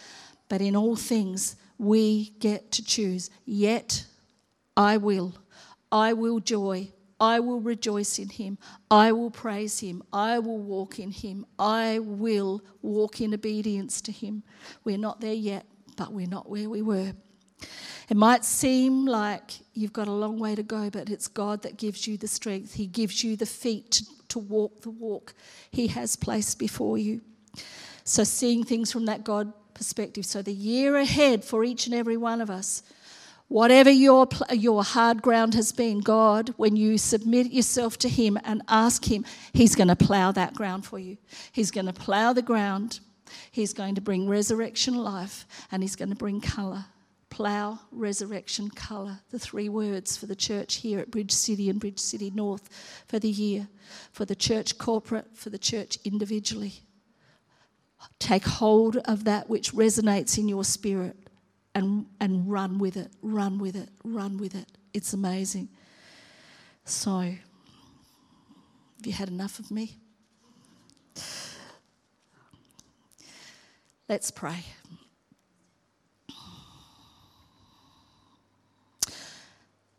But 0.50 0.62
in 0.62 0.76
all 0.76 0.96
things, 0.96 1.58
we 1.78 2.32
get 2.40 2.72
to 2.72 2.84
choose. 2.84 3.30
Yet 3.46 4.06
I 4.76 4.98
will. 4.98 5.36
I 5.92 6.14
will 6.14 6.40
joy. 6.40 6.92
I 7.20 7.40
will 7.40 7.60
rejoice 7.60 8.18
in 8.18 8.30
him. 8.30 8.58
I 8.90 9.12
will 9.12 9.30
praise 9.30 9.80
him. 9.80 10.02
I 10.12 10.40
will 10.40 10.58
walk 10.58 10.98
in 10.98 11.12
him. 11.12 11.46
I 11.60 12.00
will 12.00 12.64
walk 12.82 13.22
in 13.22 13.34
obedience 13.34 14.02
to 14.02 14.12
him. 14.12 14.44
We're 14.84 14.98
not 14.98 15.22
there 15.22 15.34
yet, 15.34 15.66
but 15.98 16.12
we're 16.12 16.28
not 16.28 16.50
where 16.50 16.68
we 16.68 16.82
were. 16.82 17.14
It 18.10 18.18
might 18.18 18.44
seem 18.44 19.06
like 19.06 19.52
you've 19.74 19.94
got 19.94 20.08
a 20.08 20.12
long 20.12 20.40
way 20.40 20.56
to 20.56 20.64
go, 20.64 20.90
but 20.90 21.10
it's 21.10 21.28
God 21.28 21.62
that 21.62 21.78
gives 21.78 22.08
you 22.08 22.18
the 22.18 22.28
strength. 22.28 22.74
He 22.74 22.88
gives 22.88 23.24
you 23.24 23.36
the 23.36 23.46
feet 23.46 23.92
to, 23.92 24.06
to 24.30 24.40
walk 24.40 24.82
the 24.82 24.90
walk 24.90 25.36
He 25.70 25.88
has 25.88 26.16
placed 26.16 26.58
before 26.58 26.98
you. 26.98 27.22
So, 28.04 28.24
seeing 28.24 28.64
things 28.64 28.92
from 28.92 29.06
that 29.06 29.24
God 29.24 29.54
perspective. 29.76 30.26
So, 30.26 30.42
the 30.42 30.52
year 30.52 30.98
ahead 30.98 31.46
for 31.46 31.64
each 31.64 31.86
and 31.86 31.94
every 31.94 32.18
one 32.18 32.42
of 32.42 32.50
us 32.50 32.82
Whatever 33.52 33.90
your, 33.90 34.30
your 34.54 34.82
hard 34.82 35.22
ground 35.22 35.56
has 35.56 35.74
been, 35.74 36.00
God, 36.00 36.54
when 36.56 36.78
you 36.78 36.98
submit 36.98 37.52
yourself 37.52 37.98
to 37.98 38.08
Him 38.08 38.40
and 38.46 38.62
ask 38.70 39.04
Him, 39.04 39.26
He's 39.52 39.76
going 39.76 39.90
to 39.90 39.96
plow 39.98 40.32
that 40.32 40.54
ground 40.54 40.86
for 40.86 40.98
you. 40.98 41.18
He's 41.52 41.70
going 41.70 41.88
to 41.88 41.92
plow 41.92 42.32
the 42.32 42.42
ground. 42.42 43.02
He's 43.52 43.74
going 43.74 43.96
to 43.96 44.02
bring 44.02 44.30
resurrection 44.30 44.96
life 44.96 45.46
and 45.70 45.84
He's 45.84 45.98
going 45.98 46.12
to 46.12 46.16
bring 46.16 46.40
colour. 46.40 46.86
Plow, 47.30 47.78
resurrection, 47.92 48.70
colour. 48.70 49.20
The 49.32 49.40
three 49.40 49.68
words 49.68 50.16
for 50.16 50.28
the 50.28 50.36
church 50.36 50.76
here 50.76 51.00
at 51.00 51.12
Bridge 51.12 51.34
City 51.34 51.70
and 51.70 51.78
Bridge 51.78 52.00
City 52.00 52.32
North 52.34 52.70
for 53.10 53.20
the 53.20 53.30
year, 53.30 53.68
for 54.14 54.24
the 54.24 54.34
church 54.34 54.78
corporate, 54.78 55.28
for 55.36 55.50
the 55.50 55.60
church 55.60 55.98
individually. 56.06 56.86
Take 58.18 58.46
hold 58.46 58.96
of 58.96 59.26
that 59.26 59.50
which 59.50 59.74
resonates 59.74 60.38
in 60.38 60.48
your 60.48 60.64
spirit 60.64 61.18
and, 61.74 62.06
and 62.20 62.52
run 62.52 62.80
with 62.80 62.98
it, 62.98 63.12
run 63.22 63.60
with 63.60 63.76
it, 63.76 63.90
run 64.04 64.38
with 64.38 64.56
it. 64.56 64.68
It's 64.94 65.14
amazing. 65.14 65.70
So, 66.86 67.20
have 67.20 67.38
you 69.06 69.14
had 69.14 69.30
enough 69.30 69.60
of 69.60 69.72
me? 69.72 69.98
Let's 74.10 74.30
pray. 74.30 74.66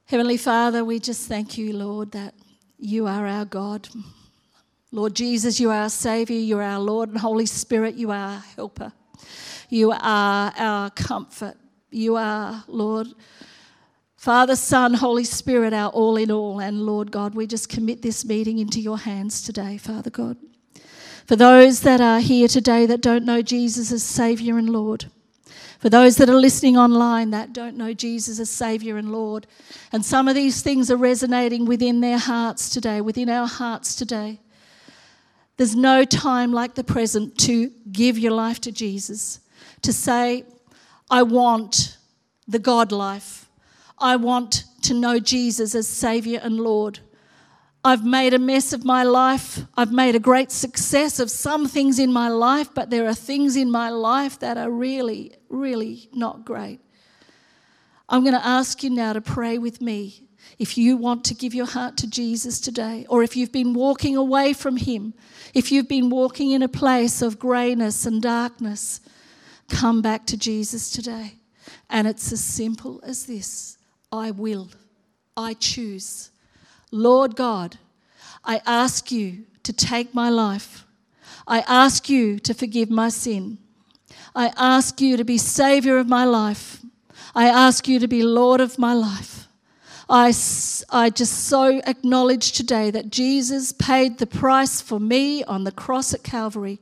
Heavenly 0.05 0.37
Father, 0.37 0.85
we 0.85 0.99
just 0.99 1.27
thank 1.27 1.57
you, 1.57 1.73
Lord, 1.73 2.13
that 2.13 2.35
you 2.79 3.07
are 3.07 3.27
our 3.27 3.47
God. 3.47 3.89
Lord 4.91 5.15
Jesus, 5.15 5.59
you 5.59 5.71
are 5.71 5.85
our 5.85 5.89
Saviour, 5.89 6.39
you 6.39 6.59
are 6.59 6.63
our 6.63 6.79
Lord, 6.79 7.09
and 7.09 7.17
Holy 7.17 7.47
Spirit, 7.47 7.95
you 7.95 8.11
are 8.11 8.35
our 8.35 8.45
helper. 8.55 8.93
You 9.71 9.93
are 9.93 10.53
our 10.55 10.91
comfort. 10.91 11.57
You 11.93 12.17
are, 12.17 12.65
Lord. 12.69 13.09
Father, 14.17 14.57
Son, 14.57 14.95
Holy 14.95 15.25
Spirit, 15.25 15.75
our 15.75 15.91
all 15.91 16.17
in 16.17 16.31
all. 16.31 16.59
And 16.59 16.87
Lord 16.87 17.11
God, 17.11 17.35
we 17.35 17.47
just 17.47 17.69
commit 17.69 18.01
this 18.01 18.25
meeting 18.25 18.59
into 18.59 18.81
your 18.81 18.97
hands 18.97 19.43
today, 19.43 19.77
Father 19.77 20.09
God. 20.09 20.39
For 21.27 21.37
those 21.37 21.81
that 21.81 22.01
are 22.01 22.21
here 22.21 22.49
today 22.49 22.87
that 22.87 23.03
don't 23.03 23.27
know 23.27 23.43
Jesus 23.43 23.93
as 23.93 24.03
Saviour 24.03 24.57
and 24.57 24.71
Lord, 24.71 25.05
for 25.81 25.91
those 25.91 26.17
that 26.17 26.31
are 26.31 26.37
listening 26.37 26.79
online 26.79 27.31
that 27.31 27.53
don't 27.53 27.77
know 27.77 27.93
Jesus 27.93 28.41
as 28.41 28.49
Saviour 28.49 28.97
and 28.97 29.13
Lord, 29.13 29.47
and 29.93 30.03
some 30.03 30.29
of 30.29 30.35
these 30.35 30.63
things 30.63 30.91
are 30.91 30.97
resonating 30.97 31.67
within 31.67 32.01
their 32.01 32.19
hearts 32.19 32.71
today, 32.71 33.03
within 33.03 33.29
our 33.29 33.47
hearts 33.47 33.95
today. 33.95 34.41
There's 35.59 35.77
no 35.77 36.05
time 36.05 36.55
like 36.55 36.75
the 36.75 36.85
present 36.85 37.37
to 37.41 37.71
give 37.93 38.19
your 38.19 38.33
life 38.33 38.61
to 38.63 38.73
Jesus, 38.73 39.41
to 39.83 39.93
say, 39.93 40.45
I 41.13 41.23
want 41.25 41.99
the 42.49 42.59
God 42.59 42.91
life. 42.91 43.51
I 43.99 44.17
want 44.17 44.65
to 44.85 44.95
know 44.95 45.19
Jesus 45.19 45.75
as 45.75 45.87
Savior 45.87 46.41
and 46.43 46.59
Lord. 46.59 47.01
I've 47.85 48.03
made 48.03 48.33
a 48.33 48.39
mess 48.39 48.73
of 48.73 48.87
my 48.87 49.03
life. 49.03 49.61
I've 49.77 49.93
made 49.93 50.15
a 50.15 50.19
great 50.19 50.51
success 50.51 51.21
of 51.21 51.31
some 51.31 51.69
things 51.69 51.99
in 51.99 52.15
my 52.15 52.29
life, 52.29 52.71
but 52.75 52.89
there 52.89 53.07
are 53.07 53.15
things 53.15 53.57
in 53.57 53.71
my 53.71 53.91
life 53.91 54.39
that 54.39 54.57
are 54.57 54.71
really, 54.71 55.35
really 55.51 56.09
not 56.15 56.47
great. 56.47 56.81
I'm 58.09 58.23
going 58.23 58.33
to 58.33 58.47
ask 58.47 58.83
you 58.83 58.89
now 58.89 59.13
to 59.13 59.21
pray 59.21 59.59
with 59.59 59.83
me 59.83 60.29
if 60.59 60.79
you 60.79 60.97
want 60.97 61.25
to 61.27 61.35
give 61.35 61.53
your 61.53 61.67
heart 61.67 61.99
to 61.99 62.09
Jesus 62.09 62.59
today, 62.59 63.05
or 63.11 63.23
if 63.23 63.37
you've 63.37 63.53
been 63.53 63.75
walking 63.75 64.17
away 64.17 64.55
from 64.55 64.79
Him, 64.79 65.13
if 65.53 65.71
you've 65.71 65.89
been 65.89 66.09
walking 66.09 66.53
in 66.53 66.63
a 66.63 66.69
place 66.69 67.21
of 67.21 67.39
greyness 67.39 68.07
and 68.07 68.23
darkness, 68.23 69.02
come 69.73 70.03
back 70.03 70.27
to 70.27 70.37
Jesus 70.37 70.91
today. 70.91 71.35
And 71.91 72.07
it's 72.07 72.31
as 72.33 72.45
simple 72.45 73.01
as 73.03 73.27
this 73.27 73.79
I 74.13 74.31
will, 74.31 74.69
I 75.37 75.55
choose. 75.55 76.31
Lord 76.93 77.35
God, 77.35 77.79
I 78.45 78.61
ask 78.67 79.11
you 79.11 79.45
to 79.63 79.73
take 79.73 80.15
my 80.15 80.29
life. 80.29 80.85
I 81.47 81.61
ask 81.67 82.09
you 82.09 82.39
to 82.41 82.55
forgive 82.55 82.91
my 82.91 83.09
sin. 83.09 83.59
I 84.35 84.53
ask 84.57 85.01
you 85.01 85.17
to 85.17 85.25
be 85.25 85.39
Savior 85.39 85.99
of 85.99 86.09
my 86.09 86.25
life. 86.25 86.83
I 87.35 87.49
ask 87.49 87.89
you 87.89 87.99
to 87.99 88.09
be 88.09 88.23
Lord 88.23 88.61
of 88.61 88.79
my 88.79 88.95
life. 88.95 89.42
I, 90.09 90.33
I 90.91 91.11
just 91.11 91.45
so 91.47 91.81
acknowledge 91.87 92.53
today 92.53 92.91
that 92.91 93.11
Jesus 93.11 93.73
paid 93.73 94.19
the 94.19 94.27
price 94.27 94.81
for 94.81 94.99
me 94.99 95.45
on 95.45 95.65
the 95.65 95.73
cross 95.73 96.13
at 96.13 96.23
Calvary, 96.23 96.81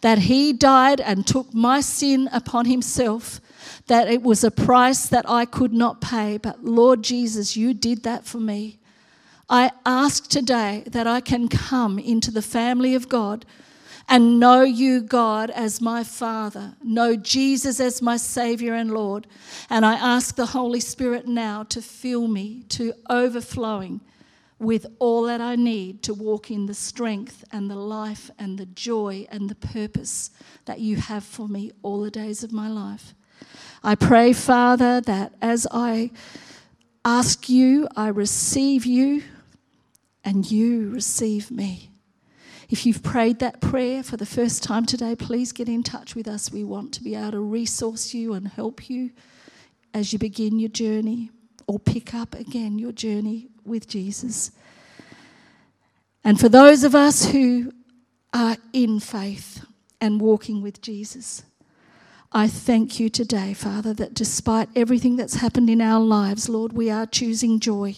that 0.00 0.18
He 0.18 0.52
died 0.52 1.00
and 1.00 1.26
took 1.26 1.52
my 1.54 1.80
sin 1.80 2.28
upon 2.32 2.66
Himself, 2.66 3.40
that 3.86 4.08
it 4.08 4.22
was 4.22 4.44
a 4.44 4.50
price 4.50 5.06
that 5.06 5.28
I 5.28 5.44
could 5.44 5.72
not 5.72 6.00
pay. 6.00 6.36
But 6.36 6.64
Lord 6.64 7.02
Jesus, 7.02 7.56
you 7.56 7.74
did 7.74 8.02
that 8.04 8.24
for 8.24 8.38
me. 8.38 8.78
I 9.50 9.70
ask 9.86 10.28
today 10.28 10.84
that 10.86 11.06
I 11.06 11.20
can 11.20 11.48
come 11.48 11.98
into 11.98 12.30
the 12.30 12.42
family 12.42 12.94
of 12.94 13.08
God 13.08 13.46
and 14.08 14.40
know 14.40 14.62
you, 14.62 15.02
God, 15.02 15.50
as 15.50 15.80
my 15.80 16.02
Father, 16.02 16.74
know 16.82 17.14
Jesus 17.14 17.78
as 17.78 18.00
my 18.00 18.16
Savior 18.16 18.74
and 18.74 18.90
Lord. 18.90 19.26
And 19.68 19.84
I 19.84 19.94
ask 19.94 20.34
the 20.34 20.46
Holy 20.46 20.80
Spirit 20.80 21.28
now 21.28 21.62
to 21.64 21.82
fill 21.82 22.26
me 22.26 22.62
to 22.70 22.94
overflowing 23.10 24.00
with 24.58 24.86
all 24.98 25.22
that 25.24 25.40
I 25.40 25.56
need 25.56 26.02
to 26.04 26.14
walk 26.14 26.50
in 26.50 26.66
the 26.66 26.74
strength 26.74 27.44
and 27.52 27.70
the 27.70 27.76
life 27.76 28.30
and 28.38 28.58
the 28.58 28.66
joy 28.66 29.26
and 29.30 29.48
the 29.48 29.54
purpose 29.54 30.30
that 30.64 30.80
you 30.80 30.96
have 30.96 31.22
for 31.22 31.46
me 31.46 31.70
all 31.82 32.00
the 32.00 32.10
days 32.10 32.42
of 32.42 32.50
my 32.50 32.68
life. 32.68 33.14
I 33.84 33.94
pray, 33.94 34.32
Father, 34.32 35.00
that 35.02 35.34
as 35.40 35.66
I 35.70 36.10
ask 37.04 37.48
you, 37.48 37.88
I 37.94 38.08
receive 38.08 38.84
you 38.84 39.22
and 40.24 40.50
you 40.50 40.90
receive 40.90 41.50
me. 41.50 41.90
If 42.68 42.84
you've 42.84 43.02
prayed 43.02 43.38
that 43.38 43.60
prayer 43.60 44.02
for 44.02 44.18
the 44.18 44.26
first 44.26 44.62
time 44.62 44.84
today, 44.84 45.16
please 45.16 45.52
get 45.52 45.68
in 45.68 45.82
touch 45.82 46.14
with 46.14 46.28
us. 46.28 46.52
We 46.52 46.64
want 46.64 46.92
to 46.94 47.02
be 47.02 47.14
able 47.14 47.30
to 47.32 47.40
resource 47.40 48.12
you 48.12 48.34
and 48.34 48.46
help 48.46 48.90
you 48.90 49.10
as 49.94 50.12
you 50.12 50.18
begin 50.18 50.58
your 50.58 50.68
journey 50.68 51.30
or 51.66 51.78
pick 51.78 52.14
up 52.14 52.34
again 52.34 52.78
your 52.78 52.92
journey 52.92 53.48
with 53.64 53.88
Jesus. 53.88 54.50
And 56.24 56.38
for 56.38 56.50
those 56.50 56.84
of 56.84 56.94
us 56.94 57.30
who 57.30 57.72
are 58.34 58.56
in 58.74 59.00
faith 59.00 59.64
and 60.00 60.20
walking 60.20 60.60
with 60.60 60.82
Jesus, 60.82 61.44
I 62.32 62.48
thank 62.48 63.00
you 63.00 63.08
today, 63.08 63.54
Father, 63.54 63.94
that 63.94 64.12
despite 64.12 64.68
everything 64.76 65.16
that's 65.16 65.36
happened 65.36 65.70
in 65.70 65.80
our 65.80 66.00
lives, 66.00 66.50
Lord, 66.50 66.74
we 66.74 66.90
are 66.90 67.06
choosing 67.06 67.60
joy. 67.60 67.96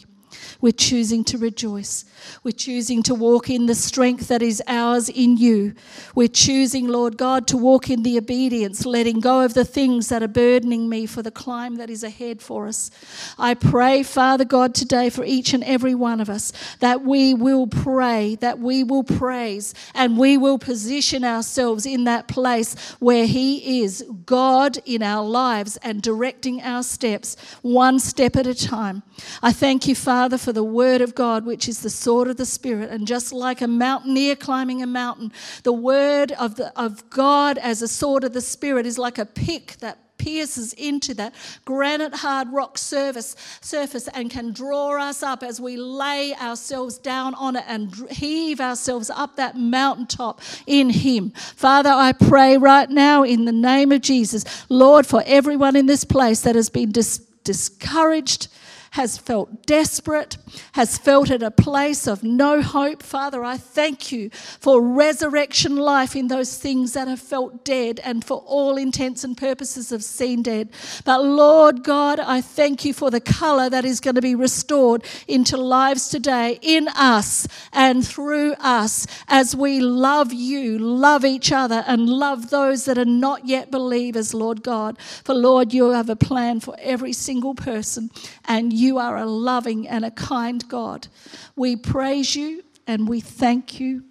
We're 0.60 0.72
choosing 0.72 1.24
to 1.24 1.38
rejoice. 1.38 2.04
We're 2.44 2.52
choosing 2.52 3.02
to 3.04 3.14
walk 3.14 3.50
in 3.50 3.66
the 3.66 3.74
strength 3.74 4.28
that 4.28 4.42
is 4.42 4.62
ours 4.66 5.08
in 5.08 5.36
you. 5.36 5.74
We're 6.14 6.28
choosing, 6.28 6.88
Lord 6.88 7.16
God, 7.16 7.46
to 7.48 7.56
walk 7.56 7.90
in 7.90 8.02
the 8.02 8.18
obedience, 8.18 8.86
letting 8.86 9.20
go 9.20 9.42
of 9.42 9.54
the 9.54 9.64
things 9.64 10.08
that 10.08 10.22
are 10.22 10.28
burdening 10.28 10.88
me 10.88 11.06
for 11.06 11.22
the 11.22 11.30
climb 11.30 11.76
that 11.76 11.90
is 11.90 12.04
ahead 12.04 12.42
for 12.42 12.66
us. 12.66 12.90
I 13.38 13.54
pray, 13.54 14.02
Father 14.02 14.44
God, 14.44 14.74
today 14.74 15.10
for 15.10 15.24
each 15.24 15.54
and 15.54 15.64
every 15.64 15.94
one 15.94 16.20
of 16.20 16.28
us 16.30 16.52
that 16.80 17.02
we 17.02 17.34
will 17.34 17.66
pray, 17.66 18.36
that 18.36 18.58
we 18.58 18.84
will 18.84 19.04
praise, 19.04 19.74
and 19.94 20.18
we 20.18 20.36
will 20.36 20.58
position 20.58 21.24
ourselves 21.24 21.86
in 21.86 22.04
that 22.04 22.28
place 22.28 22.74
where 22.98 23.26
He 23.26 23.82
is 23.82 24.04
God 24.26 24.78
in 24.84 25.02
our 25.02 25.26
lives 25.26 25.78
and 25.78 26.02
directing 26.02 26.62
our 26.62 26.82
steps 26.82 27.36
one 27.62 27.98
step 27.98 28.36
at 28.36 28.46
a 28.46 28.54
time. 28.54 29.02
I 29.42 29.52
thank 29.52 29.86
you, 29.86 29.94
Father 29.94 30.19
Father, 30.20 30.36
for 30.36 30.52
the 30.52 30.62
word 30.62 31.00
of 31.00 31.14
God, 31.14 31.46
which 31.46 31.66
is 31.66 31.80
the 31.80 31.88
sword 31.88 32.28
of 32.28 32.36
the 32.36 32.44
Spirit. 32.44 32.90
And 32.90 33.06
just 33.06 33.32
like 33.32 33.62
a 33.62 33.66
mountaineer 33.66 34.36
climbing 34.36 34.82
a 34.82 34.86
mountain, 34.86 35.32
the 35.62 35.72
word 35.72 36.32
of, 36.32 36.56
the, 36.56 36.78
of 36.78 37.08
God 37.08 37.56
as 37.56 37.80
a 37.80 37.88
sword 37.88 38.24
of 38.24 38.34
the 38.34 38.42
Spirit 38.42 38.84
is 38.84 38.98
like 38.98 39.16
a 39.16 39.24
pick 39.24 39.78
that 39.78 39.96
pierces 40.18 40.74
into 40.74 41.14
that 41.14 41.34
granite 41.64 42.16
hard 42.16 42.52
rock 42.52 42.76
surface, 42.76 43.34
surface 43.62 44.08
and 44.08 44.30
can 44.30 44.52
draw 44.52 45.00
us 45.00 45.22
up 45.22 45.42
as 45.42 45.58
we 45.58 45.78
lay 45.78 46.34
ourselves 46.34 46.98
down 46.98 47.32
on 47.36 47.56
it 47.56 47.64
and 47.66 48.10
heave 48.10 48.60
ourselves 48.60 49.08
up 49.08 49.36
that 49.36 49.56
mountaintop 49.56 50.42
in 50.66 50.90
Him. 50.90 51.30
Father, 51.30 51.88
I 51.88 52.12
pray 52.12 52.58
right 52.58 52.90
now 52.90 53.22
in 53.22 53.46
the 53.46 53.52
name 53.52 53.90
of 53.90 54.02
Jesus, 54.02 54.44
Lord, 54.68 55.06
for 55.06 55.22
everyone 55.24 55.76
in 55.76 55.86
this 55.86 56.04
place 56.04 56.42
that 56.42 56.56
has 56.56 56.68
been 56.68 56.92
dis- 56.92 57.20
discouraged 57.42 58.48
has 58.90 59.16
felt 59.16 59.66
desperate, 59.66 60.36
has 60.72 60.98
felt 60.98 61.30
at 61.30 61.42
a 61.42 61.50
place 61.50 62.08
of 62.08 62.24
no 62.24 62.60
hope. 62.60 63.02
Father, 63.02 63.44
I 63.44 63.56
thank 63.56 64.10
you 64.10 64.30
for 64.30 64.82
resurrection 64.82 65.76
life 65.76 66.16
in 66.16 66.26
those 66.26 66.58
things 66.58 66.94
that 66.94 67.06
have 67.06 67.20
felt 67.20 67.64
dead 67.64 68.00
and 68.02 68.24
for 68.24 68.38
all 68.46 68.76
intents 68.76 69.22
and 69.22 69.36
purposes 69.36 69.90
have 69.90 70.02
seen 70.02 70.42
dead. 70.42 70.70
But 71.04 71.22
Lord 71.22 71.84
God, 71.84 72.18
I 72.18 72.40
thank 72.40 72.84
you 72.84 72.92
for 72.92 73.10
the 73.10 73.20
color 73.20 73.70
that 73.70 73.84
is 73.84 74.00
going 74.00 74.16
to 74.16 74.20
be 74.20 74.34
restored 74.34 75.04
into 75.28 75.56
lives 75.56 76.08
today 76.08 76.58
in 76.60 76.88
us 76.88 77.46
and 77.72 78.06
through 78.06 78.54
us 78.54 79.06
as 79.28 79.54
we 79.54 79.78
love 79.80 80.32
you, 80.32 80.78
love 80.78 81.24
each 81.24 81.52
other, 81.52 81.84
and 81.86 82.08
love 82.08 82.50
those 82.50 82.86
that 82.86 82.98
are 82.98 83.04
not 83.04 83.46
yet 83.46 83.70
believers, 83.70 84.34
Lord 84.34 84.64
God. 84.64 84.98
For 84.98 85.34
Lord, 85.34 85.72
you 85.72 85.90
have 85.90 86.10
a 86.10 86.16
plan 86.16 86.58
for 86.58 86.74
every 86.80 87.12
single 87.12 87.54
person 87.54 88.10
and 88.46 88.79
you 88.80 88.98
are 88.98 89.16
a 89.16 89.26
loving 89.26 89.86
and 89.86 90.04
a 90.04 90.10
kind 90.10 90.66
God. 90.68 91.08
We 91.54 91.76
praise 91.76 92.34
you 92.34 92.64
and 92.86 93.08
we 93.08 93.20
thank 93.20 93.78
you. 93.78 94.04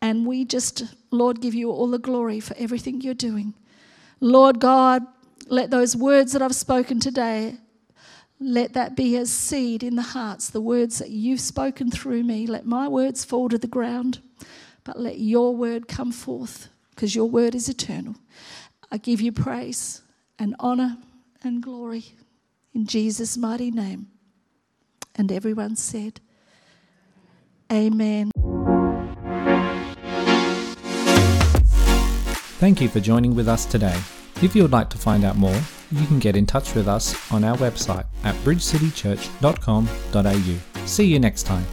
And 0.00 0.26
we 0.26 0.44
just, 0.44 0.84
Lord, 1.10 1.40
give 1.40 1.54
you 1.54 1.70
all 1.70 1.88
the 1.88 1.98
glory 1.98 2.40
for 2.40 2.56
everything 2.58 3.00
you're 3.00 3.14
doing. 3.14 3.54
Lord 4.20 4.60
God, 4.60 5.02
let 5.46 5.70
those 5.70 5.96
words 5.96 6.32
that 6.32 6.42
I've 6.42 6.54
spoken 6.54 7.00
today, 7.00 7.56
let 8.40 8.72
that 8.74 8.96
be 8.96 9.16
as 9.16 9.30
seed 9.30 9.82
in 9.82 9.96
the 9.96 10.02
hearts, 10.02 10.50
the 10.50 10.60
words 10.60 10.98
that 10.98 11.10
you've 11.10 11.40
spoken 11.40 11.90
through 11.90 12.24
me. 12.24 12.46
Let 12.46 12.66
my 12.66 12.88
words 12.88 13.24
fall 13.24 13.48
to 13.48 13.58
the 13.58 13.68
ground, 13.68 14.20
but 14.84 14.98
let 14.98 15.18
your 15.18 15.54
word 15.54 15.86
come 15.86 16.10
forth 16.10 16.68
because 16.90 17.14
your 17.14 17.30
word 17.30 17.54
is 17.54 17.68
eternal. 17.68 18.16
I 18.90 18.98
give 18.98 19.20
you 19.20 19.32
praise 19.32 20.02
and 20.38 20.56
honor 20.58 20.98
and 21.44 21.62
glory 21.62 22.14
in 22.74 22.86
Jesus' 22.86 23.36
mighty 23.36 23.70
name. 23.70 24.08
And 25.14 25.30
everyone 25.30 25.76
said, 25.76 26.20
Amen. 27.70 28.30
Thank 32.58 32.80
you 32.80 32.88
for 32.88 33.00
joining 33.00 33.34
with 33.34 33.48
us 33.48 33.66
today. 33.66 34.00
If 34.40 34.56
you 34.56 34.62
would 34.62 34.72
like 34.72 34.88
to 34.90 34.98
find 34.98 35.24
out 35.24 35.36
more, 35.36 35.58
you 35.90 36.06
can 36.06 36.18
get 36.18 36.36
in 36.36 36.46
touch 36.46 36.74
with 36.74 36.88
us 36.88 37.30
on 37.32 37.44
our 37.44 37.56
website 37.56 38.04
at 38.24 38.34
bridgecitychurch.com.au. 38.36 40.86
See 40.86 41.04
you 41.04 41.18
next 41.18 41.42
time. 41.44 41.66